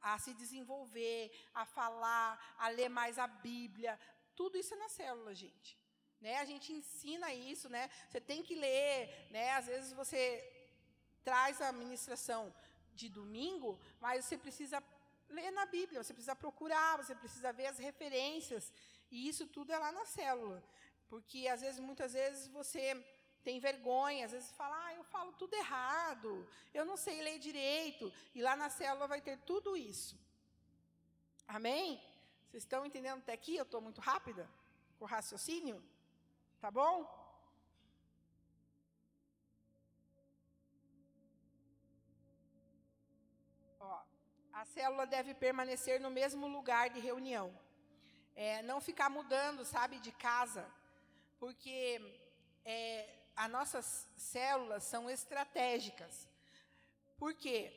a 0.01 0.19
se 0.19 0.35
desenvolver, 0.35 1.31
a 1.55 1.65
falar, 1.65 2.57
a 2.59 2.69
ler 2.69 2.89
mais 2.89 3.21
a 3.21 3.29
Bíblia. 3.29 3.97
Tudo 4.35 4.59
isso 4.59 4.75
é 4.75 4.77
na 4.77 4.89
célula, 4.89 5.33
gente. 5.37 5.79
Né? 6.23 6.39
A 6.39 6.45
gente 6.45 6.73
ensina 6.73 7.35
isso, 7.35 7.69
né? 7.69 7.91
Você 8.09 8.21
tem 8.21 8.43
que 8.43 8.55
ler, 8.55 9.27
né? 9.31 9.51
Às 9.53 9.67
vezes 9.67 9.93
você 9.93 10.23
traz 11.25 11.61
a 11.61 11.73
ministração 11.73 12.55
de 12.95 13.09
domingo, 13.09 13.79
mas 14.01 14.25
você 14.25 14.39
precisa 14.39 14.83
ler 15.29 15.51
na 15.51 15.67
Bíblia, 15.67 16.03
você 16.03 16.15
precisa 16.15 16.37
procurar, 16.37 16.97
você 16.97 17.15
precisa 17.15 17.53
ver 17.53 17.67
as 17.67 17.79
referências, 17.79 18.73
e 19.11 19.29
isso 19.29 19.47
tudo 19.47 19.73
é 19.73 19.79
lá 19.79 19.91
na 19.91 20.05
célula. 20.05 20.63
Porque 21.09 21.49
às 21.49 21.61
vezes, 21.61 21.81
muitas 21.81 22.13
vezes 22.13 22.47
você 22.49 22.85
tem 23.43 23.59
vergonha, 23.59 24.25
às 24.25 24.33
vezes 24.33 24.53
fala, 24.53 24.77
ah, 24.87 24.95
eu 24.95 25.05
falo 25.05 25.33
tudo 25.33 25.55
errado, 25.55 26.49
eu 26.73 26.85
não 26.85 26.97
sei 26.97 27.21
ler 27.21 27.39
direito. 27.39 28.13
E 28.35 28.41
lá 28.41 28.55
na 28.55 28.71
célula 28.71 29.09
vai 29.09 29.21
ter 29.21 29.39
tudo 29.39 29.77
isso. 29.77 30.17
Amém? 31.49 32.01
Vocês 32.49 32.63
estão 32.63 32.87
entendendo 32.87 33.19
até 33.19 33.33
aqui? 33.33 33.57
Eu 33.57 33.65
estou 33.65 33.81
muito 33.81 34.01
rápida 34.01 34.49
com 34.99 35.05
o 35.05 35.09
raciocínio? 35.09 35.83
Tá 36.63 36.71
bom? 36.71 36.97
Ó, 43.81 44.03
a 44.53 44.65
célula 44.65 45.05
deve 45.07 45.35
permanecer 45.35 46.01
no 46.01 46.11
mesmo 46.11 46.47
lugar 46.47 46.89
de 46.89 47.01
reunião. 47.01 47.53
É, 48.35 48.63
não 48.63 48.81
ficar 48.81 49.11
mudando, 49.11 49.65
sabe, 49.65 49.99
de 49.99 50.13
casa 50.13 50.65
porque 51.43 52.01
é, 52.65 53.09
as 53.35 53.51
nossas 53.51 54.09
células 54.17 54.85
são 54.85 55.11
estratégicas. 55.11 56.29
Por 57.19 57.35
quê? 57.35 57.77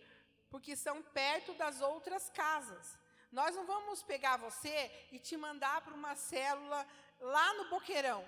Porque 0.52 0.76
são 0.76 1.02
perto 1.02 1.56
das 1.56 1.82
outras 1.82 2.30
casas. 2.30 2.96
Nós 3.32 3.56
não 3.56 3.66
vamos 3.66 4.04
pegar 4.04 4.38
você 4.38 5.08
e 5.12 5.18
te 5.18 5.36
mandar 5.36 5.82
para 5.82 5.96
uma 5.96 6.16
célula 6.16 6.86
lá 7.20 7.54
no 7.56 7.68
Boqueirão. 7.72 8.24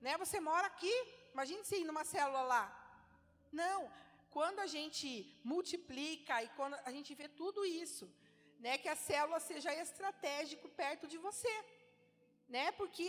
Né? 0.00 0.16
Você 0.18 0.38
mora 0.40 0.66
aqui, 0.66 0.94
imagine 1.32 1.64
se 1.64 1.76
ir 1.76 1.84
numa 1.84 2.04
célula 2.04 2.42
lá. 2.42 2.64
Não, 3.52 3.90
quando 4.30 4.58
a 4.60 4.66
gente 4.66 5.08
multiplica 5.42 6.42
e 6.42 6.48
quando 6.50 6.74
a 6.84 6.90
gente 6.90 7.14
vê 7.14 7.28
tudo 7.28 7.64
isso, 7.64 8.06
né, 8.58 8.78
que 8.78 8.88
a 8.88 8.96
célula 8.96 9.40
seja 9.40 9.74
estratégico 9.74 10.68
perto 10.68 11.06
de 11.06 11.18
você. 11.18 11.54
Né? 12.48 12.72
Porque 12.72 13.08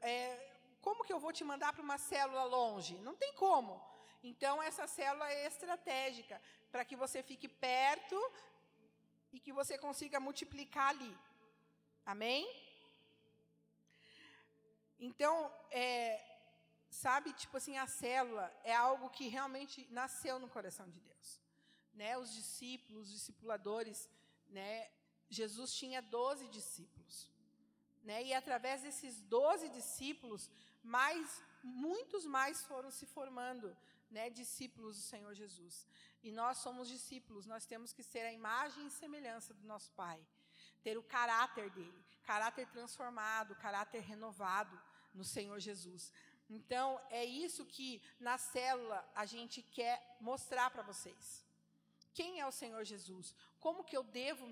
é, 0.00 0.50
como 0.80 1.04
que 1.04 1.12
eu 1.12 1.20
vou 1.20 1.32
te 1.32 1.44
mandar 1.44 1.72
para 1.72 1.82
uma 1.82 1.98
célula 1.98 2.44
longe? 2.44 2.94
Não 2.98 3.14
tem 3.14 3.32
como. 3.34 3.80
Então, 4.22 4.62
essa 4.62 4.86
célula 4.86 5.30
é 5.30 5.46
estratégica 5.46 6.40
para 6.72 6.84
que 6.84 6.96
você 6.96 7.22
fique 7.22 7.48
perto 7.48 8.18
e 9.32 9.38
que 9.38 9.52
você 9.52 9.76
consiga 9.78 10.18
multiplicar 10.18 10.88
ali. 10.88 11.16
Amém? 12.04 12.65
Então, 14.98 15.52
é, 15.70 16.24
sabe, 16.90 17.32
tipo 17.32 17.56
assim, 17.56 17.76
a 17.76 17.86
célula 17.86 18.52
é 18.64 18.74
algo 18.74 19.10
que 19.10 19.28
realmente 19.28 19.86
nasceu 19.90 20.38
no 20.38 20.48
coração 20.48 20.88
de 20.88 21.00
Deus. 21.00 21.40
Né? 21.92 22.16
Os 22.16 22.32
discípulos, 22.32 23.08
os 23.08 23.12
discipuladores, 23.12 24.08
né? 24.48 24.90
Jesus 25.28 25.74
tinha 25.74 26.00
12 26.00 26.48
discípulos. 26.48 27.30
Né? 28.02 28.24
E 28.24 28.32
através 28.32 28.82
desses 28.82 29.20
12 29.22 29.68
discípulos, 29.70 30.48
mais, 30.82 31.42
muitos 31.62 32.24
mais 32.24 32.64
foram 32.64 32.90
se 32.90 33.04
formando, 33.06 33.76
né, 34.10 34.30
discípulos 34.30 34.96
do 34.96 35.02
Senhor 35.02 35.34
Jesus. 35.34 35.86
E 36.22 36.30
nós 36.30 36.58
somos 36.58 36.88
discípulos, 36.88 37.46
nós 37.46 37.66
temos 37.66 37.92
que 37.92 38.02
ser 38.02 38.20
a 38.20 38.32
imagem 38.32 38.86
e 38.86 38.90
semelhança 38.90 39.52
do 39.52 39.66
nosso 39.66 39.90
Pai, 39.92 40.24
ter 40.86 40.96
o 40.96 41.08
caráter 41.18 41.68
dele, 41.76 42.00
caráter 42.22 42.64
transformado, 42.74 43.60
caráter 43.66 44.00
renovado 44.12 44.80
no 45.12 45.24
Senhor 45.24 45.58
Jesus. 45.68 46.12
Então, 46.48 46.88
é 47.10 47.24
isso 47.24 47.62
que 47.74 47.88
na 48.20 48.36
célula 48.38 48.98
a 49.22 49.24
gente 49.26 49.58
quer 49.76 49.96
mostrar 50.20 50.70
para 50.70 50.84
vocês. 50.90 51.44
Quem 52.14 52.38
é 52.42 52.46
o 52.46 52.58
Senhor 52.60 52.84
Jesus? 52.84 53.34
Como 53.58 53.82
que 53.88 53.96
eu 53.96 54.04
devo, 54.04 54.46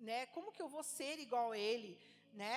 né? 0.00 0.26
Como 0.34 0.50
que 0.50 0.60
eu 0.64 0.68
vou 0.68 0.82
ser 0.82 1.20
igual 1.26 1.52
a 1.52 1.58
ele, 1.70 1.92
né? 2.42 2.56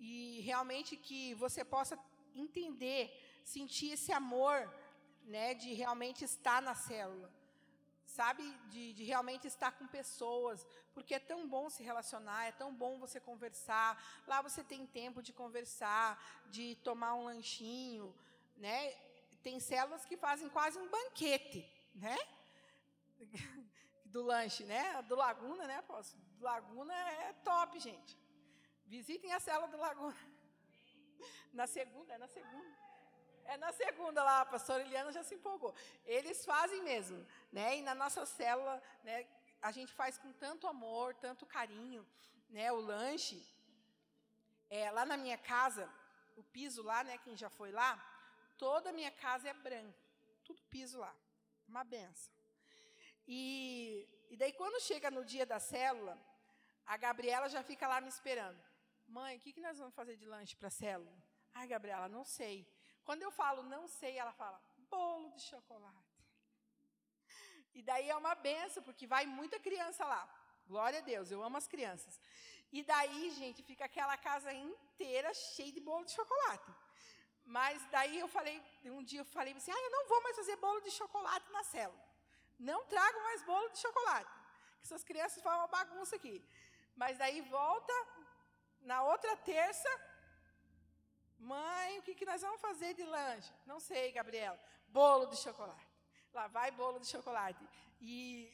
E 0.00 0.40
realmente 0.40 0.96
que 0.96 1.34
você 1.34 1.62
possa 1.62 1.98
entender, 2.34 3.02
sentir 3.44 3.90
esse 3.96 4.10
amor, 4.10 4.58
né, 5.34 5.52
de 5.62 5.74
realmente 5.74 6.24
estar 6.24 6.60
na 6.62 6.74
célula, 6.74 7.30
sabe, 8.12 8.42
de, 8.72 8.92
de, 8.92 9.04
realmente 9.04 9.46
estar 9.46 9.72
com 9.72 9.86
pessoas, 9.86 10.66
porque 10.94 11.14
é 11.14 11.18
tão 11.18 11.48
bom 11.48 11.70
se 11.70 11.82
relacionar, 11.82 12.46
é 12.46 12.52
tão 12.52 12.74
bom 12.74 12.98
você 12.98 13.18
conversar. 13.18 13.90
Lá 14.26 14.42
você 14.42 14.62
tem 14.62 14.86
tempo 14.86 15.22
de 15.22 15.32
conversar, 15.32 16.22
de 16.50 16.76
tomar 16.88 17.14
um 17.14 17.24
lanchinho, 17.24 18.14
né? 18.56 18.92
Tem 19.42 19.58
células 19.58 20.04
que 20.04 20.16
fazem 20.16 20.48
quase 20.50 20.78
um 20.78 20.88
banquete, 20.88 21.60
né? 21.94 22.16
Do 24.04 24.22
lanche, 24.22 24.64
né? 24.64 25.00
Do 25.02 25.14
Laguna, 25.14 25.66
né, 25.66 25.76
apóstolo? 25.76 26.22
Do 26.36 26.44
Laguna 26.44 26.94
é 26.94 27.32
top, 27.44 27.80
gente. 27.80 28.18
Visitem 28.84 29.32
a 29.32 29.40
célula 29.40 29.68
do 29.68 29.78
Laguna. 29.78 30.16
Na 31.50 31.66
segunda, 31.66 32.12
é 32.12 32.18
na 32.18 32.28
segunda. 32.28 32.81
É 33.44 33.56
na 33.56 33.72
segunda 33.72 34.22
lá, 34.22 34.40
a 34.40 34.46
pastora 34.46 34.82
Eliana 34.82 35.12
já 35.12 35.22
se 35.22 35.34
empolgou. 35.34 35.74
Eles 36.04 36.44
fazem 36.44 36.82
mesmo, 36.82 37.26
né? 37.50 37.76
E 37.78 37.82
na 37.82 37.94
nossa 37.94 38.24
célula, 38.24 38.82
né, 39.04 39.26
a 39.60 39.70
gente 39.70 39.92
faz 39.92 40.18
com 40.18 40.32
tanto 40.32 40.66
amor, 40.66 41.14
tanto 41.14 41.44
carinho, 41.46 42.06
né, 42.50 42.72
o 42.72 42.80
lanche. 42.80 43.44
É, 44.70 44.90
lá 44.90 45.04
na 45.04 45.16
minha 45.16 45.36
casa, 45.36 45.88
o 46.36 46.42
piso 46.42 46.82
lá, 46.82 47.04
né, 47.04 47.18
quem 47.18 47.36
já 47.36 47.50
foi 47.50 47.70
lá, 47.70 47.90
toda 48.56 48.90
a 48.90 48.92
minha 48.92 49.10
casa 49.10 49.48
é 49.48 49.52
branco, 49.54 49.98
tudo 50.44 50.62
piso 50.64 50.98
lá. 50.98 51.14
Uma 51.68 51.84
benção. 51.84 52.32
E 53.26 54.08
E 54.32 54.36
daí, 54.36 54.52
quando 54.54 54.80
chega 54.80 55.10
no 55.10 55.22
dia 55.32 55.44
da 55.44 55.58
célula, 55.60 56.16
a 56.86 56.96
Gabriela 56.96 57.48
já 57.50 57.62
fica 57.62 57.86
lá 57.86 58.00
me 58.00 58.08
esperando. 58.08 58.58
Mãe, 59.06 59.36
o 59.36 59.40
que, 59.40 59.52
que 59.52 59.60
nós 59.60 59.78
vamos 59.78 59.94
fazer 59.94 60.16
de 60.16 60.24
lanche 60.24 60.56
para 60.56 60.68
a 60.68 60.70
célula? 60.70 61.12
Ai, 61.52 61.66
Gabriela, 61.66 62.08
não 62.08 62.24
sei. 62.24 62.66
Quando 63.04 63.22
eu 63.22 63.30
falo 63.30 63.62
não 63.62 63.86
sei, 63.88 64.16
ela 64.18 64.32
fala 64.32 64.60
bolo 64.90 65.30
de 65.30 65.42
chocolate. 65.42 66.12
E 67.74 67.82
daí 67.82 68.08
é 68.10 68.16
uma 68.16 68.34
benção, 68.34 68.82
porque 68.82 69.06
vai 69.06 69.24
muita 69.26 69.58
criança 69.58 70.04
lá. 70.04 70.22
Glória 70.66 70.98
a 70.98 71.02
Deus, 71.02 71.30
eu 71.30 71.42
amo 71.42 71.56
as 71.56 71.66
crianças. 71.66 72.20
E 72.70 72.82
daí, 72.82 73.30
gente, 73.30 73.62
fica 73.62 73.84
aquela 73.86 74.16
casa 74.16 74.52
inteira 74.52 75.32
cheia 75.34 75.72
de 75.72 75.80
bolo 75.80 76.04
de 76.04 76.12
chocolate. 76.12 76.70
Mas 77.44 77.84
daí 77.90 78.18
eu 78.18 78.28
falei, 78.28 78.62
um 78.84 79.02
dia 79.02 79.20
eu 79.20 79.24
falei 79.24 79.52
assim, 79.54 79.72
ah, 79.72 79.82
eu 79.86 79.90
não 79.90 80.06
vou 80.08 80.22
mais 80.22 80.36
fazer 80.36 80.56
bolo 80.56 80.80
de 80.80 80.90
chocolate 80.90 81.50
na 81.50 81.64
célula. 81.64 82.04
Não 82.58 82.84
trago 82.86 83.20
mais 83.22 83.42
bolo 83.42 83.68
de 83.70 83.78
chocolate. 83.78 84.30
Que 84.78 84.86
essas 84.86 85.04
crianças 85.04 85.42
fazem 85.42 85.58
uma 85.60 85.66
bagunça 85.66 86.16
aqui. 86.16 86.42
Mas 86.94 87.18
daí 87.18 87.40
volta, 87.42 87.92
na 88.80 89.02
outra 89.02 89.36
terça, 89.38 89.88
mãe, 91.42 91.98
o 91.98 92.02
que, 92.02 92.14
que 92.14 92.24
nós 92.24 92.40
vamos 92.40 92.60
fazer 92.60 92.94
de 92.94 93.04
lanche? 93.04 93.52
Não 93.66 93.78
sei, 93.80 94.12
Gabriela. 94.12 94.58
Bolo 94.88 95.26
de 95.26 95.36
chocolate. 95.36 95.92
Lá 96.32 96.46
vai 96.46 96.70
bolo 96.70 96.98
de 96.98 97.06
chocolate. 97.06 97.62
E, 98.00 98.50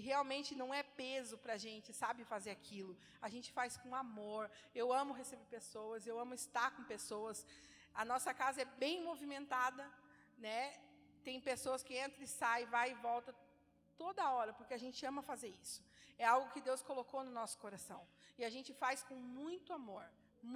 realmente 0.00 0.54
não 0.54 0.72
é 0.72 0.82
peso 0.82 1.36
para 1.38 1.54
a 1.54 1.56
gente, 1.56 1.92
sabe, 1.92 2.24
fazer 2.24 2.50
aquilo. 2.50 2.96
A 3.20 3.28
gente 3.28 3.52
faz 3.52 3.76
com 3.76 3.94
amor. 3.94 4.50
Eu 4.74 4.92
amo 4.92 5.12
receber 5.12 5.44
pessoas, 5.44 6.06
eu 6.06 6.18
amo 6.18 6.34
estar 6.34 6.70
com 6.76 6.84
pessoas. 6.84 7.46
A 7.94 8.04
nossa 8.04 8.32
casa 8.32 8.62
é 8.62 8.64
bem 8.64 9.02
movimentada, 9.02 9.90
né? 10.38 10.78
Tem 11.24 11.40
pessoas 11.40 11.82
que 11.82 11.98
entram 11.98 12.22
e 12.22 12.28
saem, 12.28 12.66
vai 12.66 12.92
e 12.92 12.94
volta 12.94 13.34
toda 13.96 14.30
hora, 14.30 14.52
porque 14.52 14.74
a 14.74 14.78
gente 14.78 15.04
ama 15.04 15.22
fazer 15.22 15.48
isso. 15.48 15.82
É 16.16 16.24
algo 16.24 16.50
que 16.50 16.60
Deus 16.60 16.82
colocou 16.82 17.24
no 17.24 17.30
nosso 17.30 17.58
coração. 17.58 18.06
E 18.38 18.44
a 18.44 18.50
gente 18.50 18.72
faz 18.72 19.02
com 19.02 19.14
muito 19.14 19.72
amor, 19.72 20.04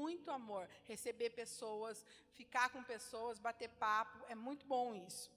muito 0.01 0.31
amor. 0.39 0.65
Receber 0.93 1.31
pessoas, 1.43 2.05
ficar 2.39 2.67
com 2.71 2.83
pessoas, 2.95 3.39
bater 3.39 3.71
papo, 3.87 4.19
é 4.29 4.35
muito 4.35 4.67
bom 4.75 4.95
isso. 4.95 5.31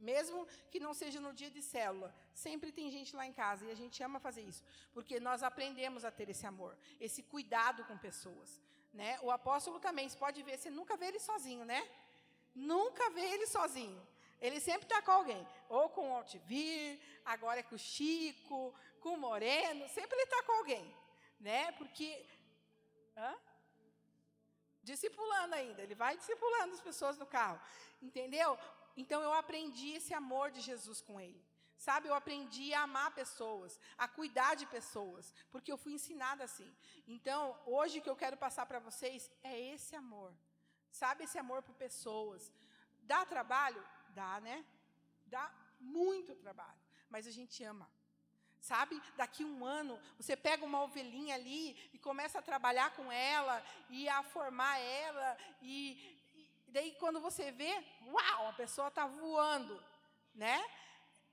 Mesmo 0.00 0.46
que 0.70 0.78
não 0.78 0.94
seja 0.94 1.20
no 1.20 1.32
dia 1.32 1.50
de 1.50 1.62
célula, 1.62 2.14
sempre 2.32 2.70
tem 2.70 2.90
gente 2.96 3.16
lá 3.16 3.26
em 3.26 3.32
casa 3.32 3.64
e 3.64 3.70
a 3.70 3.74
gente 3.74 4.00
ama 4.02 4.20
fazer 4.20 4.42
isso, 4.42 4.62
porque 4.94 5.18
nós 5.18 5.42
aprendemos 5.42 6.04
a 6.04 6.10
ter 6.10 6.28
esse 6.30 6.46
amor, 6.46 6.76
esse 7.00 7.20
cuidado 7.22 7.84
com 7.84 7.98
pessoas. 7.98 8.60
Né? 8.92 9.18
O 9.22 9.30
apóstolo 9.30 9.78
também, 9.80 10.08
você 10.08 10.16
pode 10.16 10.42
ver, 10.42 10.56
você 10.56 10.70
nunca 10.70 10.96
vê 10.96 11.06
ele 11.06 11.20
sozinho, 11.20 11.64
né? 11.64 11.80
Nunca 12.54 13.10
vê 13.10 13.24
ele 13.34 13.46
sozinho. 13.46 14.00
Ele 14.40 14.60
sempre 14.60 14.84
está 14.84 15.02
com 15.02 15.10
alguém, 15.10 15.46
ou 15.68 15.88
com 15.88 16.10
o 16.10 16.14
Altivir, 16.14 16.98
agora 17.24 17.60
é 17.60 17.62
com 17.64 17.74
o 17.74 17.78
Chico, 17.78 18.72
com 19.00 19.14
o 19.14 19.18
Moreno, 19.18 19.88
sempre 19.88 20.14
ele 20.14 20.22
está 20.22 20.42
com 20.44 20.52
alguém, 20.52 20.94
né? 21.40 21.72
Porque. 21.72 22.24
Hã? 23.18 23.34
Discipulando 24.90 25.54
ainda, 25.60 25.82
ele 25.82 25.94
vai 25.94 26.16
discipulando 26.16 26.72
as 26.74 26.80
pessoas 26.88 27.18
no 27.18 27.26
carro, 27.26 27.60
entendeu? 28.00 28.50
Então 28.96 29.20
eu 29.22 29.32
aprendi 29.32 29.88
esse 29.98 30.12
amor 30.22 30.50
de 30.50 30.60
Jesus 30.60 31.00
com 31.08 31.20
ele. 31.20 31.40
Sabe, 31.86 32.08
eu 32.08 32.14
aprendi 32.14 32.74
a 32.74 32.82
amar 32.82 33.14
pessoas, 33.14 33.78
a 33.96 34.06
cuidar 34.08 34.52
de 34.60 34.66
pessoas, 34.66 35.32
porque 35.50 35.70
eu 35.70 35.78
fui 35.82 35.92
ensinada 35.92 36.42
assim. 36.42 36.68
Então, 37.06 37.40
hoje 37.66 38.00
que 38.00 38.10
eu 38.10 38.16
quero 38.16 38.36
passar 38.36 38.66
para 38.66 38.80
vocês 38.80 39.30
é 39.44 39.54
esse 39.74 39.94
amor. 39.94 40.32
Sabe, 40.90 41.24
esse 41.24 41.38
amor 41.38 41.62
por 41.62 41.76
pessoas. 41.76 42.52
Dá 43.02 43.24
trabalho? 43.24 43.82
Dá, 44.08 44.40
né? 44.40 44.64
Dá 45.26 45.44
muito 45.78 46.34
trabalho, 46.34 46.80
mas 47.08 47.28
a 47.28 47.30
gente 47.30 47.62
ama. 47.62 47.88
Sabe, 48.60 49.00
daqui 49.16 49.44
um 49.44 49.64
ano, 49.64 49.98
você 50.18 50.36
pega 50.36 50.64
uma 50.64 50.82
ovelhinha 50.82 51.34
ali 51.34 51.76
e 51.92 51.98
começa 51.98 52.38
a 52.40 52.42
trabalhar 52.42 52.94
com 52.96 53.10
ela 53.10 53.64
e 53.88 54.08
a 54.08 54.22
formar 54.22 54.78
ela, 54.78 55.36
e, 55.62 55.92
e 56.66 56.72
daí 56.72 56.92
quando 56.98 57.20
você 57.20 57.52
vê, 57.52 57.72
uau, 58.06 58.48
a 58.48 58.52
pessoa 58.52 58.88
está 58.88 59.06
voando, 59.06 59.82
né? 60.34 60.62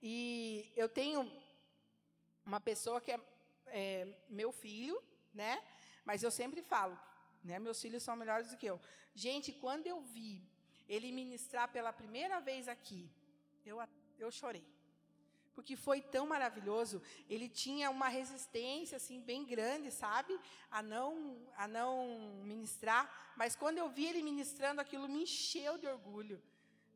E 0.01 0.71
eu 0.75 0.87
tenho 0.87 1.29
uma 2.45 2.61
pessoa 2.61 3.01
que 3.01 3.11
é, 3.11 3.19
é, 3.67 4.07
meu 4.29 4.51
filho, 4.51 5.01
né? 5.33 5.61
Mas 6.05 6.21
eu 6.21 6.29
sempre 6.29 6.61
falo, 6.61 6.97
né? 7.43 7.57
Meus 7.57 7.81
filhos 7.81 8.03
são 8.03 8.15
melhores 8.15 8.51
do 8.51 8.57
que 8.57 8.67
eu. 8.67 8.79
Gente, 9.15 9.51
quando 9.51 9.87
eu 9.87 9.99
vi 10.01 10.47
ele 10.87 11.11
ministrar 11.11 11.71
pela 11.71 11.91
primeira 11.91 12.39
vez 12.39 12.67
aqui, 12.67 13.09
eu, 13.65 13.77
eu 14.19 14.31
chorei. 14.31 14.63
Porque 15.55 15.75
foi 15.75 16.01
tão 16.01 16.27
maravilhoso, 16.27 17.01
ele 17.29 17.47
tinha 17.47 17.89
uma 17.89 18.09
resistência 18.09 18.97
assim 18.97 19.21
bem 19.21 19.45
grande, 19.45 19.89
sabe? 19.89 20.37
A 20.69 20.81
não 20.83 21.37
a 21.55 21.67
não 21.67 22.41
ministrar, 22.43 23.33
mas 23.37 23.55
quando 23.55 23.77
eu 23.77 23.89
vi 23.89 24.05
ele 24.07 24.21
ministrando 24.21 24.81
aquilo 24.81 25.07
me 25.07 25.23
encheu 25.23 25.77
de 25.77 25.87
orgulho. 25.87 26.41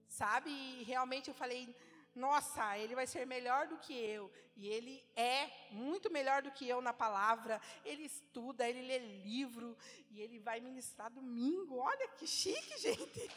Sabe? 0.08 0.50
E 0.50 0.84
realmente 0.84 1.30
eu 1.30 1.36
falei, 1.36 1.74
nossa, 2.16 2.78
ele 2.78 2.96
vai 2.96 3.08
ser 3.08 3.26
melhor 3.26 3.68
do 3.68 3.78
que 3.78 3.94
eu. 3.94 4.32
E 4.58 4.68
ele 4.68 5.02
é 5.16 5.50
muito 5.72 6.12
melhor 6.12 6.42
do 6.42 6.52
que 6.52 6.68
eu 6.68 6.82
na 6.82 6.92
palavra. 6.92 7.62
Ele 7.86 8.04
estuda, 8.04 8.68
ele 8.68 8.82
lê 8.82 8.98
livro 9.00 9.78
e 10.10 10.20
ele 10.20 10.40
vai 10.40 10.60
ministrar 10.60 11.10
domingo. 11.10 11.78
Olha 11.78 12.08
que 12.10 12.28
chique, 12.28 12.78
gente. 12.82 13.32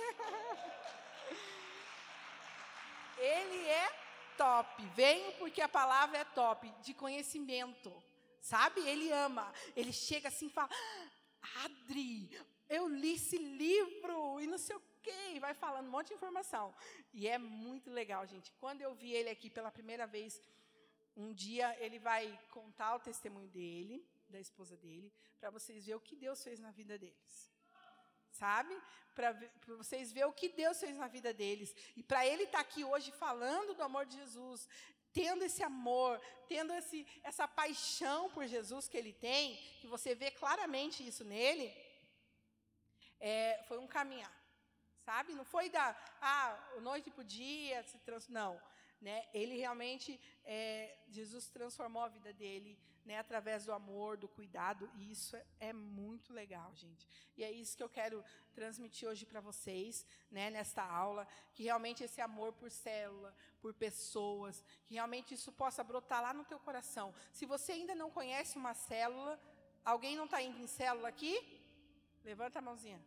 ele 3.18 3.68
é 3.68 4.01
top. 4.42 4.84
Venho 4.94 5.32
porque 5.38 5.60
a 5.60 5.68
palavra 5.68 6.18
é 6.18 6.24
top, 6.24 6.68
de 6.82 6.92
conhecimento. 6.94 7.90
Sabe? 8.40 8.80
Ele 8.92 9.08
ama. 9.12 9.52
Ele 9.76 9.92
chega 9.92 10.28
assim 10.28 10.46
e 10.46 10.50
fala: 10.50 10.70
Adri, 11.64 12.30
eu 12.68 12.88
li 12.88 13.14
esse 13.14 13.38
livro 13.38 14.40
e 14.40 14.46
não 14.46 14.58
sei 14.58 14.76
o 14.76 14.82
quê, 15.00 15.38
vai 15.40 15.54
falando 15.54 15.86
um 15.86 15.90
monte 15.90 16.08
de 16.08 16.14
informação. 16.14 16.74
E 17.12 17.28
é 17.28 17.38
muito 17.38 17.88
legal, 17.90 18.26
gente. 18.26 18.50
Quando 18.62 18.80
eu 18.80 18.94
vi 18.94 19.12
ele 19.12 19.30
aqui 19.30 19.48
pela 19.48 19.70
primeira 19.70 20.06
vez, 20.06 20.40
um 21.16 21.32
dia 21.32 21.76
ele 21.84 21.98
vai 21.98 22.24
contar 22.50 22.96
o 22.96 23.00
testemunho 23.00 23.48
dele, 23.48 24.04
da 24.28 24.40
esposa 24.40 24.76
dele, 24.76 25.12
para 25.38 25.50
vocês 25.50 25.84
verem 25.84 25.98
o 25.98 26.00
que 26.00 26.16
Deus 26.16 26.42
fez 26.42 26.58
na 26.58 26.70
vida 26.70 26.98
deles. 26.98 27.52
Sabe? 28.32 28.76
Para 29.14 29.32
vocês 29.66 30.12
verem 30.12 30.28
o 30.28 30.32
que 30.32 30.48
Deus 30.48 30.80
fez 30.80 30.96
na 30.96 31.06
vida 31.06 31.32
deles. 31.32 31.74
E 31.96 32.02
para 32.02 32.26
ele 32.26 32.44
estar 32.44 32.58
tá 32.58 32.62
aqui 32.62 32.84
hoje 32.84 33.12
falando 33.12 33.74
do 33.74 33.82
amor 33.82 34.04
de 34.06 34.16
Jesus, 34.16 34.68
tendo 35.12 35.44
esse 35.44 35.62
amor, 35.62 36.20
tendo 36.48 36.72
esse, 36.72 37.06
essa 37.22 37.46
paixão 37.46 38.30
por 38.30 38.46
Jesus 38.46 38.88
que 38.88 38.96
ele 38.96 39.12
tem, 39.12 39.56
que 39.80 39.86
você 39.86 40.14
vê 40.14 40.30
claramente 40.30 41.06
isso 41.06 41.24
nele, 41.24 41.72
é, 43.20 43.62
foi 43.68 43.78
um 43.78 43.86
caminhar 43.86 44.42
sabe? 45.04 45.34
Não 45.34 45.44
foi 45.44 45.68
da 45.68 45.96
ah, 46.20 46.78
noite 46.80 47.10
para 47.10 47.22
o 47.22 47.24
dia, 47.24 47.82
se 47.84 47.98
trans... 47.98 48.28
não. 48.28 48.60
Né? 49.00 49.26
Ele 49.34 49.56
realmente, 49.56 50.20
é, 50.44 50.96
Jesus 51.08 51.48
transformou 51.48 52.02
a 52.04 52.08
vida 52.08 52.32
dele 52.32 52.78
né, 53.04 53.18
através 53.18 53.64
do 53.64 53.72
amor, 53.72 54.16
do 54.16 54.28
cuidado, 54.28 54.88
e 54.94 55.10
isso 55.10 55.34
é, 55.36 55.44
é 55.60 55.72
muito 55.72 56.32
legal, 56.32 56.74
gente. 56.74 57.06
E 57.36 57.42
é 57.42 57.50
isso 57.50 57.76
que 57.76 57.82
eu 57.82 57.88
quero 57.88 58.24
transmitir 58.54 59.08
hoje 59.08 59.26
para 59.26 59.40
vocês, 59.40 60.06
né, 60.30 60.50
nesta 60.50 60.82
aula, 60.82 61.26
que 61.52 61.64
realmente 61.64 62.04
esse 62.04 62.20
amor 62.20 62.52
por 62.52 62.70
célula, 62.70 63.34
por 63.60 63.74
pessoas, 63.74 64.64
que 64.84 64.94
realmente 64.94 65.34
isso 65.34 65.50
possa 65.52 65.82
brotar 65.82 66.22
lá 66.22 66.32
no 66.32 66.44
teu 66.44 66.60
coração. 66.60 67.14
Se 67.32 67.44
você 67.44 67.72
ainda 67.72 67.94
não 67.94 68.10
conhece 68.10 68.56
uma 68.56 68.74
célula, 68.74 69.40
alguém 69.84 70.16
não 70.16 70.26
está 70.26 70.40
indo 70.40 70.58
em 70.58 70.66
célula 70.66 71.08
aqui? 71.08 71.34
Levanta 72.24 72.60
a 72.60 72.62
mãozinha. 72.62 73.02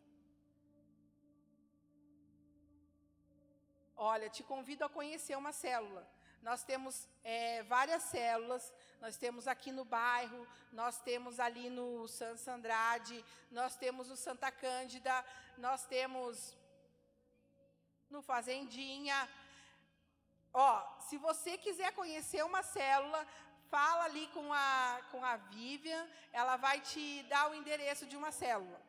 Olha, 3.95 4.29
te 4.29 4.43
convido 4.43 4.83
a 4.83 4.89
conhecer 4.89 5.37
uma 5.37 5.53
célula. 5.53 6.05
Nós 6.41 6.63
temos 6.63 7.07
é, 7.23 7.63
várias 7.63 8.03
células, 8.03 8.73
nós 9.05 9.17
temos 9.17 9.47
aqui 9.47 9.71
no 9.71 9.85
bairro, 9.85 10.47
nós 10.71 10.99
temos 10.99 11.39
ali 11.39 11.69
no 11.69 12.07
Santos 12.07 12.47
Andrade, 12.47 13.23
nós 13.51 13.75
temos 13.75 14.09
o 14.09 14.17
Santa 14.17 14.49
Cândida, 14.51 15.13
nós 15.59 15.85
temos 15.85 16.57
no 18.09 18.19
Fazendinha. 18.23 19.17
Ó, 20.51 20.71
se 21.01 21.17
você 21.19 21.55
quiser 21.55 21.91
conhecer 21.93 22.43
uma 22.43 22.63
célula, 22.63 23.27
fala 23.69 24.05
ali 24.05 24.25
com 24.29 24.51
a, 24.51 24.99
com 25.11 25.23
a 25.23 25.37
Vivian, 25.37 26.03
ela 26.33 26.55
vai 26.57 26.81
te 26.81 27.21
dar 27.33 27.51
o 27.51 27.53
endereço 27.53 28.07
de 28.07 28.17
uma 28.17 28.31
célula. 28.31 28.81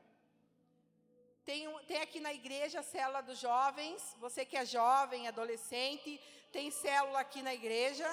Tem, 1.44 1.70
tem 1.80 2.00
aqui 2.00 2.20
na 2.20 2.32
igreja 2.32 2.80
a 2.80 2.82
célula 2.94 3.20
dos 3.20 3.38
jovens. 3.38 4.16
Você 4.18 4.46
que 4.46 4.56
é 4.56 4.64
jovem, 4.64 5.28
adolescente, 5.28 6.18
tem 6.50 6.70
célula 6.70 7.20
aqui 7.20 7.42
na 7.42 7.52
igreja. 7.52 8.08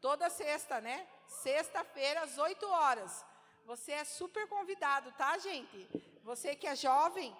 Toda 0.00 0.28
sexta, 0.28 0.80
né? 0.80 1.06
Sexta-feira, 1.28 2.22
às 2.22 2.38
8 2.38 2.66
horas. 2.66 3.24
Você 3.64 3.92
é 3.92 4.04
super 4.04 4.48
convidado, 4.48 5.12
tá, 5.12 5.36
gente? 5.38 5.88
Você 6.24 6.54
que 6.56 6.66
é 6.66 6.74
jovem, 6.74 7.36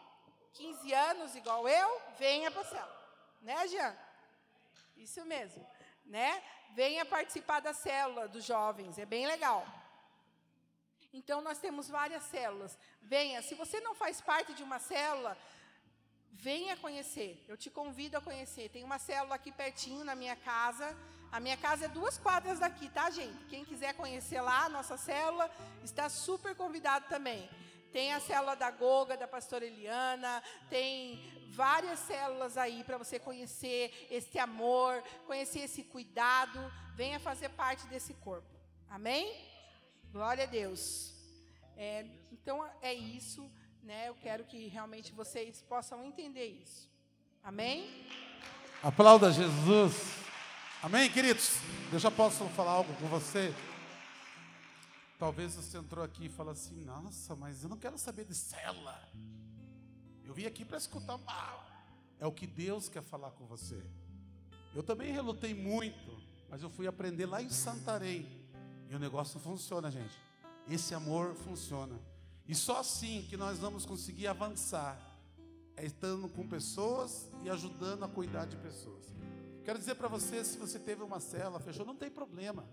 15 0.52 0.92
anos, 0.92 1.34
igual 1.34 1.68
eu, 1.68 2.02
venha 2.18 2.50
para 2.50 2.62
a 2.62 2.64
célula. 2.64 2.98
Né, 3.42 3.68
Jean? 3.68 3.96
Isso 4.96 5.24
mesmo. 5.24 5.66
né? 6.04 6.42
Venha 6.74 7.04
participar 7.04 7.60
da 7.60 7.72
célula 7.72 8.28
dos 8.28 8.44
jovens, 8.44 8.98
é 8.98 9.06
bem 9.06 9.26
legal. 9.26 9.66
Então, 11.12 11.40
nós 11.40 11.58
temos 11.58 11.88
várias 11.88 12.22
células. 12.24 12.78
Venha, 13.00 13.40
se 13.42 13.54
você 13.54 13.80
não 13.80 13.94
faz 13.94 14.20
parte 14.20 14.52
de 14.52 14.62
uma 14.62 14.78
célula, 14.78 15.36
venha 16.32 16.76
conhecer. 16.76 17.42
Eu 17.48 17.56
te 17.56 17.70
convido 17.70 18.16
a 18.18 18.20
conhecer. 18.20 18.68
Tem 18.68 18.84
uma 18.84 18.98
célula 18.98 19.34
aqui 19.34 19.50
pertinho 19.50 20.04
na 20.04 20.14
minha 20.14 20.36
casa. 20.36 20.96
A 21.30 21.40
minha 21.40 21.56
casa 21.56 21.84
é 21.84 21.88
duas 21.88 22.16
quadras 22.16 22.58
daqui, 22.58 22.88
tá, 22.88 23.10
gente? 23.10 23.44
Quem 23.44 23.64
quiser 23.64 23.94
conhecer 23.94 24.40
lá 24.40 24.64
a 24.64 24.68
nossa 24.68 24.96
célula, 24.96 25.50
está 25.84 26.08
super 26.08 26.54
convidado 26.54 27.06
também. 27.08 27.48
Tem 27.92 28.12
a 28.12 28.20
célula 28.20 28.56
da 28.56 28.70
Goga, 28.70 29.16
da 29.16 29.28
pastora 29.28 29.64
Eliana, 29.64 30.42
tem 30.68 31.20
várias 31.50 31.98
células 32.00 32.56
aí 32.56 32.84
para 32.84 32.98
você 32.98 33.18
conhecer 33.18 34.06
esse 34.10 34.38
amor, 34.38 35.02
conhecer 35.26 35.60
esse 35.60 35.82
cuidado. 35.82 36.58
Venha 36.94 37.20
fazer 37.20 37.50
parte 37.50 37.86
desse 37.86 38.14
corpo. 38.14 38.48
Amém? 38.88 39.34
Glória 40.10 40.44
a 40.44 40.46
Deus. 40.46 41.14
É, 41.76 42.06
então 42.32 42.68
é 42.82 42.92
isso, 42.92 43.50
né? 43.82 44.08
Eu 44.08 44.14
quero 44.14 44.44
que 44.44 44.66
realmente 44.68 45.12
vocês 45.12 45.62
possam 45.62 46.04
entender 46.04 46.46
isso. 46.46 46.90
Amém? 47.42 48.06
Aplauda 48.82 49.30
Jesus. 49.30 50.27
Amém, 50.80 51.10
queridos? 51.10 51.54
Eu 51.92 51.98
já 51.98 52.08
posso 52.08 52.44
falar 52.50 52.70
algo 52.70 52.94
com 53.00 53.08
você? 53.08 53.52
Talvez 55.18 55.56
você 55.56 55.76
entrou 55.76 56.04
aqui 56.04 56.26
e 56.26 56.28
falou 56.28 56.52
assim: 56.52 56.84
Nossa, 56.84 57.34
mas 57.34 57.64
eu 57.64 57.68
não 57.68 57.76
quero 57.76 57.98
saber 57.98 58.24
de 58.24 58.34
cela. 58.34 58.96
Eu 60.24 60.32
vim 60.32 60.46
aqui 60.46 60.64
para 60.64 60.78
escutar 60.78 61.18
mal. 61.18 61.66
É 62.20 62.26
o 62.28 62.32
que 62.32 62.46
Deus 62.46 62.88
quer 62.88 63.02
falar 63.02 63.32
com 63.32 63.44
você. 63.44 63.82
Eu 64.72 64.84
também 64.84 65.12
relutei 65.12 65.52
muito, 65.52 66.16
mas 66.48 66.62
eu 66.62 66.70
fui 66.70 66.86
aprender 66.86 67.26
lá 67.26 67.42
em 67.42 67.50
Santarém. 67.50 68.24
E 68.88 68.94
o 68.94 69.00
negócio 69.00 69.40
funciona, 69.40 69.90
gente. 69.90 70.14
Esse 70.70 70.94
amor 70.94 71.34
funciona. 71.34 71.98
E 72.46 72.54
só 72.54 72.78
assim 72.78 73.26
que 73.28 73.36
nós 73.36 73.58
vamos 73.58 73.84
conseguir 73.84 74.28
avançar. 74.28 74.96
É 75.76 75.84
estando 75.84 76.28
com 76.28 76.46
pessoas 76.46 77.28
e 77.42 77.50
ajudando 77.50 78.04
a 78.04 78.08
cuidar 78.08 78.46
de 78.46 78.56
pessoas. 78.56 79.08
Quero 79.68 79.78
dizer 79.78 79.96
para 79.96 80.08
você, 80.08 80.42
se 80.42 80.56
você 80.56 80.78
teve 80.78 81.02
uma 81.02 81.20
cela, 81.20 81.60
fechou, 81.60 81.84
não 81.84 81.94
tem 81.94 82.08
problema. 82.08 82.66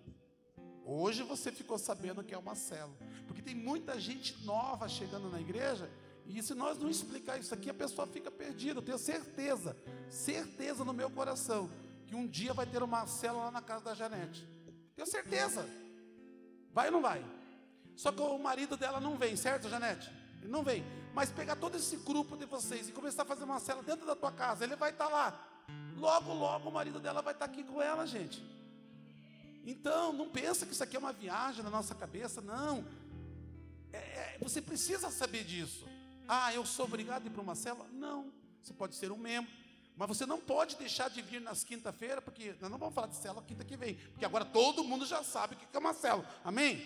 Hoje 0.86 1.24
você 1.24 1.52
ficou 1.52 1.78
sabendo 1.78 2.24
que 2.24 2.34
é 2.34 2.38
uma 2.38 2.56
célula. 2.56 2.96
Porque 3.28 3.42
tem 3.42 3.54
muita 3.54 4.00
gente 4.00 4.46
nova 4.46 4.88
chegando 4.88 5.30
na 5.30 5.42
igreja. 5.42 5.92
E 6.26 6.42
se 6.42 6.54
nós 6.54 6.78
não 6.78 6.90
explicar 6.90 7.38
isso 7.38 7.54
aqui, 7.54 7.70
a 7.70 7.74
pessoa 7.74 8.08
fica 8.08 8.32
perdida. 8.32 8.80
Eu 8.80 8.82
tenho 8.82 8.98
certeza, 8.98 9.76
certeza 10.10 10.86
no 10.86 10.94
meu 10.94 11.10
coração, 11.10 11.70
que 12.08 12.16
um 12.16 12.26
dia 12.26 12.54
vai 12.54 12.66
ter 12.66 12.82
uma 12.82 13.06
célula 13.06 13.52
na 13.52 13.62
casa 13.62 13.84
da 13.84 13.94
Janete. 13.94 14.48
Tenho 14.96 15.06
certeza. 15.06 15.68
Vai 16.72 16.86
ou 16.86 16.94
não 16.94 17.02
vai? 17.02 17.22
Só 17.98 18.10
que 18.10 18.22
o 18.22 18.40
marido 18.40 18.78
dela 18.78 19.02
não 19.02 19.18
vem, 19.18 19.36
certo, 19.36 19.68
Janete? 19.68 20.10
Ele 20.42 20.50
não 20.50 20.64
vem. 20.64 20.82
Mas 21.14 21.30
pegar 21.30 21.58
todo 21.58 21.76
esse 21.76 21.98
grupo 21.98 22.38
de 22.38 22.46
vocês 22.46 22.88
e 22.88 22.94
começar 22.94 23.24
a 23.24 23.26
fazer 23.26 23.44
uma 23.44 23.60
célula 23.60 23.84
dentro 23.84 24.08
da 24.08 24.16
tua 24.16 24.32
casa, 24.32 24.64
ele 24.64 24.78
vai 24.78 24.92
estar 24.92 25.10
lá. 25.10 25.55
Logo, 25.96 26.34
logo 26.34 26.70
o 26.70 26.74
marido 26.74 27.00
dela 27.00 27.22
vai 27.22 27.34
estar 27.34 27.46
aqui 27.46 27.64
com 27.64 27.82
ela, 27.82 28.06
gente. 28.06 28.44
Então, 29.66 30.14
não 30.14 30.30
pensa 30.30 30.66
que 30.66 30.74
isso 30.74 30.84
aqui 30.84 30.96
é 30.96 31.00
uma 31.00 31.14
viagem 31.14 31.64
na 31.64 31.70
nossa 31.70 31.96
cabeça, 31.96 32.42
não. 32.42 32.86
É, 33.92 33.98
é, 33.98 34.38
você 34.40 34.62
precisa 34.62 35.10
saber 35.10 35.44
disso. 35.44 35.88
Ah, 36.28 36.54
eu 36.54 36.66
sou 36.66 36.86
obrigado 36.86 37.24
a 37.24 37.26
ir 37.26 37.30
para 37.30 37.42
uma 37.42 37.56
célula? 37.56 37.88
Não. 37.92 38.32
Você 38.62 38.74
pode 38.74 38.96
ser 38.96 39.12
um 39.12 39.18
membro. 39.18 39.52
Mas 39.98 40.08
você 40.08 40.26
não 40.26 40.40
pode 40.40 40.76
deixar 40.76 41.10
de 41.10 41.22
vir 41.22 41.40
nas 41.40 41.64
quinta-feira, 41.64 42.22
porque 42.22 42.54
nós 42.60 42.70
não 42.70 42.78
vamos 42.78 42.94
falar 42.94 43.08
de 43.08 43.16
célula 43.16 43.42
quinta 43.48 43.64
que 43.64 43.78
vem, 43.78 43.96
porque 43.96 44.26
agora 44.26 44.44
todo 44.44 44.84
mundo 44.84 45.06
já 45.06 45.24
sabe 45.24 45.56
o 45.56 45.58
que 45.58 45.66
é 45.74 45.80
uma 45.80 45.94
célula. 45.94 46.30
Amém? 46.44 46.84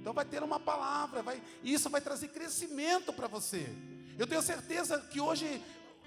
Então 0.00 0.12
vai 0.12 0.24
ter 0.24 0.42
uma 0.42 0.60
palavra, 0.60 1.22
vai, 1.22 1.42
e 1.62 1.72
isso 1.72 1.90
vai 1.90 2.00
trazer 2.00 2.28
crescimento 2.28 3.12
para 3.12 3.26
você. 3.26 3.66
Eu 4.16 4.26
tenho 4.26 4.42
certeza 4.42 5.00
que 5.00 5.20
hoje 5.20 5.60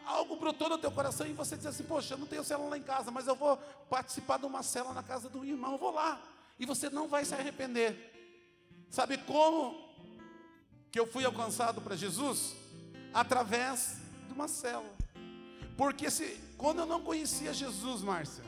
algo 0.08 0.38
brotou 0.38 0.70
no 0.70 0.78
teu 0.78 0.92
coração 0.92 1.28
e 1.28 1.34
você 1.34 1.58
diz 1.58 1.66
assim: 1.66 1.84
Poxa, 1.84 2.14
eu 2.14 2.18
não 2.18 2.26
tenho 2.26 2.44
célula 2.44 2.70
lá 2.70 2.78
em 2.78 2.84
casa, 2.84 3.12
mas 3.12 3.28
eu 3.28 3.36
vou 3.36 3.58
participar 3.90 4.38
de 4.40 4.46
uma 4.46 4.64
célula 4.64 4.94
na 4.94 5.04
casa 5.04 5.30
do 5.30 5.44
irmão, 5.46 5.74
eu 5.74 5.78
vou 5.78 5.92
lá. 5.92 6.22
E 6.60 6.66
você 6.66 6.90
não 6.90 7.08
vai 7.08 7.26
se 7.26 7.36
arrepender. 7.36 8.14
Sabe 8.90 9.18
como 9.18 9.88
que 10.92 11.00
eu 11.00 11.06
fui 11.06 11.26
alcançado 11.26 11.82
para 11.82 11.96
Jesus? 11.96 12.56
Através 13.14 13.98
de 14.28 14.34
uma 14.34 14.48
célula. 14.48 14.96
Porque 15.76 16.10
se, 16.10 16.42
quando 16.58 16.80
eu 16.80 16.86
não 16.86 17.02
conhecia 17.02 17.54
Jesus, 17.54 18.02
Márcia, 18.02 18.44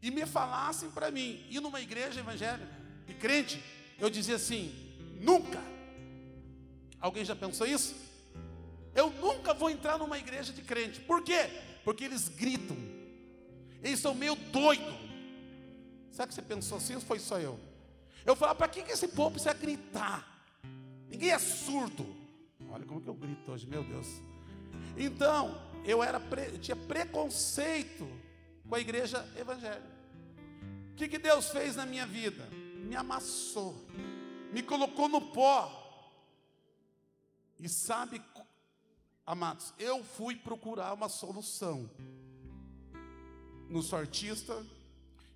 e 0.00 0.10
me 0.10 0.24
falassem 0.24 0.90
para 0.90 1.10
mim, 1.10 1.44
ir 1.50 1.60
numa 1.60 1.80
igreja 1.80 2.20
evangélica 2.20 2.72
e 3.06 3.14
crente, 3.14 3.62
eu 3.98 4.08
dizia 4.08 4.36
assim: 4.36 4.72
nunca. 5.20 5.60
Alguém 7.00 7.24
já 7.24 7.36
pensou 7.36 7.66
isso? 7.66 8.07
Nunca 9.48 9.58
vou 9.58 9.70
entrar 9.70 9.96
numa 9.96 10.18
igreja 10.18 10.52
de 10.52 10.60
crente. 10.60 11.00
Por 11.00 11.22
quê? 11.22 11.48
Porque 11.82 12.04
eles 12.04 12.28
gritam. 12.28 12.76
Eles 13.82 13.98
são 13.98 14.14
meio 14.14 14.34
doidos. 14.36 14.94
Sabe 16.10 16.28
que 16.28 16.34
você 16.34 16.42
pensou 16.42 16.76
assim 16.76 16.96
ou 16.96 17.00
foi 17.00 17.18
só 17.18 17.38
eu? 17.38 17.58
Eu 18.26 18.36
falava, 18.36 18.58
para 18.58 18.68
que, 18.68 18.82
que 18.82 18.92
esse 18.92 19.08
povo 19.08 19.30
precisa 19.30 19.54
gritar? 19.54 20.44
Ninguém 21.08 21.30
é 21.30 21.38
surdo. 21.38 22.14
Olha 22.68 22.84
como 22.84 23.00
que 23.00 23.08
eu 23.08 23.14
grito 23.14 23.50
hoje, 23.50 23.66
meu 23.66 23.82
Deus. 23.82 24.06
Então, 24.98 25.58
eu 25.82 26.02
era 26.02 26.20
eu 26.52 26.58
tinha 26.58 26.76
preconceito 26.76 28.06
com 28.68 28.74
a 28.74 28.80
igreja 28.80 29.26
evangélica. 29.34 29.96
O 30.92 30.94
que, 30.94 31.08
que 31.08 31.18
Deus 31.18 31.48
fez 31.48 31.74
na 31.74 31.86
minha 31.86 32.04
vida? 32.04 32.46
Me 32.84 32.94
amassou, 32.94 33.74
me 34.52 34.62
colocou 34.62 35.08
no 35.08 35.22
pó. 35.22 35.74
E 37.58 37.66
sabe 37.66 38.20
Amados, 39.28 39.74
eu 39.78 40.02
fui 40.02 40.34
procurar 40.36 40.94
uma 40.94 41.06
solução 41.06 41.90
no 43.68 43.82
sortista, 43.82 44.64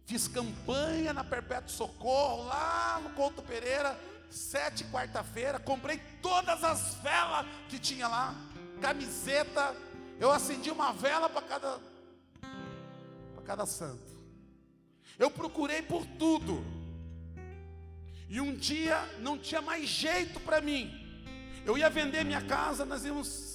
fiz 0.06 0.26
campanha 0.26 1.12
na 1.12 1.22
Perpétuo 1.22 1.68
Socorro, 1.68 2.44
lá 2.44 2.98
no 3.04 3.10
Couto 3.10 3.42
Pereira, 3.42 4.00
sete 4.30 4.82
quarta-feira, 4.84 5.60
comprei 5.60 5.98
todas 6.22 6.64
as 6.64 6.94
velas 7.02 7.46
que 7.68 7.78
tinha 7.78 8.08
lá, 8.08 8.34
camiseta, 8.80 9.76
eu 10.18 10.30
acendi 10.30 10.70
uma 10.70 10.94
vela 10.94 11.28
para 11.28 11.42
cada 11.46 11.78
para 13.34 13.44
cada 13.44 13.66
santo. 13.66 14.10
Eu 15.18 15.30
procurei 15.30 15.82
por 15.82 16.06
tudo. 16.18 16.64
E 18.26 18.40
um 18.40 18.56
dia 18.56 19.04
não 19.18 19.36
tinha 19.36 19.60
mais 19.60 19.86
jeito 19.86 20.40
para 20.40 20.62
mim. 20.62 20.90
Eu 21.66 21.76
ia 21.76 21.90
vender 21.90 22.24
minha 22.24 22.40
casa, 22.40 22.86
nós 22.86 23.04
íamos 23.04 23.52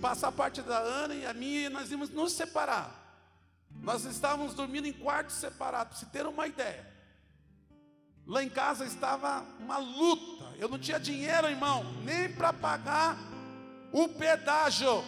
passar 0.00 0.28
a 0.28 0.32
parte 0.32 0.62
da 0.62 0.78
Ana 0.78 1.14
e 1.14 1.26
a 1.26 1.34
minha, 1.34 1.66
e 1.66 1.68
nós 1.68 1.90
íamos 1.90 2.10
nos 2.10 2.32
separar. 2.32 3.00
Nós 3.82 4.04
estávamos 4.04 4.54
dormindo 4.54 4.86
em 4.86 4.92
quartos 4.92 5.36
separados, 5.36 5.98
para 5.98 6.06
se 6.06 6.12
ter 6.12 6.26
uma 6.26 6.46
ideia. 6.46 6.88
Lá 8.26 8.42
em 8.42 8.48
casa 8.48 8.84
estava 8.84 9.44
uma 9.58 9.78
luta. 9.78 10.44
Eu 10.58 10.68
não 10.68 10.78
tinha 10.78 11.00
dinheiro, 11.00 11.48
irmão, 11.48 11.84
nem 12.04 12.32
para 12.32 12.52
pagar 12.52 13.16
o 13.92 14.08
pedágio. 14.08 15.02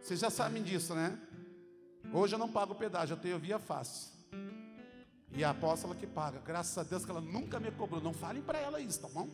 Vocês 0.00 0.20
já 0.20 0.30
sabem 0.30 0.62
disso, 0.62 0.94
né? 0.94 1.18
Hoje 2.12 2.34
eu 2.34 2.38
não 2.38 2.48
pago 2.48 2.72
o 2.72 2.76
pedágio, 2.76 3.14
eu 3.14 3.20
tenho 3.20 3.38
via 3.38 3.58
fácil. 3.58 4.10
E 5.32 5.44
a 5.44 5.50
apóstola 5.50 5.94
que 5.94 6.06
paga, 6.06 6.40
graças 6.40 6.76
a 6.76 6.82
Deus 6.82 7.04
que 7.04 7.10
ela 7.10 7.20
nunca 7.20 7.60
me 7.60 7.70
cobrou. 7.70 8.00
Não 8.00 8.12
falem 8.12 8.42
para 8.42 8.58
ela 8.58 8.80
isso, 8.80 9.00
tá 9.00 9.08
bom? 9.08 9.28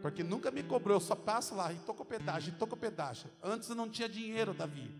Porque 0.00 0.22
nunca 0.22 0.50
me 0.50 0.62
cobrou, 0.62 0.96
eu 0.96 1.00
só 1.00 1.14
passo 1.14 1.54
lá 1.54 1.72
e 1.72 1.76
tô 1.76 1.92
com 1.92 2.04
pedágio, 2.04 2.52
e 2.54 2.58
tô 2.58 2.66
com 2.66 2.76
pedágio. 2.76 3.28
Antes 3.42 3.68
eu 3.68 3.74
não 3.74 3.88
tinha 3.88 4.08
dinheiro, 4.08 4.54
Davi. 4.54 4.90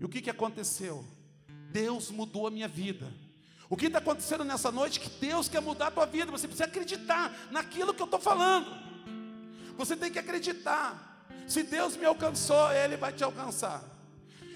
E 0.00 0.04
o 0.04 0.08
que, 0.08 0.22
que 0.22 0.30
aconteceu? 0.30 1.04
Deus 1.70 2.10
mudou 2.10 2.46
a 2.46 2.50
minha 2.50 2.68
vida. 2.68 3.12
O 3.68 3.76
que 3.76 3.86
está 3.86 3.98
acontecendo 3.98 4.44
nessa 4.44 4.70
noite? 4.70 5.00
Que 5.00 5.10
Deus 5.10 5.48
quer 5.48 5.60
mudar 5.60 5.88
a 5.88 5.90
tua 5.90 6.06
vida. 6.06 6.30
Você 6.30 6.46
precisa 6.46 6.64
acreditar 6.64 7.48
naquilo 7.50 7.92
que 7.92 8.00
eu 8.00 8.06
estou 8.06 8.20
falando. 8.20 8.70
Você 9.76 9.96
tem 9.96 10.10
que 10.10 10.18
acreditar. 10.18 11.26
Se 11.46 11.62
Deus 11.62 11.96
me 11.96 12.04
alcançou, 12.04 12.72
Ele 12.72 12.96
vai 12.96 13.12
te 13.12 13.24
alcançar. 13.24 13.82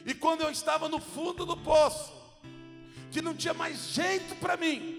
E 0.07 0.15
quando 0.15 0.43
eu 0.43 0.51
estava 0.51 0.89
no 0.89 1.01
fundo 1.01 1.45
do 1.45 1.57
poço, 1.57 2.13
que 3.11 3.21
não 3.21 3.35
tinha 3.35 3.53
mais 3.53 3.89
jeito 3.89 4.35
para 4.37 4.57
mim, 4.57 4.98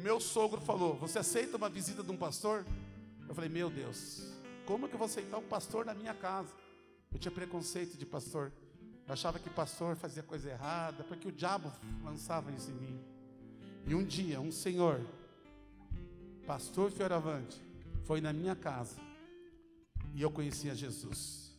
meu 0.00 0.20
sogro 0.20 0.60
falou: 0.60 0.94
Você 0.96 1.18
aceita 1.18 1.56
uma 1.56 1.68
visita 1.68 2.02
de 2.02 2.10
um 2.10 2.16
pastor? 2.16 2.66
Eu 3.28 3.34
falei: 3.34 3.50
Meu 3.50 3.70
Deus, 3.70 4.22
como 4.66 4.88
que 4.88 4.94
eu 4.94 4.98
vou 4.98 5.06
aceitar 5.06 5.38
um 5.38 5.46
pastor 5.46 5.84
na 5.84 5.94
minha 5.94 6.14
casa? 6.14 6.52
Eu 7.12 7.18
tinha 7.18 7.32
preconceito 7.32 7.96
de 7.96 8.06
pastor. 8.06 8.52
Eu 9.06 9.12
achava 9.12 9.38
que 9.38 9.50
pastor 9.50 9.96
fazia 9.96 10.22
coisa 10.22 10.50
errada, 10.50 11.02
porque 11.04 11.26
o 11.26 11.32
diabo 11.32 11.72
lançava 12.04 12.52
isso 12.52 12.70
em 12.70 12.74
mim. 12.74 13.00
E 13.86 13.94
um 13.94 14.04
dia, 14.04 14.40
um 14.40 14.52
senhor, 14.52 15.00
pastor 16.46 16.90
Fioravante, 16.92 17.60
foi 18.04 18.20
na 18.20 18.32
minha 18.32 18.54
casa 18.54 18.96
e 20.14 20.22
eu 20.22 20.30
conhecia 20.30 20.74
Jesus. 20.74 21.50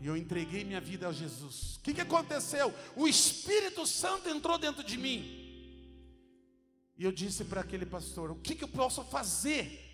E 0.00 0.06
eu 0.06 0.16
entreguei 0.16 0.64
minha 0.64 0.80
vida 0.80 1.08
a 1.08 1.12
Jesus. 1.12 1.76
O 1.76 1.80
que, 1.80 1.94
que 1.94 2.00
aconteceu? 2.00 2.74
O 2.96 3.06
Espírito 3.06 3.86
Santo 3.86 4.28
entrou 4.28 4.58
dentro 4.58 4.82
de 4.82 4.98
mim. 4.98 5.41
E 6.96 7.04
eu 7.04 7.12
disse 7.12 7.44
para 7.44 7.60
aquele 7.60 7.86
pastor: 7.86 8.30
o 8.30 8.36
que, 8.36 8.54
que 8.54 8.64
eu 8.64 8.68
posso 8.68 9.02
fazer 9.04 9.90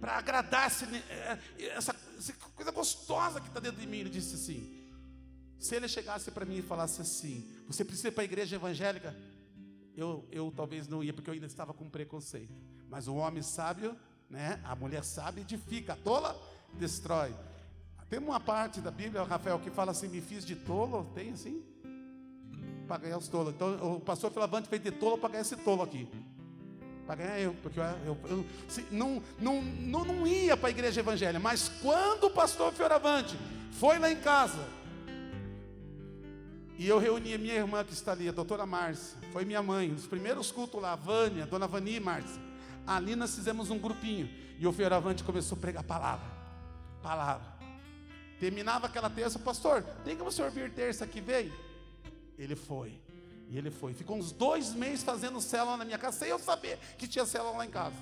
para 0.00 0.16
agradar 0.16 0.68
esse, 0.68 0.84
eh, 0.84 1.38
essa, 1.76 1.94
essa, 2.16 2.32
coisa 2.54 2.70
gostosa 2.70 3.40
que 3.40 3.48
está 3.48 3.60
dentro 3.60 3.80
de 3.80 3.86
mim? 3.86 3.98
Ele 3.98 4.10
disse 4.10 4.34
assim: 4.34 4.78
se 5.58 5.74
ele 5.74 5.88
chegasse 5.88 6.30
para 6.30 6.44
mim 6.44 6.58
e 6.58 6.62
falasse 6.62 7.00
assim: 7.00 7.48
você 7.66 7.84
precisa 7.84 8.08
ir 8.08 8.12
para 8.12 8.22
a 8.22 8.24
igreja 8.24 8.56
evangélica? 8.56 9.14
Eu, 9.96 10.28
eu 10.30 10.52
talvez 10.54 10.86
não 10.86 11.02
ia, 11.02 11.12
porque 11.12 11.28
eu 11.28 11.34
ainda 11.34 11.46
estava 11.46 11.74
com 11.74 11.90
preconceito. 11.90 12.54
Mas 12.88 13.08
o 13.08 13.16
homem 13.16 13.42
sábio, 13.42 13.96
né? 14.30 14.60
A 14.64 14.76
mulher 14.76 15.02
sábia 15.04 15.42
edifica, 15.42 15.94
a 15.94 15.96
tola 15.96 16.40
destrói. 16.74 17.34
Tem 18.08 18.18
uma 18.18 18.40
parte 18.40 18.80
da 18.80 18.90
Bíblia, 18.90 19.22
Rafael, 19.22 19.58
que 19.58 19.70
fala 19.70 19.90
assim: 19.90 20.08
me 20.08 20.20
fiz 20.20 20.44
de 20.44 20.56
tolo. 20.56 21.04
Tem 21.14 21.30
assim? 21.30 21.62
Para 22.88 22.98
ganhar 22.98 23.18
os 23.18 23.28
tolos. 23.28 23.54
Então 23.54 23.96
o 23.96 24.00
pastor 24.00 24.32
Filavante 24.32 24.68
fez 24.68 24.82
de 24.82 24.90
tolo 24.90 25.18
para 25.18 25.28
ganhar 25.28 25.42
esse 25.42 25.56
tolo 25.56 25.82
aqui. 25.82 26.08
Para 27.06 27.16
ganhar 27.16 27.38
eu, 27.38 27.54
porque 27.62 27.78
eu, 27.78 27.84
eu, 27.84 28.18
eu 28.28 28.46
se, 28.68 28.84
não, 28.90 29.22
não, 29.38 29.62
não, 29.62 30.04
não 30.04 30.26
ia 30.26 30.56
para 30.56 30.68
a 30.68 30.70
igreja 30.70 31.00
evangélica, 31.00 31.38
mas 31.38 31.68
quando 31.80 32.24
o 32.24 32.30
pastor 32.30 32.72
Fioravante 32.72 33.38
foi 33.72 33.98
lá 33.98 34.10
em 34.10 34.16
casa, 34.16 34.66
e 36.78 36.86
eu 36.86 36.98
reuni 36.98 37.34
a 37.34 37.38
minha 37.38 37.54
irmã 37.54 37.82
que 37.82 37.92
está 37.92 38.12
ali, 38.12 38.28
a 38.28 38.32
doutora 38.32 38.64
Márcia, 38.64 39.18
foi 39.32 39.44
minha 39.44 39.62
mãe, 39.62 39.90
os 39.90 40.06
primeiros 40.06 40.52
cultos 40.52 40.80
lá, 40.80 40.92
a 40.92 40.96
Vânia, 40.96 41.44
a 41.44 41.46
dona 41.46 41.66
Vani 41.66 41.96
e 41.96 42.00
Márcia. 42.00 42.40
Ali 42.86 43.16
nós 43.16 43.34
fizemos 43.34 43.70
um 43.70 43.78
grupinho, 43.78 44.30
e 44.58 44.66
o 44.66 44.72
Fioravante 44.72 45.24
começou 45.24 45.56
a 45.58 45.60
pregar 45.60 45.82
palavra. 45.82 46.30
Palavra. 47.02 47.46
Terminava 48.38 48.86
aquela 48.86 49.10
terça, 49.10 49.38
pastor, 49.38 49.82
tem 50.04 50.14
que 50.14 50.22
o 50.22 50.30
senhor 50.30 50.50
vir 50.50 50.70
terça 50.70 51.06
que 51.06 51.20
veio? 51.20 51.52
Ele 52.38 52.54
foi. 52.54 53.00
E 53.50 53.58
ele 53.58 53.70
foi. 53.70 53.92
Ficou 53.94 54.16
uns 54.16 54.30
dois 54.30 54.72
meses 54.72 55.02
fazendo 55.02 55.40
célula 55.40 55.76
na 55.76 55.84
minha 55.84 55.98
casa, 55.98 56.18
sem 56.18 56.28
eu 56.28 56.38
saber 56.38 56.78
que 56.96 57.08
tinha 57.08 57.26
célula 57.26 57.56
lá 57.58 57.66
em 57.66 57.70
casa. 57.70 57.96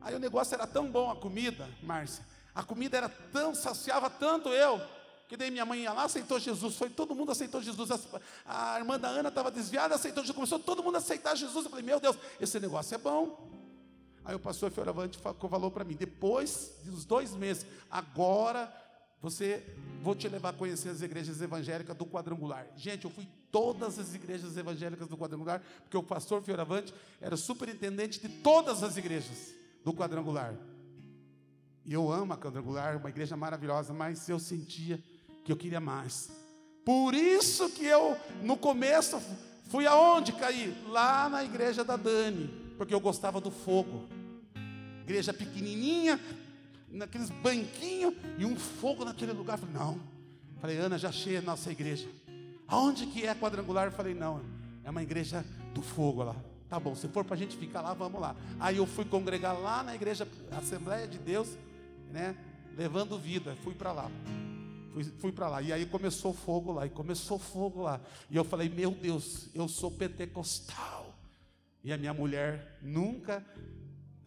Aí 0.00 0.14
o 0.14 0.18
negócio 0.18 0.54
era 0.54 0.66
tão 0.66 0.90
bom, 0.90 1.10
a 1.10 1.16
comida, 1.16 1.68
Márcia. 1.82 2.24
A 2.54 2.62
comida 2.62 2.96
era 2.96 3.08
tão, 3.08 3.54
saciava 3.54 4.08
tanto 4.08 4.50
eu, 4.50 4.80
que 5.26 5.36
daí 5.36 5.50
minha 5.50 5.64
mãe 5.64 5.80
ia 5.80 5.92
lá, 5.92 6.04
aceitou 6.04 6.38
Jesus. 6.38 6.76
Foi, 6.76 6.90
todo 6.90 7.14
mundo 7.14 7.32
aceitou 7.32 7.62
Jesus. 7.62 7.90
A, 8.44 8.74
a 8.74 8.78
irmã 8.78 9.00
da 9.00 9.08
Ana 9.08 9.30
estava 9.30 9.50
desviada, 9.50 9.94
aceitou 9.94 10.22
Jesus. 10.22 10.36
Começou 10.36 10.58
todo 10.58 10.82
mundo 10.82 10.96
a 10.96 10.98
aceitar 10.98 11.34
Jesus. 11.34 11.64
Eu 11.64 11.70
falei, 11.70 11.84
meu 11.84 11.98
Deus, 11.98 12.16
esse 12.38 12.60
negócio 12.60 12.94
é 12.94 12.98
bom. 12.98 13.50
Aí 14.24 14.34
o 14.34 14.38
pastor 14.38 14.70
Fioravante 14.70 15.18
falou 15.18 15.70
para 15.70 15.84
mim, 15.84 15.96
depois 15.96 16.74
dos 16.84 17.04
dois 17.04 17.34
meses, 17.34 17.66
agora 17.90 18.72
você, 19.24 19.64
vou 20.02 20.14
te 20.14 20.28
levar 20.28 20.50
a 20.50 20.52
conhecer 20.52 20.90
as 20.90 21.00
igrejas 21.00 21.40
evangélicas 21.40 21.96
do 21.96 22.04
quadrangular. 22.04 22.66
Gente, 22.76 23.06
eu 23.06 23.10
fui 23.10 23.26
todas 23.50 23.98
as 23.98 24.14
igrejas 24.14 24.54
evangélicas 24.54 25.08
do 25.08 25.16
quadrangular, 25.16 25.62
porque 25.80 25.96
o 25.96 26.02
pastor 26.02 26.42
Fioravante 26.42 26.92
era 27.22 27.34
superintendente 27.34 28.20
de 28.20 28.28
todas 28.28 28.82
as 28.82 28.98
igrejas 28.98 29.54
do 29.82 29.94
quadrangular. 29.94 30.54
E 31.86 31.94
eu 31.94 32.12
amo 32.12 32.34
a 32.34 32.36
quadrangular, 32.36 32.98
uma 32.98 33.08
igreja 33.08 33.34
maravilhosa, 33.34 33.94
mas 33.94 34.28
eu 34.28 34.38
sentia 34.38 35.02
que 35.42 35.50
eu 35.50 35.56
queria 35.56 35.80
mais. 35.80 36.30
Por 36.84 37.14
isso 37.14 37.70
que 37.70 37.86
eu, 37.86 38.16
no 38.42 38.58
começo, 38.58 39.18
fui 39.70 39.86
aonde 39.86 40.32
cair? 40.32 40.74
Lá 40.88 41.30
na 41.30 41.42
igreja 41.42 41.82
da 41.82 41.96
Dani, 41.96 42.48
porque 42.76 42.92
eu 42.92 43.00
gostava 43.00 43.40
do 43.40 43.50
fogo. 43.50 44.06
Igreja 45.02 45.32
pequenininha, 45.32 46.20
naqueles 46.94 47.30
banquinhos 47.30 48.14
e 48.38 48.44
um 48.44 48.56
fogo 48.56 49.04
naquele 49.04 49.32
lugar. 49.32 49.58
Falei, 49.58 49.74
não. 49.74 50.00
Falei, 50.60 50.78
Ana, 50.78 50.96
já 50.96 51.08
achei 51.08 51.36
a 51.36 51.42
nossa 51.42 51.70
igreja. 51.70 52.08
Aonde 52.66 53.06
que 53.06 53.26
é 53.26 53.34
quadrangular? 53.34 53.90
Falei, 53.92 54.14
não, 54.14 54.40
é 54.82 54.90
uma 54.90 55.02
igreja 55.02 55.44
do 55.74 55.82
fogo 55.82 56.22
lá. 56.22 56.36
Tá 56.68 56.80
bom, 56.80 56.94
se 56.94 57.06
for 57.08 57.24
para 57.24 57.34
a 57.34 57.38
gente 57.38 57.56
ficar 57.56 57.82
lá, 57.82 57.92
vamos 57.92 58.20
lá. 58.20 58.34
Aí 58.58 58.78
eu 58.78 58.86
fui 58.86 59.04
congregar 59.04 59.58
lá 59.58 59.82
na 59.82 59.94
igreja 59.94 60.26
Assembleia 60.50 61.06
de 61.06 61.18
Deus, 61.18 61.48
né? 62.10 62.34
Levando 62.76 63.18
vida, 63.18 63.54
fui 63.62 63.74
para 63.74 63.92
lá. 63.92 64.10
Fui, 64.92 65.04
fui 65.04 65.32
para 65.32 65.48
lá. 65.48 65.62
E 65.62 65.72
aí 65.72 65.84
começou 65.86 66.32
fogo 66.32 66.72
lá, 66.72 66.86
e 66.86 66.90
começou 66.90 67.38
fogo 67.38 67.82
lá. 67.82 68.00
E 68.30 68.36
eu 68.36 68.44
falei, 68.44 68.68
meu 68.68 68.92
Deus, 68.92 69.48
eu 69.54 69.68
sou 69.68 69.90
pentecostal. 69.90 71.14
E 71.82 71.92
a 71.92 71.98
minha 71.98 72.14
mulher 72.14 72.78
nunca 72.80 73.44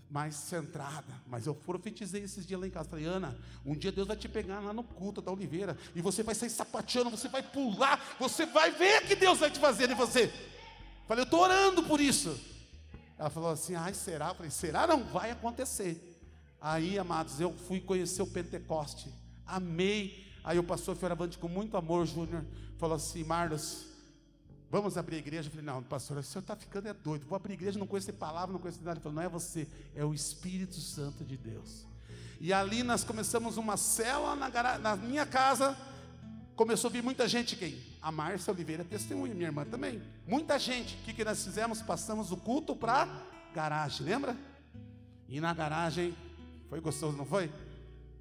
mais 0.10 0.36
centrada. 0.36 1.14
Mas 1.28 1.45
eu 1.45 1.53
profetizei 1.53 2.24
esses 2.24 2.45
dias 2.45 2.60
lá 2.60 2.68
em 2.68 2.72
casa. 2.72 2.89
Falei, 2.89 3.05
Ana, 3.05 3.38
um 3.66 3.76
dia 3.76 3.91
Deus 3.91 4.08
vai 4.08 4.18
te 4.18 4.30
pegar 4.30 4.60
lá 4.60 4.74
no 4.74 4.84
culto 4.84 5.22
da 5.22 5.32
Oliveira. 5.32 5.78
E 5.95 6.01
você 6.01 6.24
vai 6.24 6.36
sair 6.36 6.49
sapateando, 6.49 7.10
você 7.10 7.28
vai 7.28 7.43
pular, 7.43 8.16
você 8.20 8.45
vai 8.45 8.72
ver 8.72 9.05
que 9.05 9.16
Deus 9.16 9.39
vai 9.39 9.51
te 9.51 9.60
fazer 9.60 9.89
em 9.89 9.95
você. 9.95 10.32
Falei, 11.08 11.24
eu 11.24 11.26
estou 11.26 11.41
orando 11.41 11.84
por 11.84 11.99
isso. 11.99 12.39
Ela 13.18 13.30
falou 13.30 13.49
assim, 13.49 13.76
ai, 13.76 13.93
será? 13.93 14.34
Falei, 14.34 14.51
será? 14.51 14.86
Não, 14.86 15.03
vai 15.03 15.32
acontecer. 15.32 16.16
Aí, 16.62 16.97
amados, 16.97 17.39
eu 17.39 17.53
fui 17.53 17.80
conhecer 17.80 18.22
o 18.22 18.28
Pentecoste. 18.28 19.14
Amei. 19.45 20.26
Aí 20.43 20.58
o 20.58 20.64
pastor 20.64 20.95
Fioravante, 20.95 21.38
com 21.38 21.47
muito 21.47 21.76
amor, 21.76 22.05
Júnior, 22.05 22.45
falou 22.78 22.95
assim, 22.95 23.24
Marlos, 23.24 23.86
Vamos 24.70 24.97
abrir 24.97 25.15
a 25.15 25.20
igreja? 25.20 25.47
Eu 25.47 25.51
falei, 25.51 25.65
não, 25.65 25.82
pastor, 25.82 26.18
o 26.18 26.24
senhor 26.24 26.41
está 26.41 26.55
ficando 26.55 26.88
é 26.88 26.93
doido. 26.93 27.26
Vou 27.26 27.36
abrir 27.36 27.53
a 27.53 27.55
igreja, 27.55 27.80
não 27.80 27.88
conheço 27.88 28.11
palavra, 28.13 28.51
não 28.51 28.59
conheço 28.59 28.80
nada. 28.80 28.97
Ele 28.97 28.99
falou, 28.99 29.15
não 29.15 29.22
é 29.22 29.30
você, 29.30 29.68
é 29.95 30.03
o 30.03 30.13
Espírito 30.13 30.76
Santo 30.76 31.24
de 31.24 31.38
Deus. 31.38 31.86
E 32.39 32.51
ali 32.51 32.84
nós 32.84 33.03
começamos 33.03 33.57
uma 33.57 33.78
cela 33.78 34.36
na, 34.36 34.78
na 34.78 34.95
minha 34.95 35.26
casa. 35.26 35.76
Começou 36.55 36.89
a 36.89 36.91
vir 36.91 37.01
muita 37.01 37.28
gente, 37.28 37.55
quem? 37.55 37.82
A 38.01 38.11
Márcia 38.11 38.51
Oliveira 38.51 38.84
testemunha, 38.84 39.34
minha 39.34 39.47
irmã 39.47 39.63
também. 39.63 40.01
Muita 40.28 40.59
gente. 40.59 40.95
O 40.95 40.97
que, 40.99 41.13
que 41.13 41.24
nós 41.24 41.43
fizemos? 41.43 41.82
Passamos 41.82 42.32
o 42.32 42.38
culto 42.38 42.76
para 42.76 43.07
garagem, 43.53 44.05
lembra? 44.05 44.36
E 45.30 45.39
na 45.39 45.53
garagem, 45.53 46.15
foi 46.70 46.82
gostoso, 46.82 47.15
não 47.15 47.26
foi? 47.26 47.51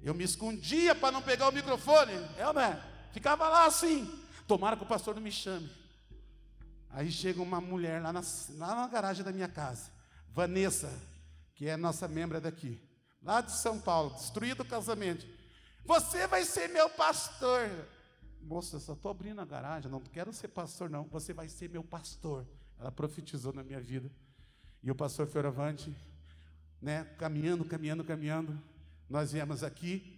Eu 0.03 0.13
me 0.13 0.23
escondia 0.23 0.95
para 0.95 1.11
não 1.11 1.21
pegar 1.21 1.49
o 1.49 1.51
microfone. 1.51 2.13
É, 2.37 2.53
né? 2.53 2.81
Ficava 3.11 3.49
lá 3.49 3.65
assim. 3.65 4.09
Tomara 4.47 4.77
que 4.77 4.83
o 4.83 4.87
pastor 4.87 5.15
não 5.15 5.21
me 5.21 5.31
chame. 5.31 5.69
Aí 6.97 7.11
chega 7.11 7.39
uma 7.43 7.61
mulher 7.61 8.01
lá 8.01 8.11
na, 8.11 8.23
lá 8.55 8.73
na 8.73 8.87
garagem 8.87 9.23
da 9.23 9.31
minha 9.31 9.47
casa, 9.47 9.91
Vanessa, 10.33 10.91
que 11.53 11.67
é 11.67 11.77
nossa 11.77 12.07
membra 12.07 12.41
daqui, 12.41 12.81
lá 13.21 13.39
de 13.39 13.51
São 13.51 13.79
Paulo, 13.79 14.15
destruído 14.15 14.61
o 14.61 14.65
casamento. 14.65 15.23
Você 15.85 16.25
vai 16.25 16.43
ser 16.43 16.67
meu 16.69 16.89
pastor. 16.89 17.69
Moça, 18.41 18.79
só 18.79 18.93
estou 18.93 19.11
abrindo 19.11 19.39
a 19.39 19.45
garagem, 19.45 19.91
não 19.91 20.01
quero 20.01 20.33
ser 20.33 20.47
pastor, 20.47 20.89
não. 20.89 21.03
Você 21.03 21.33
vai 21.33 21.47
ser 21.47 21.69
meu 21.69 21.83
pastor. 21.83 22.47
Ela 22.79 22.91
profetizou 22.91 23.53
na 23.53 23.63
minha 23.63 23.79
vida. 23.79 24.11
E 24.81 24.89
o 24.89 24.95
pastor 24.95 25.27
Fioravante, 25.27 25.95
né, 26.81 27.03
caminhando, 27.19 27.63
caminhando, 27.63 28.03
caminhando, 28.03 28.59
nós 29.07 29.31
viemos 29.33 29.61
aqui 29.61 30.16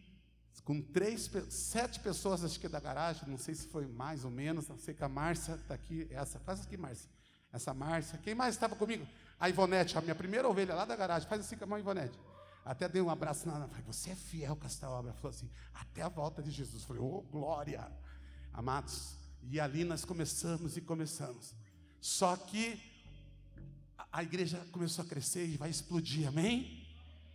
com 0.64 0.82
três, 0.82 1.30
sete 1.50 2.00
pessoas, 2.00 2.44
acho 2.44 2.60
que 2.60 2.68
da 2.68 2.80
garagem, 2.80 3.24
não 3.28 3.38
sei 3.38 3.56
se 3.56 3.68
foi 3.68 3.88
mais 3.88 4.24
ou 4.24 4.32
menos, 4.32 4.68
não 4.68 4.78
sei 4.78 4.94
que 4.94 5.04
a 5.04 5.10
Márcia 5.10 5.54
está 5.56 5.74
aqui, 5.74 6.08
essa, 6.12 6.40
faz 6.40 6.62
aqui, 6.62 6.78
Márcia, 6.78 7.10
essa 7.52 7.74
Márcia, 7.74 8.20
quem 8.20 8.36
mais 8.36 8.56
estava 8.56 8.76
comigo? 8.76 9.08
A 9.40 9.50
Ivonete, 9.50 9.98
a 9.98 10.02
minha 10.02 10.16
primeira 10.16 10.48
ovelha 10.48 10.76
lá 10.76 10.86
da 10.86 10.96
garagem, 10.96 11.28
faz 11.28 11.42
assim 11.42 11.58
com 11.58 11.64
a 11.64 11.68
mão, 11.68 11.80
Ivonete. 11.80 12.18
Até 12.66 12.88
dei 12.88 13.02
um 13.02 13.10
abraço 13.10 13.48
na 13.48 13.68
falei, 13.68 13.84
você 13.84 14.12
é 14.12 14.16
fiel 14.16 14.56
com 14.56 14.68
esta 14.68 14.90
obra. 14.90 15.14
Falou 15.14 15.32
assim, 15.32 15.50
até 15.74 16.02
a 16.02 16.10
volta 16.10 16.44
de 16.44 16.52
Jesus. 16.52 16.84
falei, 16.84 17.02
oh, 17.02 17.22
glória, 17.22 17.92
amados. 18.54 19.16
E 19.50 19.60
ali 19.60 19.84
nós 19.84 20.06
começamos 20.06 20.78
e 20.78 20.82
começamos. 20.82 21.56
Só 22.00 22.36
que 22.36 22.80
a, 24.12 24.22
igreja 24.22 24.64
começou 24.72 25.04
a 25.04 25.08
crescer 25.08 25.48
e 25.48 25.58
vai 25.58 25.70
explodir, 25.70 26.28
amém? 26.28 26.86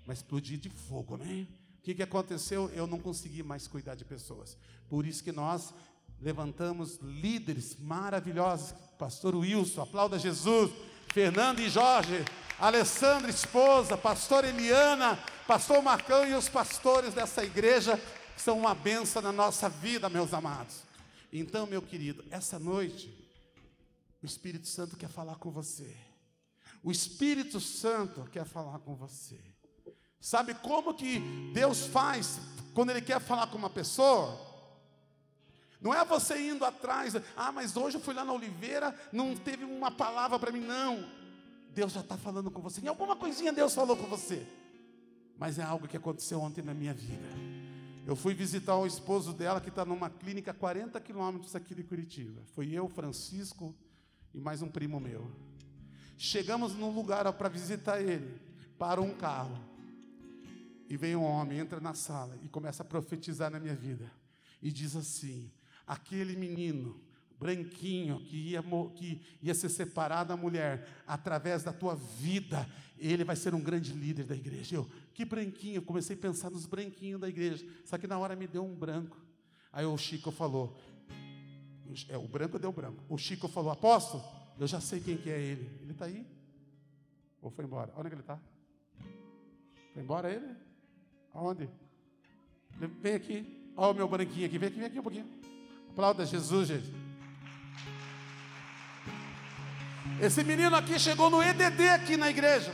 Vai 0.06 0.14
explodir 0.14 0.58
de 0.58 0.68
fogo, 0.68 1.14
amém? 1.14 1.48
Que, 1.84 1.94
que 1.94 2.02
aconteceu? 2.02 2.70
Eu 2.70 2.86
não 2.86 2.98
consegui 2.98 3.42
mais 3.42 3.68
cuidar 3.68 3.94
de 3.94 4.06
pessoas. 4.06 4.56
Por 4.88 5.06
isso 5.06 5.22
que 5.22 5.30
nós 5.30 5.74
levantamos 6.18 6.96
líderes 7.02 7.76
maravilhosos. 7.78 8.72
Pastor 8.98 9.36
Wilson, 9.36 9.82
aplauda 9.82 10.18
Jesus. 10.18 10.72
Fernando 11.12 11.60
e 11.60 11.68
Jorge, 11.68 12.24
Alessandra, 12.58 13.30
esposa, 13.30 13.96
pastor 13.96 14.44
Eliana, 14.44 15.16
pastor 15.46 15.80
Marcão 15.80 16.26
e 16.26 16.34
os 16.34 16.48
pastores 16.48 17.14
dessa 17.14 17.44
igreja 17.44 18.00
são 18.36 18.58
uma 18.58 18.74
benção 18.74 19.22
na 19.22 19.30
nossa 19.30 19.68
vida, 19.68 20.08
meus 20.08 20.34
amados. 20.34 20.82
Então, 21.32 21.66
meu 21.66 21.82
querido, 21.82 22.24
essa 22.30 22.58
noite, 22.58 23.14
o 24.20 24.26
Espírito 24.26 24.66
Santo 24.66 24.96
quer 24.96 25.08
falar 25.08 25.36
com 25.36 25.52
você. 25.52 25.94
O 26.82 26.90
Espírito 26.90 27.60
Santo 27.60 28.24
quer 28.32 28.44
falar 28.44 28.80
com 28.80 28.96
você. 28.96 29.53
Sabe 30.24 30.54
como 30.54 30.94
que 30.94 31.18
Deus 31.52 31.84
faz 31.84 32.40
quando 32.72 32.88
Ele 32.88 33.02
quer 33.02 33.20
falar 33.20 33.46
com 33.48 33.58
uma 33.58 33.68
pessoa? 33.68 34.40
Não 35.82 35.92
é 35.92 36.02
você 36.02 36.48
indo 36.48 36.64
atrás, 36.64 37.14
ah, 37.36 37.52
mas 37.52 37.76
hoje 37.76 37.98
eu 37.98 38.00
fui 38.00 38.14
lá 38.14 38.24
na 38.24 38.32
Oliveira, 38.32 38.98
não 39.12 39.36
teve 39.36 39.66
uma 39.66 39.90
palavra 39.90 40.38
para 40.38 40.50
mim, 40.50 40.60
não. 40.60 41.06
Deus 41.74 41.92
já 41.92 42.00
está 42.00 42.16
falando 42.16 42.50
com 42.50 42.62
você. 42.62 42.80
Em 42.80 42.88
alguma 42.88 43.14
coisinha 43.14 43.52
Deus 43.52 43.74
falou 43.74 43.98
com 43.98 44.06
você. 44.06 44.46
Mas 45.36 45.58
é 45.58 45.62
algo 45.62 45.86
que 45.86 45.98
aconteceu 45.98 46.40
ontem 46.40 46.62
na 46.62 46.72
minha 46.72 46.94
vida. 46.94 47.28
Eu 48.06 48.16
fui 48.16 48.32
visitar 48.32 48.78
o 48.78 48.86
esposo 48.86 49.34
dela, 49.34 49.60
que 49.60 49.68
está 49.68 49.84
numa 49.84 50.08
clínica 50.08 50.52
a 50.52 50.54
40 50.54 50.98
quilômetros 51.02 51.54
aqui 51.54 51.74
de 51.74 51.84
Curitiba. 51.84 52.40
Foi 52.54 52.72
eu, 52.72 52.88
Francisco 52.88 53.74
e 54.32 54.40
mais 54.40 54.62
um 54.62 54.70
primo 54.70 54.98
meu. 54.98 55.30
Chegamos 56.16 56.72
num 56.72 56.94
lugar 56.94 57.30
para 57.34 57.50
visitar 57.50 58.00
ele. 58.00 58.40
Para 58.78 59.02
um 59.02 59.12
carro. 59.12 59.73
E 60.88 60.96
vem 60.96 61.16
um 61.16 61.24
homem, 61.24 61.58
entra 61.58 61.80
na 61.80 61.94
sala 61.94 62.38
e 62.42 62.48
começa 62.48 62.82
a 62.82 62.86
profetizar 62.86 63.50
na 63.50 63.58
minha 63.58 63.74
vida. 63.74 64.10
E 64.60 64.70
diz 64.70 64.94
assim: 64.96 65.50
aquele 65.86 66.36
menino 66.36 67.00
branquinho 67.38 68.20
que 68.20 68.36
ia, 68.36 68.62
que 68.94 69.20
ia 69.42 69.54
ser 69.54 69.68
separado 69.68 70.28
da 70.28 70.36
mulher 70.36 70.88
através 71.06 71.62
da 71.62 71.72
tua 71.72 71.94
vida, 71.94 72.68
ele 72.98 73.24
vai 73.24 73.36
ser 73.36 73.54
um 73.54 73.60
grande 73.60 73.92
líder 73.92 74.24
da 74.24 74.34
igreja. 74.34 74.76
Eu, 74.76 74.90
que 75.12 75.24
branquinho, 75.24 75.82
comecei 75.82 76.16
a 76.16 76.18
pensar 76.18 76.50
nos 76.50 76.66
branquinhos 76.66 77.20
da 77.20 77.28
igreja. 77.28 77.66
Só 77.84 77.98
que 77.98 78.06
na 78.06 78.18
hora 78.18 78.36
me 78.36 78.46
deu 78.46 78.64
um 78.64 78.74
branco. 78.74 79.16
Aí 79.72 79.84
o 79.84 79.96
Chico 79.98 80.30
falou, 80.30 80.78
é, 82.08 82.16
o 82.16 82.26
branco 82.28 82.58
deu 82.58 82.72
branco. 82.72 83.02
O 83.08 83.18
Chico 83.18 83.48
falou, 83.48 83.70
apóstolo, 83.70 84.22
eu 84.58 84.66
já 84.66 84.80
sei 84.80 85.00
quem 85.00 85.16
que 85.16 85.28
é 85.28 85.40
ele. 85.40 85.68
Ele 85.82 85.92
está 85.92 86.06
aí? 86.06 86.26
Ou 87.42 87.50
foi 87.50 87.64
embora? 87.64 87.92
Onde 87.96 88.08
é 88.08 88.12
ele 88.12 88.20
está? 88.20 88.40
Foi 89.92 90.02
embora 90.02 90.32
ele? 90.32 90.63
Aonde? 91.34 91.68
Vem 93.00 93.14
aqui. 93.14 93.72
Olha 93.76 93.90
o 93.90 93.94
meu 93.94 94.08
branquinho 94.08 94.46
aqui. 94.46 94.56
Vem 94.56 94.68
aqui, 94.68 94.78
vem 94.78 94.86
aqui 94.86 94.98
um 95.00 95.02
pouquinho. 95.02 95.28
Aplauda 95.90 96.24
Jesus, 96.24 96.68
gente. 96.68 96.92
Esse 100.20 100.44
menino 100.44 100.74
aqui 100.76 100.98
chegou 100.98 101.28
no 101.28 101.42
EDD 101.42 101.88
aqui 101.88 102.16
na 102.16 102.30
igreja. 102.30 102.72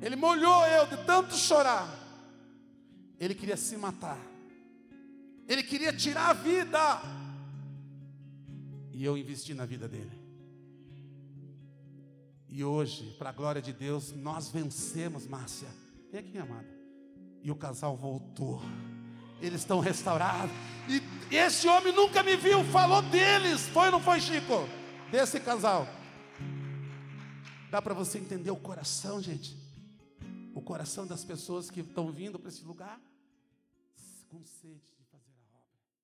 Ele 0.00 0.16
molhou 0.16 0.66
eu 0.66 0.86
de 0.86 1.04
tanto 1.04 1.34
chorar. 1.34 1.88
Ele 3.20 3.34
queria 3.34 3.56
se 3.56 3.76
matar. 3.76 4.18
Ele 5.46 5.62
queria 5.62 5.92
tirar 5.92 6.30
a 6.30 6.32
vida. 6.32 7.02
E 8.92 9.04
eu 9.04 9.16
investi 9.16 9.52
na 9.54 9.66
vida 9.66 9.88
dele. 9.88 10.18
E 12.48 12.64
hoje, 12.64 13.14
para 13.18 13.30
a 13.30 13.32
glória 13.32 13.60
de 13.60 13.72
Deus, 13.72 14.12
nós 14.12 14.48
vencemos, 14.48 15.26
Márcia. 15.26 15.68
Vem 16.10 16.20
aqui, 16.20 16.38
amada. 16.38 16.77
E 17.42 17.50
o 17.50 17.56
casal 17.56 17.96
voltou. 17.96 18.60
Eles 19.40 19.60
estão 19.60 19.80
restaurados. 19.80 20.54
E 20.88 21.02
esse 21.34 21.68
homem 21.68 21.92
nunca 21.92 22.22
me 22.22 22.36
viu, 22.36 22.64
falou 22.64 23.02
deles. 23.02 23.68
Foi 23.68 23.86
ou 23.86 23.92
não 23.92 24.00
foi, 24.00 24.20
Chico? 24.20 24.68
Desse 25.10 25.38
casal. 25.40 25.86
Dá 27.70 27.80
para 27.80 27.94
você 27.94 28.18
entender 28.18 28.50
o 28.50 28.56
coração, 28.56 29.20
gente? 29.22 29.68
o 30.58 30.60
coração 30.60 31.06
das 31.06 31.24
pessoas 31.24 31.70
que 31.70 31.80
estão 31.80 32.10
vindo 32.10 32.36
para 32.36 32.48
esse 32.48 32.64
lugar 32.64 33.00
com 34.28 34.44
sede. 34.44 34.97